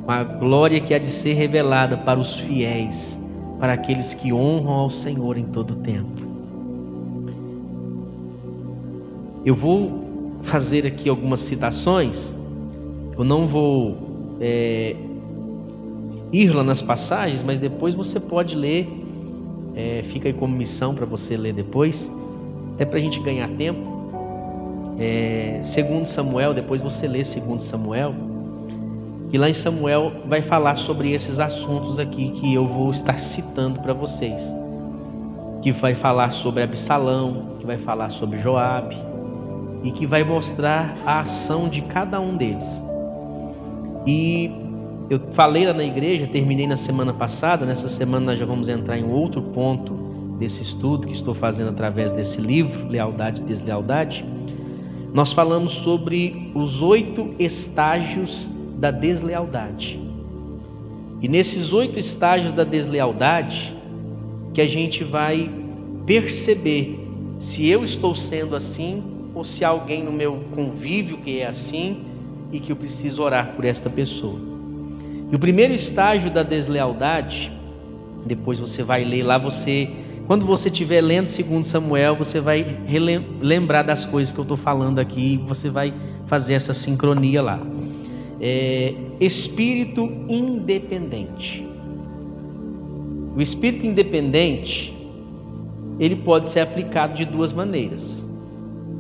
[0.05, 3.19] com a glória que há de ser revelada para os fiéis,
[3.59, 6.23] para aqueles que honram ao Senhor em todo o tempo.
[9.45, 12.35] Eu vou fazer aqui algumas citações,
[13.17, 14.97] eu não vou é,
[16.33, 18.89] ir lá nas passagens, mas depois você pode ler,
[19.75, 22.11] é, fica aí como missão para você ler depois,
[22.75, 23.81] até para a gente ganhar tempo.
[24.99, 28.15] É, segundo Samuel, depois você lê segundo Samuel,
[29.33, 33.81] e lá em Samuel vai falar sobre esses assuntos aqui que eu vou estar citando
[33.81, 34.55] para vocês.
[35.63, 38.97] Que vai falar sobre Absalão, que vai falar sobre Joabe
[39.83, 42.83] e que vai mostrar a ação de cada um deles.
[44.07, 44.51] E
[45.13, 48.99] eu falei lá na igreja, terminei na semana passada, nessa semana nós já vamos entrar
[48.99, 49.93] em outro ponto
[50.39, 54.25] desse estudo que estou fazendo através desse livro, Lealdade e Deslealdade.
[55.13, 60.01] Nós falamos sobre os oito estágios da deslealdade.
[61.21, 63.77] E nesses oito estágios da deslealdade,
[64.55, 65.51] que a gente vai
[66.07, 66.99] perceber
[67.39, 69.03] se eu estou sendo assim
[69.35, 72.03] ou se alguém no meu convívio que é assim
[72.51, 74.52] e que eu preciso orar por esta pessoa.
[75.33, 77.51] E o primeiro estágio da deslealdade,
[78.27, 79.89] depois você vai ler lá, você,
[80.27, 82.79] quando você estiver lendo segundo Samuel, você vai
[83.41, 85.95] lembrar das coisas que eu estou falando aqui, você vai
[86.27, 87.59] fazer essa sincronia lá.
[88.43, 91.67] É, espírito independente.
[93.35, 94.95] O espírito independente,
[95.99, 98.29] ele pode ser aplicado de duas maneiras,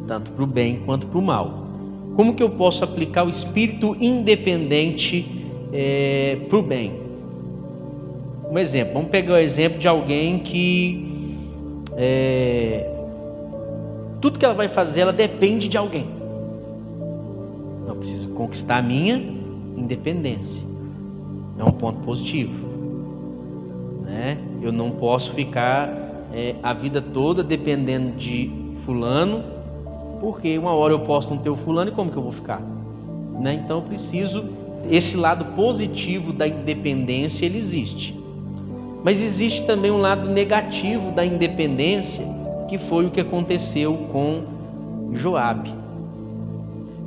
[0.07, 1.67] tanto para o bem quanto para o mal.
[2.17, 5.32] Como que eu posso aplicar o espírito independente
[5.73, 7.01] é, para o bem.
[8.51, 11.12] Um exemplo, vamos pegar o exemplo de alguém que
[11.97, 12.90] é,
[14.20, 16.07] tudo que ela vai fazer, ela depende de alguém.
[17.86, 19.16] Eu preciso conquistar a minha
[19.77, 20.65] independência.
[21.59, 22.69] É um ponto positivo.
[24.03, 24.39] Né?
[24.61, 25.89] Eu não posso ficar
[26.32, 28.51] é, a vida toda dependendo de
[28.85, 29.43] fulano,
[30.20, 32.61] porque uma hora eu posso não ter o fulano e como que eu vou ficar?
[33.40, 33.55] Né?
[33.55, 34.44] Então eu preciso
[34.91, 38.19] esse lado positivo da independência ele existe.
[39.05, 42.25] Mas existe também um lado negativo da independência,
[42.69, 44.45] que foi o que aconteceu com
[45.13, 45.75] Joabe.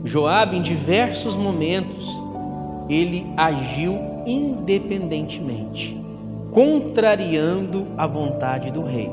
[0.03, 2.07] Joabe em diversos momentos
[2.89, 5.97] ele agiu independentemente,
[6.51, 9.09] contrariando a vontade do rei.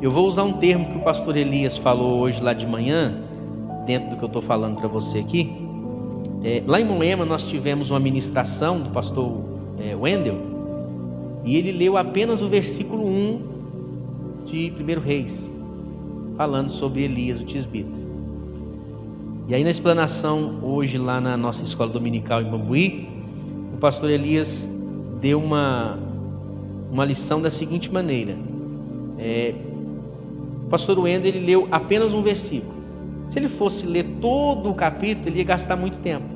[0.00, 3.22] Eu vou usar um termo que o pastor Elias falou hoje lá de manhã,
[3.86, 5.63] dentro do que eu estou falando para você aqui,
[6.44, 9.42] é, lá em Moema nós tivemos uma ministração do pastor
[9.78, 10.36] é, Wendel
[11.42, 13.40] e ele leu apenas o versículo 1
[14.44, 15.54] de 1 Reis,
[16.36, 18.04] falando sobre Elias, o tisbita.
[19.48, 23.08] E aí na explanação hoje lá na nossa escola dominical em Bambuí,
[23.72, 24.70] o pastor Elias
[25.22, 25.98] deu uma,
[26.92, 28.36] uma lição da seguinte maneira.
[29.18, 29.54] É,
[30.66, 32.74] o pastor Wendel ele leu apenas um versículo.
[33.28, 36.33] Se ele fosse ler todo o capítulo, ele ia gastar muito tempo.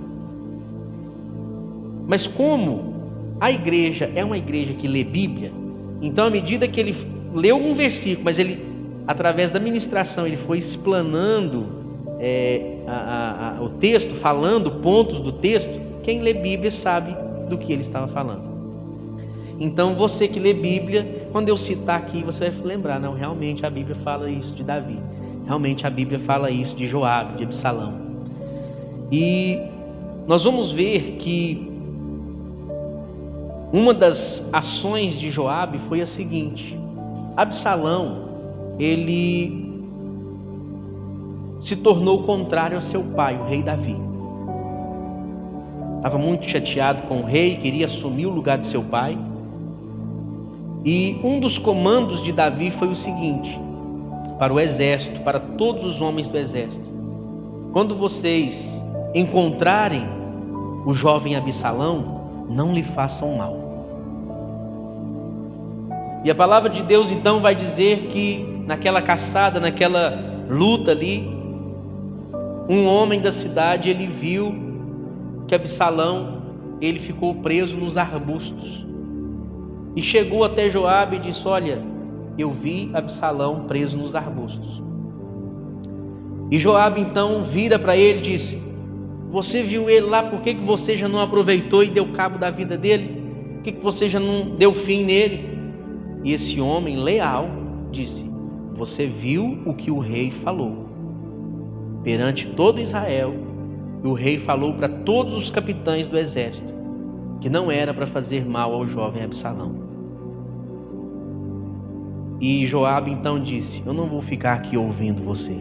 [2.09, 2.95] Mas como
[3.39, 5.53] a igreja é uma igreja que lê Bíblia,
[6.01, 6.97] então à medida que ele
[7.35, 8.65] leu um versículo, mas ele,
[9.07, 11.67] através da ministração, ele foi explanando
[12.19, 15.71] é, a, a, a, o texto, falando pontos do texto,
[16.03, 17.15] quem lê Bíblia sabe
[17.51, 18.49] do que ele estava falando.
[19.61, 23.71] Então você que lê Bíblia, quando eu citar aqui, você vai lembrar, não, realmente a
[23.71, 24.99] Bíblia fala isso de Davi.
[25.45, 28.01] Realmente a Bíblia fala isso de Joabe, de Absalão.
[29.13, 29.59] E
[30.27, 31.78] nós vamos ver que
[33.73, 36.79] uma das ações de Joabe foi a seguinte:
[37.37, 38.29] Absalão,
[38.79, 39.69] ele
[41.61, 43.97] se tornou contrário ao seu pai, o rei Davi.
[45.97, 49.19] Estava muito chateado com o rei, queria assumir o lugar de seu pai.
[50.85, 53.61] E um dos comandos de Davi foi o seguinte:
[54.39, 56.89] para o exército, para todos os homens do exército:
[57.73, 58.83] quando vocês
[59.15, 60.05] encontrarem
[60.87, 62.18] o jovem Absalão,
[62.49, 63.69] não lhe façam mal.
[66.25, 70.19] E a palavra de Deus então vai dizer que naquela caçada, naquela
[70.49, 71.29] luta ali,
[72.69, 74.55] um homem da cidade ele viu
[75.47, 76.43] que Absalão
[76.81, 78.87] ele ficou preso nos arbustos
[79.97, 81.83] e chegou até Joabe e disse: Olha,
[82.37, 84.83] eu vi Absalão preso nos arbustos.
[86.51, 88.63] E Joabe então vira para ele e disse:
[89.31, 92.51] Você viu ele lá, por que, que você já não aproveitou e deu cabo da
[92.51, 93.23] vida dele?
[93.55, 95.59] Por que, que você já não deu fim nele?
[96.25, 97.49] E esse homem leal
[97.91, 98.25] disse:
[98.75, 100.89] Você viu o que o rei falou
[102.03, 103.35] perante todo Israel.
[104.03, 106.79] E o rei falou para todos os capitães do exército
[107.41, 109.89] que não era para fazer mal ao jovem Absalão.
[112.41, 115.57] E Joabe então disse: Eu não vou ficar aqui ouvindo você.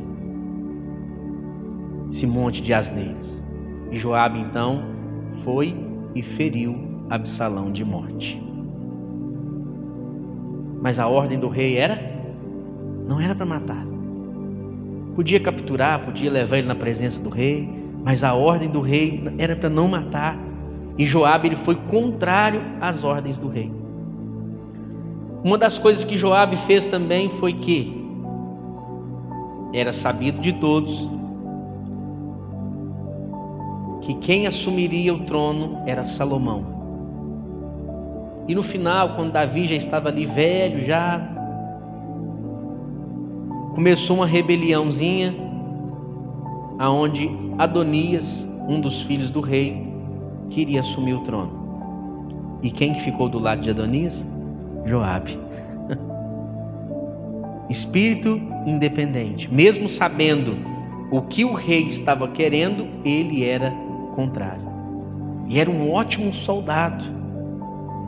[2.09, 3.43] Esse monte de asneiras.
[3.91, 4.83] Joabe então
[5.43, 5.75] foi
[6.13, 6.75] e feriu
[7.09, 8.41] Absalão de morte.
[10.81, 11.97] Mas a ordem do rei era
[13.07, 13.85] não era para matar.
[15.15, 17.67] Podia capturar, podia levar ele na presença do rei,
[18.03, 20.37] mas a ordem do rei era para não matar.
[20.97, 23.71] E Joabe ele foi contrário às ordens do rei.
[25.43, 28.05] Uma das coisas que Joabe fez também foi que
[29.73, 31.09] era sabido de todos
[34.07, 36.63] que quem assumiria o trono era Salomão.
[38.47, 41.19] E no final, quando Davi já estava ali velho, já
[43.75, 45.35] começou uma rebeliãozinha,
[46.79, 49.85] aonde Adonias, um dos filhos do rei,
[50.51, 52.59] queria assumir o trono.
[52.63, 54.25] E quem que ficou do lado de Adonias?
[54.85, 55.37] Joabe.
[57.69, 60.55] Espírito independente, mesmo sabendo
[61.11, 63.85] o que o rei estava querendo, ele era
[64.17, 64.67] contrário.
[65.47, 67.05] E era um ótimo soldado,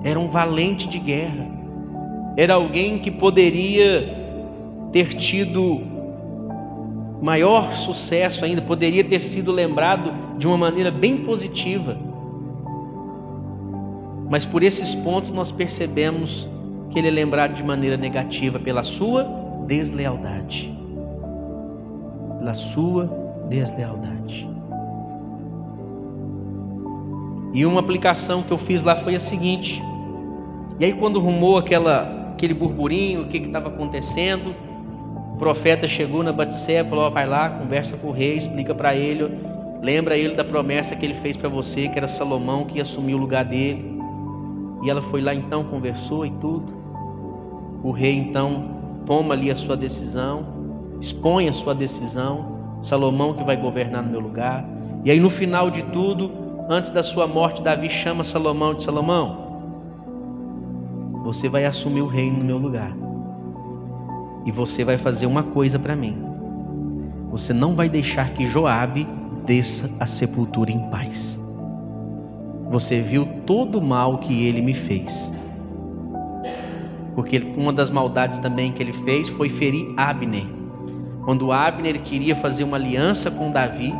[0.03, 1.48] era um valente de guerra,
[2.36, 4.18] era alguém que poderia
[4.91, 5.81] ter tido
[7.22, 11.95] maior sucesso ainda, poderia ter sido lembrado de uma maneira bem positiva.
[14.27, 16.49] Mas por esses pontos nós percebemos
[16.90, 19.26] que ele é lembrado de maneira negativa pela sua
[19.68, 20.76] deslealdade.
[22.40, 23.06] Pela sua
[23.48, 24.19] deslealdade.
[27.53, 29.81] E uma aplicação que eu fiz lá foi a seguinte.
[30.80, 34.55] E aí quando rumou aquela, aquele burburinho, o que estava acontecendo,
[35.34, 38.95] o profeta chegou na Batseba falou: oh, vai lá, conversa com o rei, explica para
[38.95, 39.30] ele,
[39.81, 43.15] lembra ele da promessa que ele fez para você, que era Salomão que ia assumir
[43.15, 43.99] o lugar dele.
[44.84, 46.73] E ela foi lá então, conversou e tudo.
[47.84, 50.45] O rei então toma ali a sua decisão,
[51.01, 54.65] expõe a sua decisão, Salomão que vai governar no meu lugar.
[55.03, 59.50] E aí no final de tudo, antes da sua morte, Davi chama Salomão de Salomão.
[61.24, 62.96] Você vai assumir o reino no meu lugar.
[64.46, 66.16] E você vai fazer uma coisa para mim.
[67.32, 69.08] Você não vai deixar que Joabe
[69.46, 71.40] desça a sepultura em paz.
[72.70, 75.34] Você viu todo o mal que ele me fez.
[77.16, 80.46] Porque uma das maldades também que ele fez foi ferir Abner.
[81.26, 83.94] Quando Abner queria fazer uma aliança com Davi,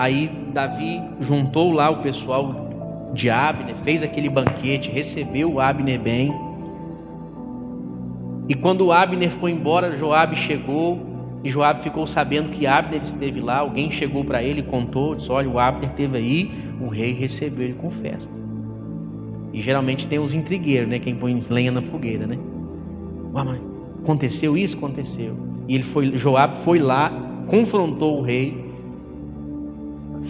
[0.00, 6.32] Aí Davi juntou lá o pessoal de Abner, fez aquele banquete, recebeu o Abner bem.
[8.48, 10.98] E quando Abner foi embora, Joabe chegou
[11.44, 13.58] e Joabe ficou sabendo que Abner esteve lá.
[13.58, 16.50] Alguém chegou para ele contou, disse: "Olha, o Abner esteve aí,
[16.80, 18.34] o rei recebeu ele com festa".
[19.52, 22.38] E geralmente tem os intrigueiros, né, quem põe lenha na fogueira, né?
[23.34, 23.60] Ué, mas
[24.02, 25.36] aconteceu isso, aconteceu.
[25.68, 27.12] E ele foi, Joabe foi lá,
[27.48, 28.59] confrontou o rei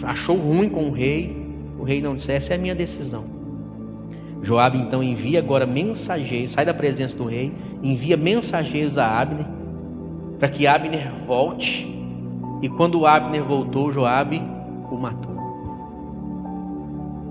[0.03, 1.35] achou ruim com o rei,
[1.79, 3.23] o rei não disse: Essa é a minha decisão.
[4.41, 7.51] Joabe então envia agora mensageiros, sai da presença do rei,
[7.83, 9.45] envia mensageiros a Abner,
[10.39, 11.87] para que Abner volte.
[12.61, 14.41] E quando Abner voltou, Joabe
[14.89, 15.31] o matou.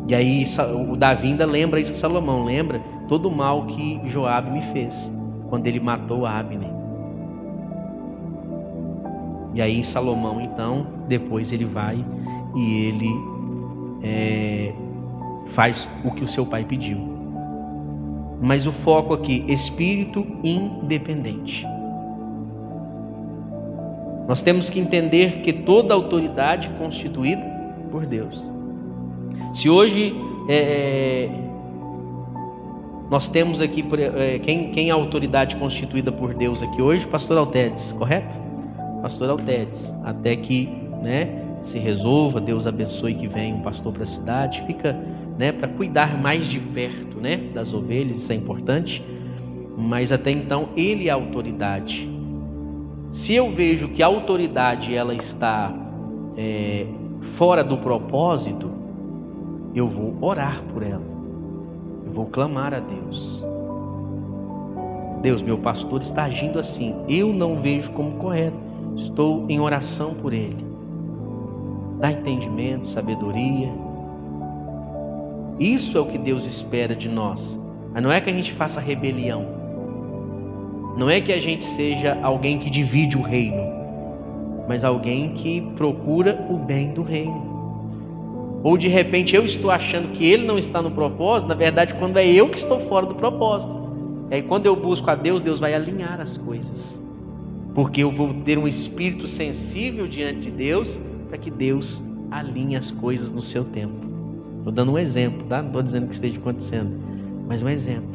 [0.06, 0.44] E aí
[0.90, 5.12] o Davi ainda lembra isso a Salomão, lembra todo o mal que Joabe me fez
[5.48, 6.70] quando ele matou Abner.
[9.54, 12.04] E aí Salomão então, depois ele vai
[12.54, 13.10] e ele
[14.02, 14.72] é,
[15.46, 16.98] faz o que o seu pai pediu.
[18.40, 21.66] Mas o foco aqui, espírito independente.
[24.26, 27.42] Nós temos que entender que toda autoridade é constituída
[27.90, 28.50] por Deus.
[29.52, 30.14] Se hoje
[30.48, 31.50] é, é
[33.10, 33.84] nós temos aqui
[34.16, 37.04] é, quem, quem é a autoridade constituída por Deus aqui hoje?
[37.08, 38.38] Pastor Altedes, correto?
[39.02, 40.68] Pastor Altedes, até que,
[41.02, 44.92] né, se resolva, Deus abençoe que venha um pastor para a cidade, fica,
[45.38, 49.04] né, para cuidar mais de perto, né, das ovelhas, isso é importante.
[49.76, 52.08] Mas até então ele é a autoridade.
[53.10, 55.74] Se eu vejo que a autoridade ela está
[56.36, 56.86] é,
[57.36, 58.70] fora do propósito,
[59.74, 61.08] eu vou orar por ela.
[62.06, 63.44] Eu vou clamar a Deus.
[65.22, 66.94] Deus, meu pastor está agindo assim.
[67.08, 68.56] Eu não vejo como correto.
[68.96, 70.69] Estou em oração por ele
[72.00, 73.70] dá entendimento, sabedoria.
[75.58, 77.60] Isso é o que Deus espera de nós.
[77.92, 79.46] Mas não é que a gente faça rebelião.
[80.96, 83.62] Não é que a gente seja alguém que divide o reino,
[84.68, 88.60] mas alguém que procura o bem do reino.
[88.62, 92.18] Ou de repente eu estou achando que ele não está no propósito, na verdade, quando
[92.18, 93.78] é eu que estou fora do propósito.
[94.30, 97.02] E aí, quando eu busco a Deus, Deus vai alinhar as coisas,
[97.74, 101.00] porque eu vou ter um espírito sensível diante de Deus,
[101.30, 103.94] para que Deus alinhe as coisas no seu tempo.
[104.58, 105.62] Estou dando um exemplo, tá?
[105.62, 106.90] Não estou dizendo que esteja acontecendo,
[107.48, 108.10] mas um exemplo.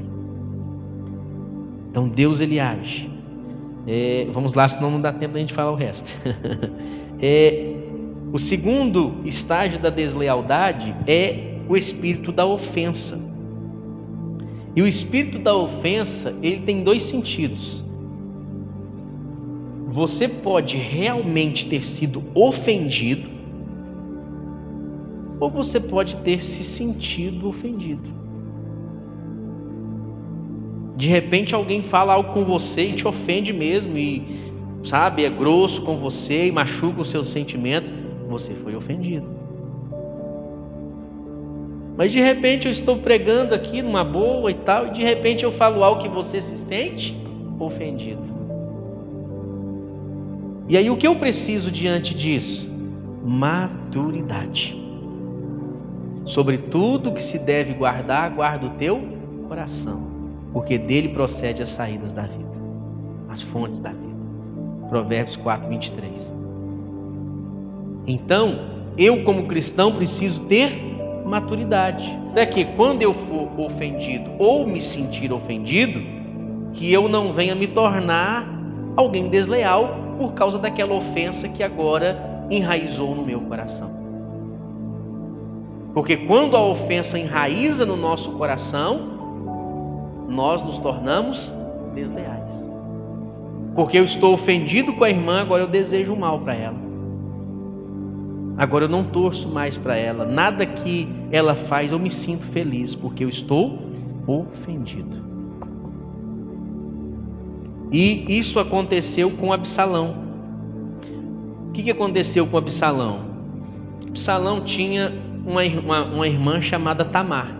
[1.89, 3.09] Então Deus ele age.
[3.87, 6.11] É, vamos lá, senão não dá tempo da gente falar o resto.
[7.21, 7.73] é,
[8.33, 13.17] o segundo estágio da deslealdade é o espírito da ofensa.
[14.75, 17.84] E o espírito da ofensa, ele tem dois sentidos.
[19.95, 23.29] Você pode realmente ter sido ofendido
[25.39, 28.09] ou você pode ter se sentido ofendido.
[30.97, 34.21] De repente alguém fala algo com você e te ofende mesmo e
[34.83, 37.93] sabe, é grosso com você e machuca os seus sentimentos,
[38.27, 39.29] você foi ofendido.
[41.95, 45.53] Mas de repente eu estou pregando aqui numa boa e tal, e de repente eu
[45.53, 47.15] falo algo que você se sente
[47.57, 48.34] ofendido.
[50.67, 52.67] E aí o que eu preciso diante disso?
[53.23, 54.81] Maturidade.
[56.25, 58.99] Sobre tudo que se deve guardar, guarda o teu
[59.47, 60.01] coração,
[60.51, 62.57] porque dele procede as saídas da vida,
[63.29, 64.15] as fontes da vida.
[64.89, 66.33] Provérbios 4, 23.
[68.07, 68.59] Então,
[68.97, 70.71] eu como cristão preciso ter
[71.25, 76.01] maturidade, para que quando eu for ofendido ou me sentir ofendido,
[76.73, 78.47] que eu não venha me tornar
[78.95, 83.91] alguém desleal por causa daquela ofensa que agora enraizou no meu coração.
[85.93, 89.15] Porque quando a ofensa enraiza no nosso coração,
[90.27, 91.53] nós nos tornamos
[91.93, 92.69] desleais.
[93.73, 96.85] Porque eu estou ofendido com a irmã, agora eu desejo mal para ela.
[98.57, 100.25] Agora eu não torço mais para ela.
[100.25, 103.79] Nada que ela faz eu me sinto feliz, porque eu estou
[104.27, 105.24] ofendido.
[107.97, 110.17] E isso aconteceu com Absalão.
[111.69, 113.21] O que, aconteceu com Absalão?
[114.09, 115.13] Absalão tinha
[115.45, 117.57] uma, uma, uma irmã chamada Tamar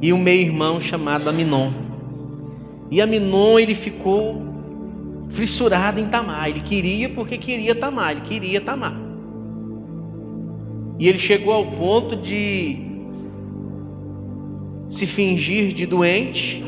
[0.00, 1.72] e um meio-irmão chamado Aminon.
[2.92, 4.40] E Aminon ele ficou
[5.30, 6.50] fissurado em Tamar.
[6.50, 8.94] Ele queria porque queria Tamar, ele queria Tamar.
[11.00, 12.76] E ele chegou ao ponto de
[14.88, 16.62] se fingir de doente,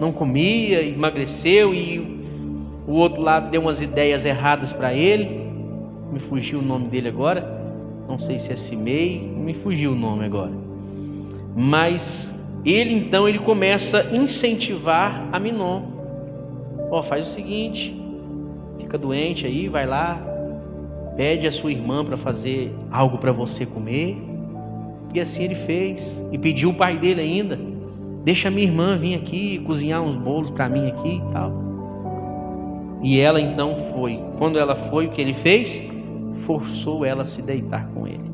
[0.00, 2.20] não comia, emagreceu e
[2.86, 5.40] o outro lado deu umas ideias erradas para ele
[6.12, 7.60] me fugiu o nome dele agora,
[8.08, 10.52] não sei se é Simei, me fugiu o nome agora.
[11.54, 15.82] Mas ele então ele começa a incentivar a Minon.
[16.90, 17.96] Ó, oh, faz o seguinte,
[18.78, 20.20] fica doente aí, vai lá,
[21.16, 24.16] pede a sua irmã para fazer algo para você comer.
[25.14, 27.58] E assim ele fez e pediu o pai dele ainda,
[28.24, 31.52] deixa minha irmã vir aqui cozinhar uns bolos para mim aqui e tal.
[33.02, 34.20] E ela então foi.
[34.38, 35.82] Quando ela foi, o que ele fez?
[36.50, 38.30] forçou ela a se deitar com ele.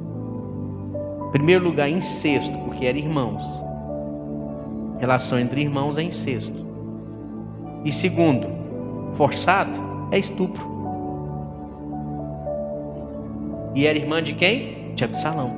[1.27, 3.45] Em primeiro lugar, incesto, porque eram irmãos.
[4.99, 6.65] Relação entre irmãos é incesto.
[7.85, 8.49] E segundo,
[9.15, 9.79] forçado
[10.11, 10.65] é estupro.
[13.75, 14.95] E era irmã de quem?
[14.95, 15.53] De Absalão.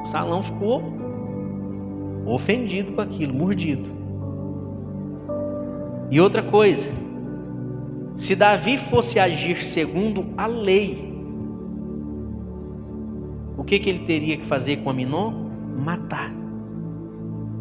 [0.00, 0.82] Absalão ficou
[2.30, 3.88] ofendido com aquilo, mordido.
[6.10, 6.90] E outra coisa,
[8.16, 11.08] se Davi fosse agir segundo a lei,
[13.68, 15.32] que, que ele teria que fazer com Aminon?
[15.76, 16.32] Matar.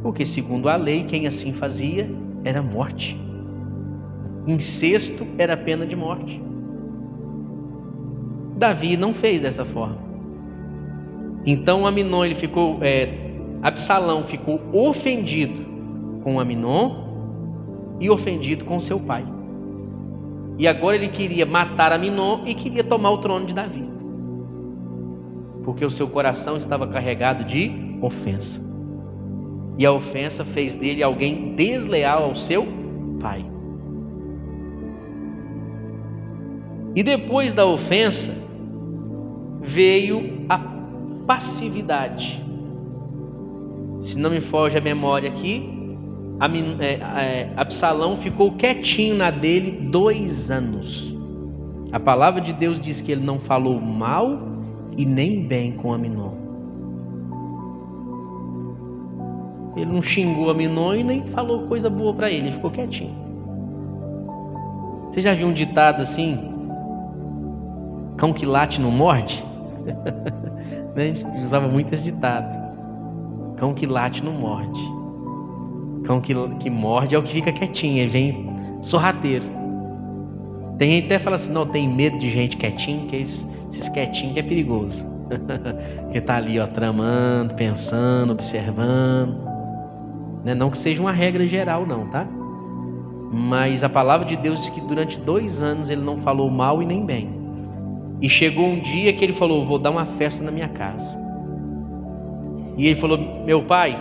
[0.01, 2.09] Porque, segundo a lei, quem assim fazia
[2.45, 3.19] era morte.
[4.47, 6.41] Incesto era pena de morte.
[8.55, 9.97] Davi não fez dessa forma.
[11.45, 13.26] Então Aminon ele ficou, é,
[13.61, 15.65] Absalão ficou ofendido
[16.23, 17.07] com Aminon
[17.99, 19.25] e ofendido com seu pai.
[20.57, 23.97] E agora ele queria matar Aminon e queria tomar o trono de Davi
[25.67, 28.65] porque o seu coração estava carregado de ofensa.
[29.77, 32.65] E a ofensa fez dele alguém desleal ao seu
[33.19, 33.45] pai.
[36.95, 38.33] E depois da ofensa
[39.61, 40.57] veio a
[41.27, 42.41] passividade.
[44.07, 45.69] Se não me foge a memória aqui,
[46.79, 51.13] é, é, Absalão ficou quietinho na dele dois anos.
[51.91, 54.39] A palavra de Deus diz que ele não falou mal
[54.95, 56.31] e nem bem com Aminon.
[59.75, 63.13] Ele não xingou Aminon e nem falou coisa boa para ele, ele ficou quietinho.
[65.11, 66.39] Você já viu um ditado assim?
[68.15, 69.43] Cão que late não morde?
[70.95, 71.11] né?
[71.43, 72.66] Usava muito esse ditado.
[73.57, 74.79] Cão que late não morde.
[76.03, 78.49] Cão que, que morde é o que fica quietinho, ele vem
[78.81, 79.45] sorrateiro.
[80.77, 83.89] Tem gente que até fala assim, não, tem medo de gente quietinho, que esses, esses
[83.89, 85.05] quietinhos que é perigoso.
[86.11, 89.35] que tá ali, ó, tramando, pensando, observando.
[90.45, 90.53] Né?
[90.53, 92.27] Não que seja uma regra geral, não, tá?
[93.31, 96.85] Mas a palavra de Deus diz que durante dois anos ele não falou mal e
[96.85, 97.29] nem bem.
[98.21, 101.17] E chegou um dia que ele falou: Vou dar uma festa na minha casa.
[102.77, 103.97] E ele falou: Meu pai,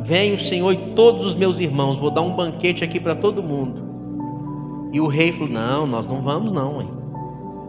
[0.00, 3.42] vem o Senhor e todos os meus irmãos, vou dar um banquete aqui para todo
[3.42, 3.82] mundo.
[4.92, 7.02] E o rei falou: Não, nós não vamos, não.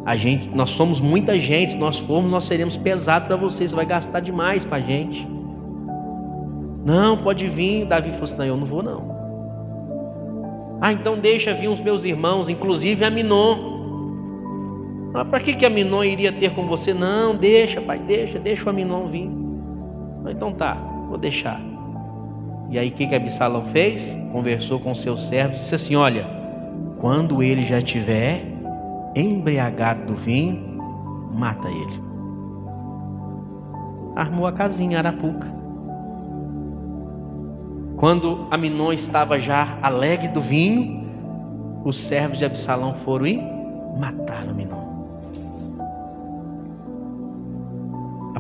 [0.06, 3.86] A gente, nós somos muita gente, nós formos, nós seremos pesados para vocês, você vai
[3.86, 5.28] gastar demais para a gente.
[6.86, 7.86] Não, pode vir.
[7.86, 9.14] Davi falou assim: Não, eu não vou, não.
[10.82, 13.74] Ah, então deixa vir os meus irmãos, inclusive a Minon.
[15.14, 16.94] Ah, para que, que a Minon iria ter com você?
[16.94, 19.43] Não, deixa, pai, deixa, deixa o Aminon vir.
[20.30, 20.76] Então tá,
[21.08, 21.60] vou deixar.
[22.70, 24.18] E aí o que, que Absalão fez?
[24.32, 26.26] Conversou com seus servos, disse assim: Olha,
[27.00, 28.46] quando ele já estiver
[29.16, 30.82] embriagado do vinho,
[31.34, 32.02] mata ele.
[34.16, 35.48] Armou a casinha Arapuca.
[37.98, 41.04] Quando Aminon estava já alegre do vinho,
[41.86, 43.42] os servos de Absalão foram e
[44.00, 44.83] mataram Aminon.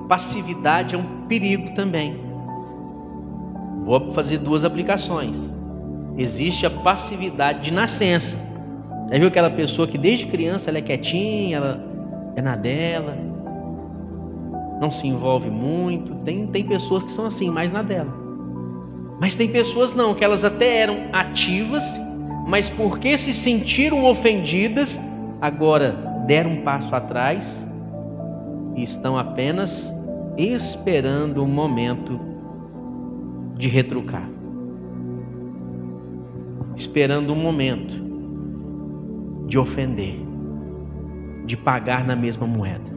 [0.07, 2.19] Passividade é um perigo também.
[3.83, 5.51] Vou fazer duas aplicações.
[6.17, 8.37] Existe a passividade de nascença.
[9.11, 11.83] Já viu aquela pessoa que desde criança ela é quietinha, ela
[12.35, 13.17] é na dela,
[14.79, 16.15] não se envolve muito.
[16.23, 18.13] Tem, tem pessoas que são assim, mais na dela.
[19.19, 22.01] Mas tem pessoas não, que elas até eram ativas,
[22.47, 24.99] mas porque se sentiram ofendidas,
[25.41, 25.91] agora
[26.25, 27.65] deram um passo atrás
[28.75, 29.93] e estão apenas
[30.37, 32.19] esperando o momento
[33.57, 34.29] de retrucar.
[36.75, 37.93] Esperando um momento
[39.47, 40.15] de ofender,
[41.45, 42.91] de pagar na mesma moeda.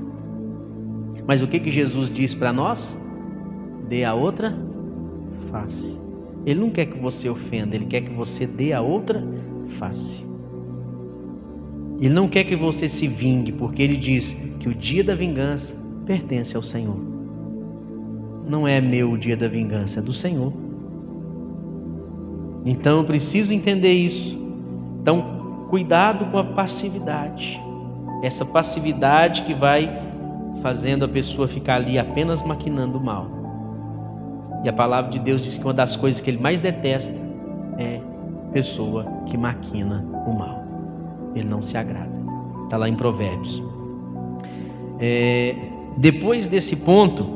[1.27, 2.99] Mas o que que Jesus diz para nós?
[3.89, 4.57] Dê a outra
[5.51, 6.01] face.
[6.45, 9.23] Ele não quer que você ofenda, ele quer que você dê a outra
[9.79, 10.25] face.
[11.99, 15.75] Ele não quer que você se vingue, porque ele diz que o dia da vingança
[16.05, 17.01] pertence ao Senhor.
[18.47, 20.53] Não é meu o dia da vingança, é do Senhor.
[22.65, 24.39] Então eu preciso entender isso.
[25.01, 27.61] Então, cuidado com a passividade.
[28.23, 29.89] Essa passividade que vai
[30.63, 33.29] fazendo a pessoa ficar ali apenas maquinando mal.
[34.65, 37.15] E a palavra de Deus diz que uma das coisas que ele mais detesta
[37.79, 38.01] é
[38.53, 40.56] pessoa que maquina o mal.
[41.37, 42.11] Ele não se agrada.
[42.65, 43.63] Está lá em Provérbios.
[44.99, 45.55] É,
[45.97, 47.27] depois desse ponto,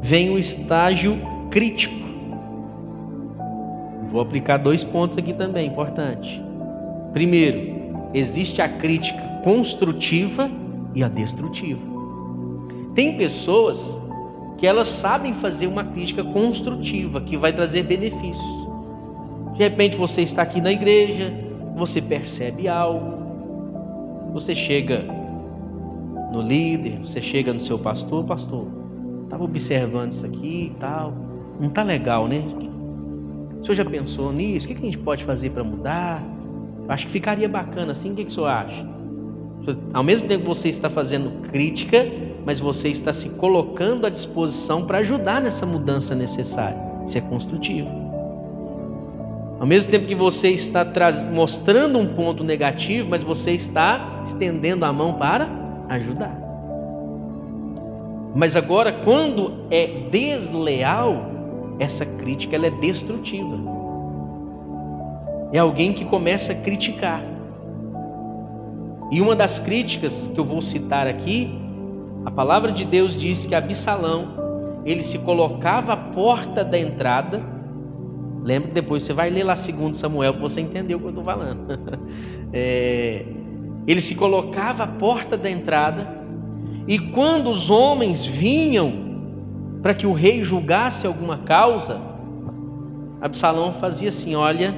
[0.00, 1.18] vem o estágio
[1.50, 1.94] crítico.
[4.10, 6.42] Vou aplicar dois pontos aqui também, importante.
[7.12, 10.50] Primeiro, existe a crítica construtiva
[10.94, 11.80] e a destrutiva.
[12.94, 13.98] Tem pessoas
[14.58, 18.68] que elas sabem fazer uma crítica construtiva que vai trazer benefícios.
[19.52, 21.32] De repente você está aqui na igreja,
[21.80, 25.02] você percebe algo, você chega
[26.30, 28.68] no líder, você chega no seu pastor, pastor,
[29.24, 31.12] estava observando isso aqui e tal,
[31.58, 32.44] não está legal, né?
[33.60, 34.66] O senhor já pensou nisso?
[34.66, 36.22] O que a gente pode fazer para mudar?
[36.88, 38.86] Acho que ficaria bacana assim, o que o senhor acha?
[39.92, 42.06] Ao mesmo tempo que você está fazendo crítica,
[42.44, 46.78] mas você está se colocando à disposição para ajudar nessa mudança necessária.
[47.06, 48.09] Isso é construtivo.
[49.60, 50.84] Ao mesmo tempo que você está
[51.30, 55.48] mostrando um ponto negativo, mas você está estendendo a mão para
[55.90, 56.36] ajudar.
[58.34, 61.30] Mas agora, quando é desleal,
[61.78, 63.58] essa crítica ela é destrutiva.
[65.52, 67.22] É alguém que começa a criticar.
[69.10, 71.60] E uma das críticas que eu vou citar aqui
[72.24, 77.42] a palavra de Deus diz que Absalão, ele se colocava à porta da entrada.
[78.42, 81.24] Lembra depois, você vai ler lá 2 Samuel para você entender o que eu estou
[81.24, 81.60] falando.
[82.52, 83.26] É,
[83.86, 86.20] ele se colocava à porta da entrada,
[86.88, 88.92] e quando os homens vinham
[89.80, 92.00] para que o rei julgasse alguma causa,
[93.20, 94.74] Absalão fazia assim: Olha,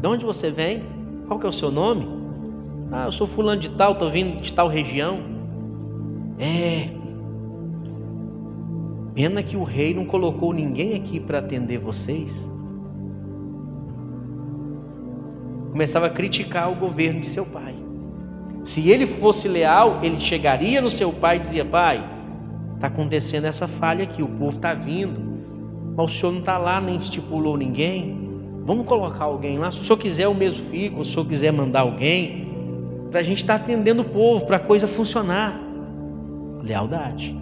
[0.00, 0.82] de onde você vem?
[1.26, 2.06] Qual que é o seu nome?
[2.90, 5.20] Ah, eu sou fulano de tal, estou vindo de tal região.
[6.38, 6.88] É.
[9.14, 12.50] Pena que o rei não colocou ninguém aqui para atender vocês.
[15.70, 17.74] Começava a criticar o governo de seu pai.
[18.62, 22.04] Se ele fosse leal, ele chegaria no seu pai e dizia: Pai,
[22.74, 25.20] está acontecendo essa falha aqui, o povo está vindo,
[25.96, 28.28] mas o senhor não está lá, nem estipulou ninguém.
[28.64, 29.72] Vamos colocar alguém lá.
[29.72, 31.02] Se o senhor quiser, o mesmo fico.
[31.02, 32.46] Se o senhor quiser mandar alguém,
[33.10, 35.58] para a gente estar tá atendendo o povo, para a coisa funcionar.
[36.62, 37.34] Lealdade.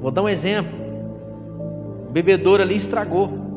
[0.00, 0.76] Vou dar um exemplo.
[2.08, 3.49] O bebedouro ali estragou.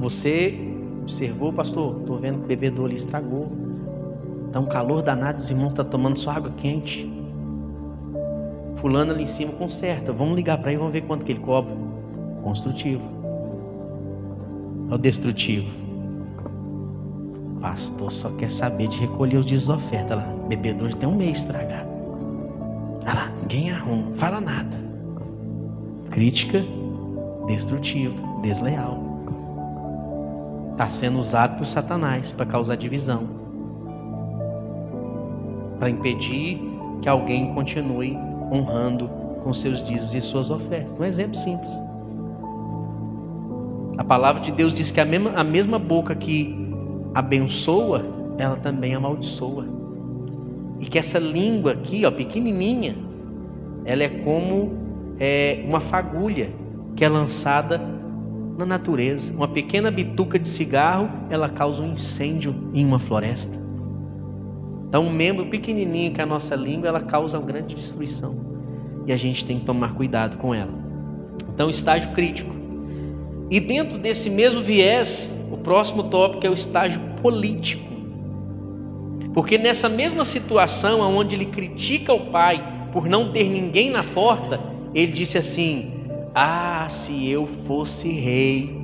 [0.00, 0.58] Você
[1.02, 2.00] observou, pastor?
[2.00, 3.52] Estou vendo que o bebedouro ali estragou.
[4.46, 7.08] Está um calor danado, os irmãos estão tá tomando sua água quente.
[8.76, 10.10] Fulano ali em cima conserta.
[10.10, 11.76] Vamos ligar para ele, vamos ver quanto que ele cobra.
[12.42, 13.02] Construtivo.
[14.90, 15.70] Ou destrutivo?
[17.60, 20.34] Pastor só quer saber de recolher os dias da oferta lá.
[20.48, 21.90] Bebedouro tem um mês estragado.
[23.04, 24.76] Olha lá, ninguém arruma, fala nada.
[26.10, 26.64] Crítica
[27.46, 29.09] destrutiva, desleal.
[30.72, 33.28] Está sendo usado por Satanás para causar divisão.
[35.78, 36.60] Para impedir
[37.02, 38.16] que alguém continue
[38.52, 39.08] honrando
[39.42, 40.98] com seus dízimos e suas ofertas.
[40.98, 41.70] Um exemplo simples.
[43.98, 46.56] A palavra de Deus diz que a mesma, a mesma boca que
[47.14, 48.04] abençoa,
[48.38, 49.66] ela também amaldiçoa.
[50.78, 52.96] E que essa língua aqui, ó, pequenininha,
[53.84, 54.72] ela é como
[55.18, 56.50] é, uma fagulha
[56.96, 57.80] que é lançada
[58.60, 59.32] na natureza.
[59.32, 63.58] Uma pequena bituca de cigarro, ela causa um incêndio em uma floresta.
[64.88, 68.36] Então, um membro pequenininho que é a nossa língua, ela causa uma grande destruição.
[69.06, 70.72] E a gente tem que tomar cuidado com ela.
[71.54, 72.54] Então, estágio crítico.
[73.50, 77.90] E dentro desse mesmo viés, o próximo tópico é o estágio político.
[79.32, 84.60] Porque nessa mesma situação onde ele critica o pai por não ter ninguém na porta,
[84.94, 85.99] ele disse assim:
[86.34, 88.80] Ah, se eu fosse rei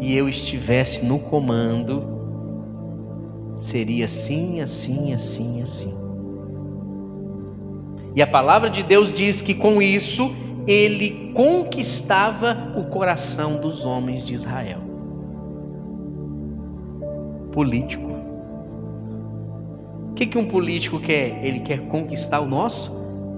[0.00, 2.02] e eu estivesse no comando,
[3.58, 5.94] seria assim, assim, assim, assim.
[8.14, 10.34] E a palavra de Deus diz que com isso
[10.66, 14.80] ele conquistava o coração dos homens de Israel.
[17.52, 18.10] Político.
[20.10, 21.42] O que, que um político quer?
[21.42, 22.92] Ele quer conquistar o nosso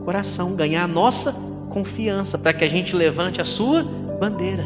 [0.05, 4.65] coração, ganhar a nossa confiança, para que a gente levante a sua bandeira.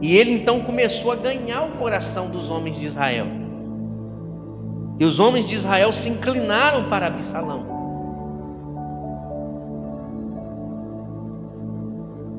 [0.00, 3.26] E ele então começou a ganhar o coração dos homens de Israel.
[4.98, 7.66] E os homens de Israel se inclinaram para Absalão.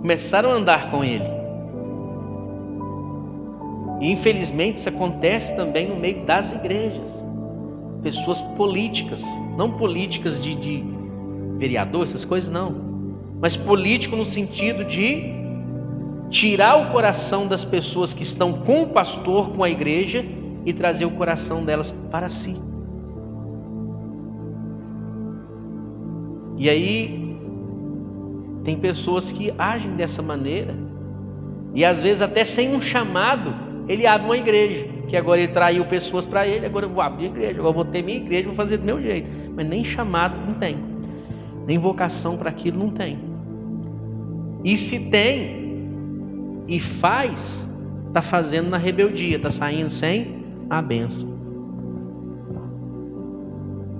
[0.02, 1.30] Começaram a andar com ele.
[4.02, 7.12] E infelizmente isso acontece também no meio das igrejas.
[8.02, 9.24] Pessoas políticas,
[9.58, 10.84] não políticas de, de
[11.58, 12.93] vereador, essas coisas não.
[13.44, 15.22] Mas político no sentido de
[16.30, 20.24] tirar o coração das pessoas que estão com o pastor, com a igreja
[20.66, 22.56] e trazer o coração delas para si.
[26.58, 27.38] E aí
[28.64, 30.74] tem pessoas que agem dessa maneira
[31.74, 33.54] e às vezes até sem um chamado,
[33.90, 37.26] ele abre uma igreja, que agora ele traiu pessoas para ele, agora eu vou abrir
[37.26, 39.84] a igreja, agora eu vou ter minha igreja, vou fazer do meu jeito, mas nem
[39.84, 40.94] chamado não tem
[41.66, 43.33] nem vocação para aquilo não tem.
[44.64, 45.64] E se tem
[46.68, 47.70] e faz,
[48.08, 51.34] está fazendo na rebeldia, está saindo sem a benção.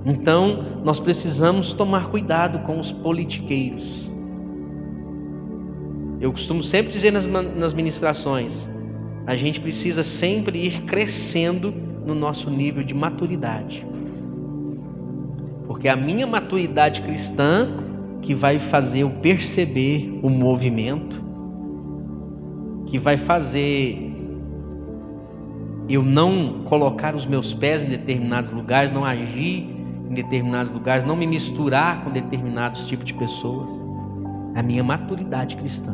[0.06, 4.14] Então, nós precisamos tomar cuidado com os politiqueiros.
[6.20, 8.70] Eu costumo sempre dizer nas, nas ministrações:
[9.26, 11.74] a gente precisa sempre ir crescendo
[12.06, 13.86] no nosso nível de maturidade.
[15.68, 17.83] Porque a minha maturidade cristã
[18.24, 21.22] que vai fazer eu perceber o movimento,
[22.88, 24.12] que vai fazer
[25.90, 29.70] eu não colocar os meus pés em determinados lugares, não agir
[30.10, 33.70] em determinados lugares, não me misturar com determinados tipos de pessoas.
[34.56, 35.94] A minha maturidade cristã.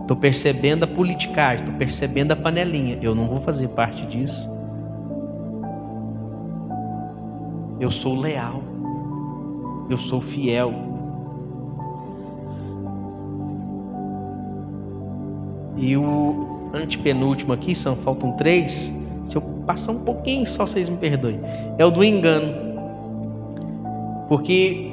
[0.00, 2.98] Estou percebendo a politicagem, estou percebendo a panelinha.
[3.00, 4.50] Eu não vou fazer parte disso.
[7.78, 8.69] Eu sou leal.
[9.90, 10.72] Eu sou fiel.
[15.76, 18.94] E o antepenúltimo aqui, são faltam três.
[19.24, 21.40] Se eu passar um pouquinho, só vocês me perdoem.
[21.76, 22.54] É o do engano.
[24.28, 24.92] Porque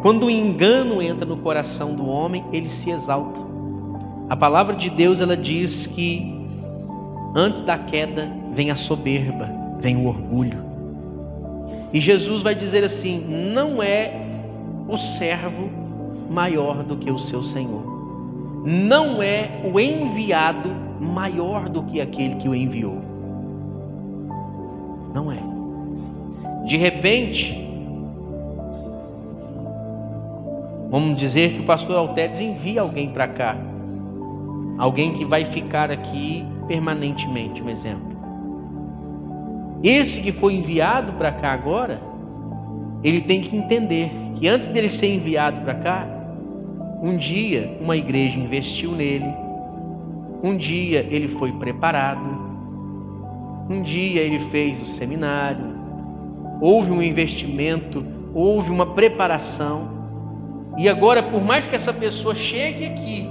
[0.00, 3.38] quando o engano entra no coração do homem, ele se exalta.
[4.30, 6.34] A palavra de Deus ela diz que
[7.34, 10.63] antes da queda vem a soberba, vem o orgulho.
[11.94, 14.12] E Jesus vai dizer assim: não é
[14.88, 15.70] o servo
[16.28, 17.84] maior do que o seu Senhor,
[18.66, 23.00] não é o enviado maior do que aquele que o enviou.
[25.14, 25.38] Não é.
[26.66, 27.54] De repente,
[30.90, 33.56] vamos dizer que o pastor Altedes envia alguém para cá,
[34.78, 38.13] alguém que vai ficar aqui permanentemente, um exemplo.
[39.84, 42.00] Esse que foi enviado para cá agora,
[43.02, 46.08] ele tem que entender que antes dele ser enviado para cá,
[47.02, 49.30] um dia uma igreja investiu nele,
[50.42, 52.26] um dia ele foi preparado,
[53.68, 55.66] um dia ele fez o seminário,
[56.62, 59.92] houve um investimento, houve uma preparação,
[60.78, 63.28] e agora, por mais que essa pessoa chegue aqui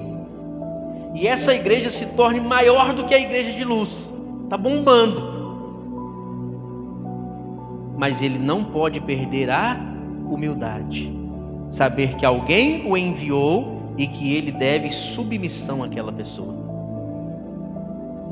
[1.16, 4.12] e essa igreja se torne maior do que a igreja de luz,
[4.44, 5.33] está bombando,
[8.04, 9.80] mas ele não pode perder a
[10.30, 11.10] humildade,
[11.70, 16.54] saber que alguém o enviou e que ele deve submissão àquela pessoa.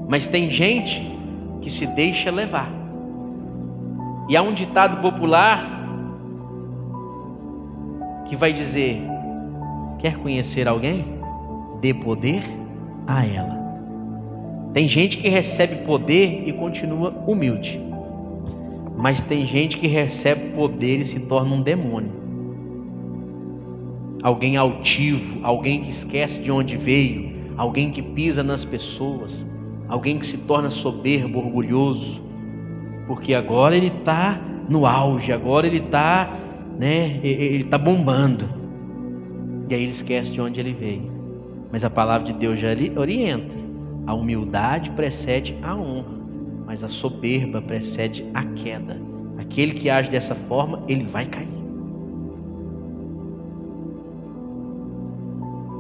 [0.10, 1.18] Mas tem gente
[1.62, 2.70] que se deixa levar.
[4.28, 5.64] E há um ditado popular
[8.26, 9.02] que vai dizer:
[10.00, 11.18] quer conhecer alguém?
[11.80, 12.44] Dê poder
[13.08, 13.58] a ela.
[14.74, 17.91] Tem gente que recebe poder e continua humilde.
[18.98, 22.12] Mas tem gente que recebe poder e se torna um demônio.
[24.22, 29.48] Alguém altivo, alguém que esquece de onde veio, alguém que pisa nas pessoas,
[29.88, 32.22] alguém que se torna soberbo, orgulhoso,
[33.08, 34.40] porque agora ele está
[34.70, 36.38] no auge, agora ele está,
[36.78, 38.48] né, ele está bombando.
[39.68, 41.10] E aí ele esquece de onde ele veio.
[41.72, 43.56] Mas a palavra de Deus já orienta.
[44.06, 46.21] A humildade precede a honra
[46.72, 48.98] mas a soberba precede a queda.
[49.38, 51.50] Aquele que age dessa forma, ele vai cair.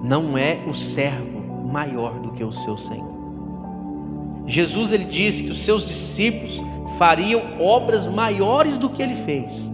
[0.03, 1.39] Não é o servo
[1.71, 3.09] maior do que o seu Senhor.
[4.45, 6.61] Jesus ele disse que os seus discípulos
[6.97, 9.71] fariam obras maiores do que ele fez.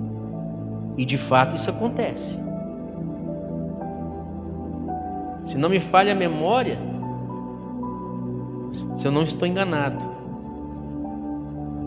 [0.99, 2.37] E de fato isso acontece.
[5.45, 6.77] Se não me falha a memória,
[8.93, 10.06] se eu não estou enganado,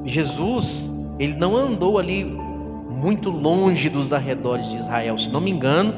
[0.04, 5.94] Jesus, ele não andou ali muito longe dos arredores de Israel, se não me engano.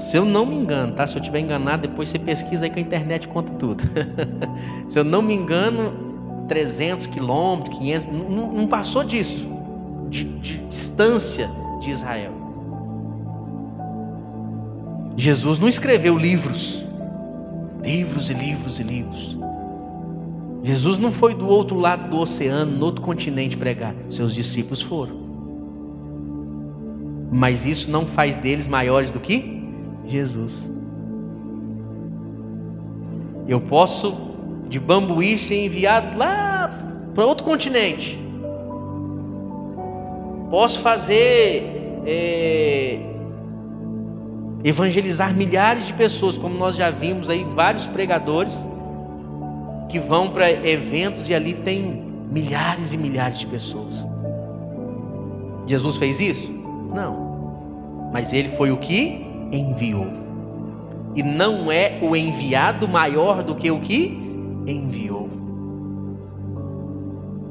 [0.00, 1.06] Se eu não me engano, tá?
[1.06, 3.82] Se eu estiver enganado, depois você pesquisa aí que a internet conta tudo.
[4.88, 9.46] se eu não me engano, 300 quilômetros, 500, não, não passou disso,
[10.10, 12.32] de, de distância de Israel.
[15.16, 16.84] Jesus não escreveu livros,
[17.82, 19.38] livros e livros e livros.
[20.62, 23.94] Jesus não foi do outro lado do oceano, no outro continente pregar.
[24.08, 25.20] Seus discípulos foram.
[27.32, 29.68] Mas isso não faz deles maiores do que
[30.06, 30.70] Jesus.
[33.48, 34.16] Eu posso,
[34.68, 36.70] de Bambuí, ser enviado lá
[37.14, 38.18] para outro continente.
[40.50, 41.80] Posso fazer.
[42.04, 42.98] É,
[44.64, 48.64] evangelizar milhares de pessoas, como nós já vimos aí vários pregadores
[49.92, 54.06] que vão para eventos e ali tem milhares e milhares de pessoas.
[55.66, 56.50] Jesus fez isso?
[56.94, 58.10] Não.
[58.10, 60.06] Mas ele foi o que enviou.
[61.14, 64.18] E não é o enviado maior do que o que
[64.66, 65.28] enviou.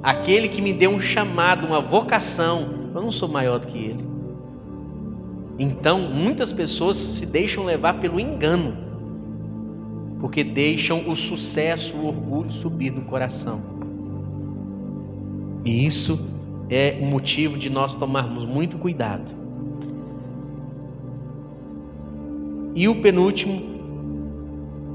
[0.01, 4.03] Aquele que me deu um chamado, uma vocação, eu não sou maior do que ele.
[5.59, 8.90] Então, muitas pessoas se deixam levar pelo engano
[10.21, 13.59] porque deixam o sucesso, o orgulho subir no coração.
[15.65, 16.23] E isso
[16.69, 19.25] é o motivo de nós tomarmos muito cuidado.
[22.75, 23.61] E o penúltimo,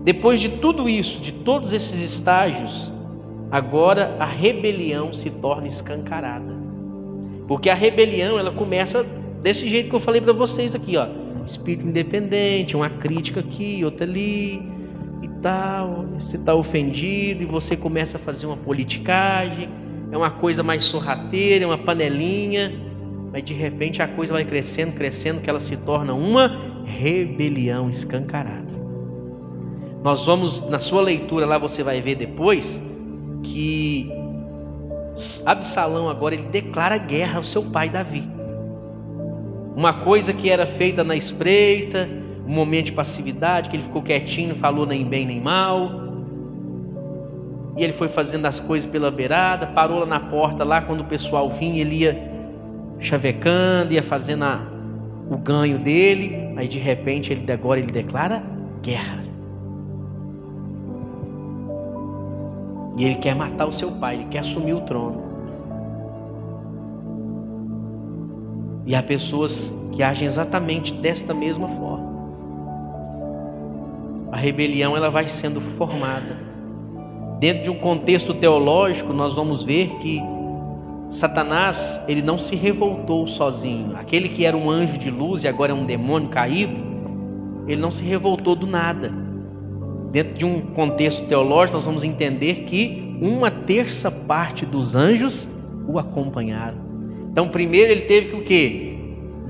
[0.04, 2.92] depois de tudo isso, de todos esses estágios,
[3.50, 6.54] agora a rebelião se torna escancarada.
[7.48, 9.04] Porque a rebelião, ela começa
[9.42, 11.08] desse jeito que eu falei para vocês aqui, ó.
[11.44, 14.75] Espírito independente, uma crítica aqui, outra ali,
[15.46, 19.68] tal, você está ofendido e você começa a fazer uma politicagem,
[20.10, 22.72] é uma coisa mais sorrateira, é uma panelinha,
[23.30, 28.66] mas de repente a coisa vai crescendo, crescendo, que ela se torna uma rebelião escancarada.
[30.02, 32.82] Nós vamos, na sua leitura lá você vai ver depois,
[33.44, 34.10] que
[35.44, 38.28] Absalão agora ele declara guerra ao seu pai Davi.
[39.76, 42.08] Uma coisa que era feita na espreita,
[42.46, 45.90] um momento de passividade, que ele ficou quietinho, não falou nem bem nem mal.
[47.76, 51.04] E ele foi fazendo as coisas pela beirada, parou lá na porta, lá quando o
[51.04, 52.32] pessoal vinha, ele ia
[53.00, 54.60] chavecando, ia fazendo a,
[55.28, 56.54] o ganho dele.
[56.56, 58.42] Aí de repente ele agora ele declara
[58.80, 59.24] guerra.
[62.96, 65.26] E ele quer matar o seu pai, ele quer assumir o trono.
[68.86, 72.05] E há pessoas que agem exatamente desta mesma forma.
[74.36, 76.36] A rebelião ela vai sendo formada.
[77.40, 80.20] Dentro de um contexto teológico, nós vamos ver que
[81.08, 83.96] Satanás, ele não se revoltou sozinho.
[83.96, 86.76] Aquele que era um anjo de luz e agora é um demônio caído,
[87.66, 89.10] ele não se revoltou do nada.
[90.12, 95.48] Dentro de um contexto teológico, nós vamos entender que uma terça parte dos anjos
[95.88, 96.76] o acompanharam.
[97.32, 98.98] Então, primeiro ele teve que o quê?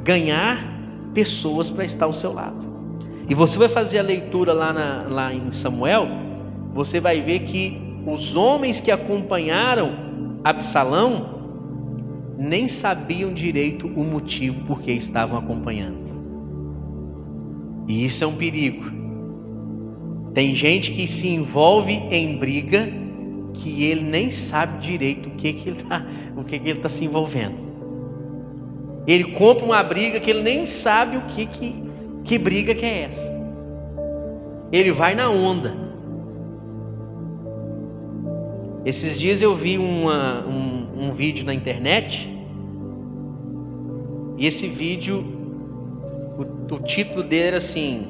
[0.04, 0.64] Ganhar
[1.12, 2.65] pessoas para estar ao seu lado.
[3.28, 6.06] E você vai fazer a leitura lá, na, lá em Samuel,
[6.72, 11.34] você vai ver que os homens que acompanharam Absalão
[12.38, 16.06] nem sabiam direito o motivo por que estavam acompanhando.
[17.88, 18.84] E isso é um perigo.
[20.34, 22.88] Tem gente que se envolve em briga
[23.54, 26.04] que ele nem sabe direito o que, que ele está
[26.46, 27.66] que que tá se envolvendo.
[29.06, 31.74] Ele compra uma briga que ele nem sabe o que, que,
[32.26, 33.34] que briga que é essa.
[34.72, 35.74] Ele vai na onda.
[38.84, 42.28] Esses dias eu vi uma, um, um vídeo na internet.
[44.36, 45.24] E esse vídeo,
[46.36, 48.06] o, o título dele era assim.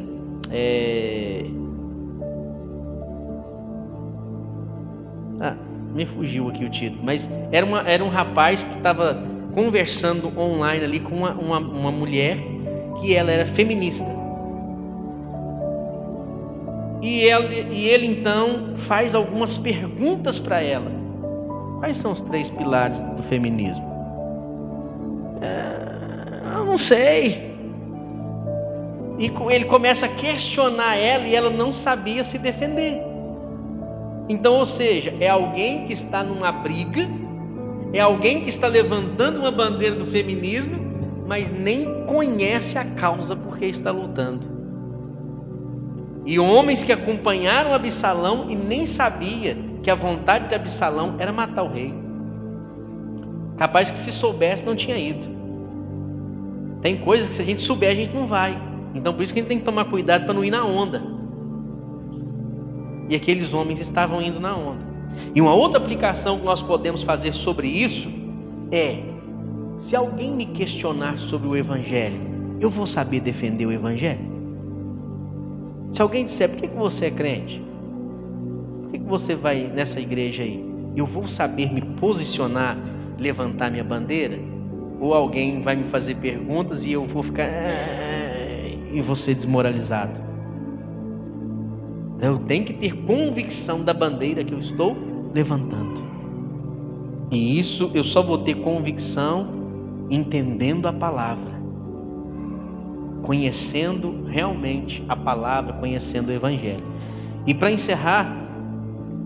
[0.51, 1.45] É...
[5.41, 5.57] Ah,
[5.95, 9.23] me fugiu aqui o título, mas era, uma, era um rapaz que estava
[9.53, 12.56] conversando online ali com uma, uma, uma mulher
[13.01, 14.07] que ela era feminista.
[17.03, 20.91] E ele, e ele então faz algumas perguntas para ela.
[21.79, 23.85] Quais são os três pilares do feminismo?
[25.41, 27.55] É, eu não sei.
[29.19, 33.01] E ele começa a questionar ela e ela não sabia se defender.
[34.29, 37.09] Então, ou seja, é alguém que está numa briga
[37.93, 40.86] é alguém que está levantando uma bandeira do feminismo,
[41.27, 44.47] mas nem conhece a causa por que está lutando.
[46.25, 51.63] E homens que acompanharam Absalão e nem sabia que a vontade de Absalão era matar
[51.63, 51.95] o rei.
[53.57, 55.37] Capaz que se soubesse não tinha ido.
[56.83, 58.61] Tem coisas que se a gente souber a gente não vai.
[58.95, 61.03] Então por isso que a gente tem que tomar cuidado para não ir na onda.
[63.09, 64.85] E aqueles homens estavam indo na onda.
[65.35, 68.09] E uma outra aplicação que nós podemos fazer sobre isso
[68.71, 69.16] é:
[69.77, 72.21] se alguém me questionar sobre o Evangelho,
[72.61, 74.37] eu vou saber defender o Evangelho?
[75.91, 77.63] Se alguém disser, por que você é crente?
[78.83, 80.65] Por que você vai nessa igreja aí?
[80.97, 82.77] Eu vou saber me posicionar,
[83.19, 84.39] levantar minha bandeira?
[84.99, 87.49] Ou alguém vai me fazer perguntas e eu vou ficar
[88.93, 90.19] e vou ser desmoralizado?
[92.21, 94.97] Eu tenho que ter convicção da bandeira que eu estou
[95.35, 96.03] levantando.
[97.31, 99.56] E isso eu só vou ter convicção
[100.11, 101.53] entendendo a palavra,
[103.23, 106.85] conhecendo realmente a palavra, conhecendo o Evangelho.
[107.47, 108.35] E para encerrar,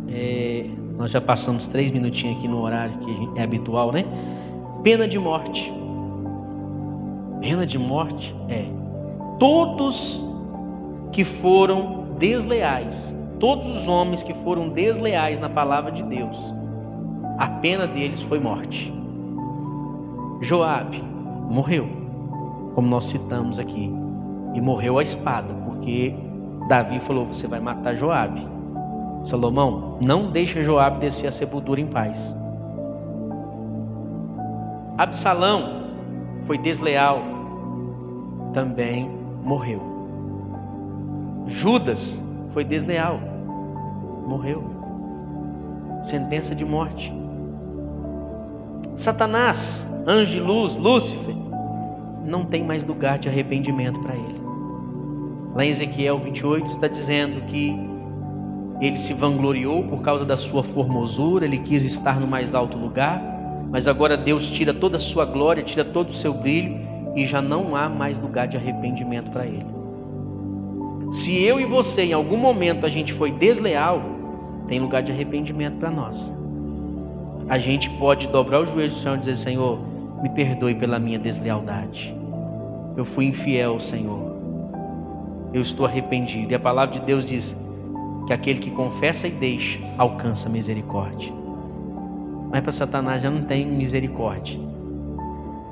[0.08, 0.66] é,
[0.96, 4.04] nós já passamos três minutinhos aqui no horário que é habitual, né?
[4.82, 5.72] Pena de morte.
[7.40, 8.66] Pena de morte é
[9.38, 10.22] todos
[11.10, 16.36] que foram desleais, todos os homens que foram desleais na palavra de Deus,
[17.38, 18.92] a pena deles foi morte.
[20.40, 21.02] Joabe
[21.50, 21.86] morreu,
[22.74, 23.92] como nós citamos aqui,
[24.54, 26.14] e morreu a espada, porque
[26.68, 28.48] Davi falou: "Você vai matar Joabe".
[29.24, 32.34] Salomão, não deixa Joabe descer a sepultura em paz.
[34.96, 35.82] Absalão
[36.46, 37.20] foi desleal,
[38.52, 39.10] também
[39.44, 39.82] morreu.
[41.46, 42.20] Judas
[42.52, 43.20] foi desleal,
[44.26, 44.64] morreu.
[46.02, 47.19] Sentença de morte.
[48.94, 51.34] Satanás, anjo de luz, Lúcifer,
[52.24, 54.40] não tem mais lugar de arrependimento para ele.
[55.54, 57.76] Lá em Ezequiel 28 está dizendo que
[58.80, 63.22] ele se vangloriou por causa da sua formosura, ele quis estar no mais alto lugar,
[63.70, 66.78] mas agora Deus tira toda a sua glória, tira todo o seu brilho
[67.14, 69.66] e já não há mais lugar de arrependimento para ele.
[71.10, 74.02] Se eu e você em algum momento a gente foi desleal,
[74.68, 76.34] tem lugar de arrependimento para nós.
[77.50, 79.80] A gente pode dobrar do Senhor e dizer: Senhor,
[80.22, 82.16] me perdoe pela minha deslealdade.
[82.96, 84.30] Eu fui infiel, Senhor.
[85.52, 86.52] eu estou arrependido.
[86.52, 87.56] E a palavra de Deus diz
[88.28, 91.32] que aquele que confessa e deixa alcança misericórdia.
[92.52, 94.60] Mas para Satanás já não tem misericórdia.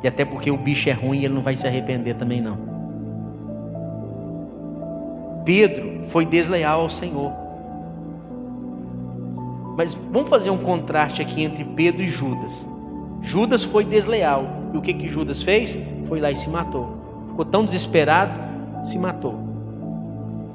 [0.02, 2.58] E até porque o bicho é ruim, ele não vai se arrepender também não.
[5.44, 7.32] Pedro foi desleal ao Senhor.
[9.78, 12.68] Mas vamos fazer um contraste aqui entre Pedro e Judas.
[13.22, 14.44] Judas foi desleal.
[14.74, 15.78] E o que que Judas fez?
[16.08, 16.98] Foi lá e se matou.
[17.28, 18.32] Ficou tão desesperado,
[18.84, 19.38] se matou.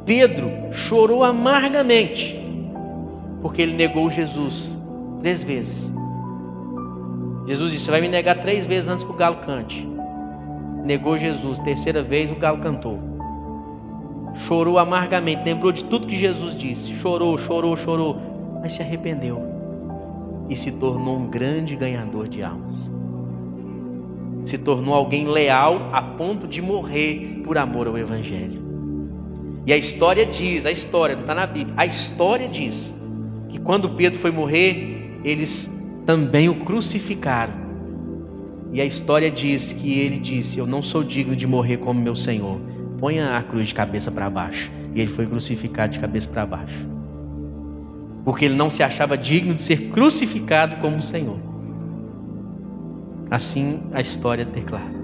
[0.06, 2.38] Pedro chorou amargamente,
[3.41, 4.78] porque ele negou Jesus
[5.22, 5.94] três vezes.
[7.48, 9.88] Jesus disse: Você vai me negar três vezes antes que o galo cante.
[10.84, 13.00] Negou Jesus, terceira vez o galo cantou.
[14.36, 16.94] Chorou amargamente, lembrou de tudo que Jesus disse.
[16.95, 18.33] Chorou, chorou, chorou,
[18.64, 19.44] mas se arrependeu
[20.49, 22.91] e se tornou um grande ganhador de almas.
[24.45, 28.64] Se tornou alguém leal a ponto de morrer por amor ao Evangelho.
[29.65, 32.94] E a história diz, a história, não está na Bíblia, a história diz
[33.49, 35.69] que quando Pedro foi morrer, eles
[36.06, 37.53] também o crucificaram.
[38.72, 42.15] E a história diz que ele disse: Eu não sou digno de morrer como meu
[42.15, 42.60] Senhor.
[42.98, 44.72] Ponha a cruz de cabeça para baixo.
[44.95, 46.93] E ele foi crucificado de cabeça para baixo.
[48.24, 51.38] Porque ele não se achava digno de ser crucificado como o Senhor.
[53.30, 55.04] Assim a história declara.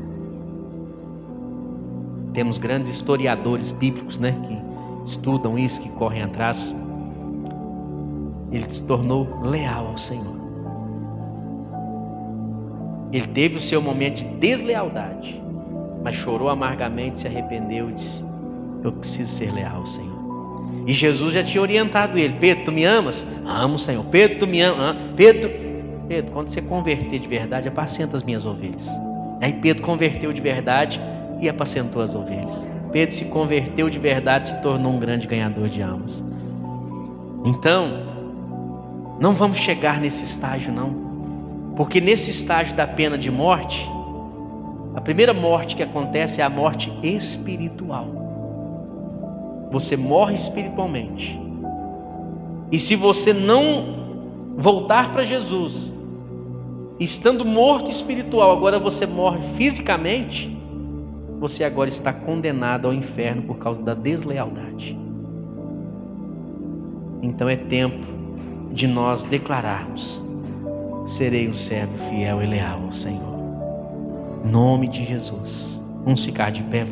[2.34, 6.74] Temos grandes historiadores bíblicos, né, que estudam isso, que correm atrás.
[8.52, 10.40] Ele se tornou leal ao Senhor.
[13.12, 15.42] Ele teve o seu momento de deslealdade,
[16.04, 18.24] mas chorou amargamente, se arrependeu e disse:
[18.84, 20.09] Eu preciso ser leal ao Senhor.
[20.86, 23.26] E Jesus já tinha orientado ele: Pedro, tu me amas?
[23.46, 24.04] Amo, Senhor.
[24.06, 24.98] Pedro, tu me amas?
[25.16, 25.52] Pedro,
[26.08, 28.90] Pedro, quando você converter de verdade, apacenta as minhas ovelhas.
[29.42, 31.00] Aí Pedro converteu de verdade
[31.40, 32.68] e apacentou as ovelhas.
[32.92, 36.24] Pedro se converteu de verdade, se tornou um grande ganhador de almas.
[37.46, 38.04] Então,
[39.20, 43.90] não vamos chegar nesse estágio, não, porque nesse estágio da pena de morte,
[44.96, 48.19] a primeira morte que acontece é a morte espiritual.
[49.72, 51.40] Você morre espiritualmente.
[52.72, 55.94] E se você não voltar para Jesus,
[57.00, 60.56] estando morto espiritual, agora você morre fisicamente,
[61.40, 64.98] você agora está condenado ao inferno por causa da deslealdade.
[67.22, 68.06] Então é tempo
[68.72, 70.24] de nós declararmos:
[71.06, 73.40] serei um servo fiel e leal ao Senhor.
[74.46, 75.82] Nome de Jesus.
[76.04, 76.86] Vamos ficar de pé.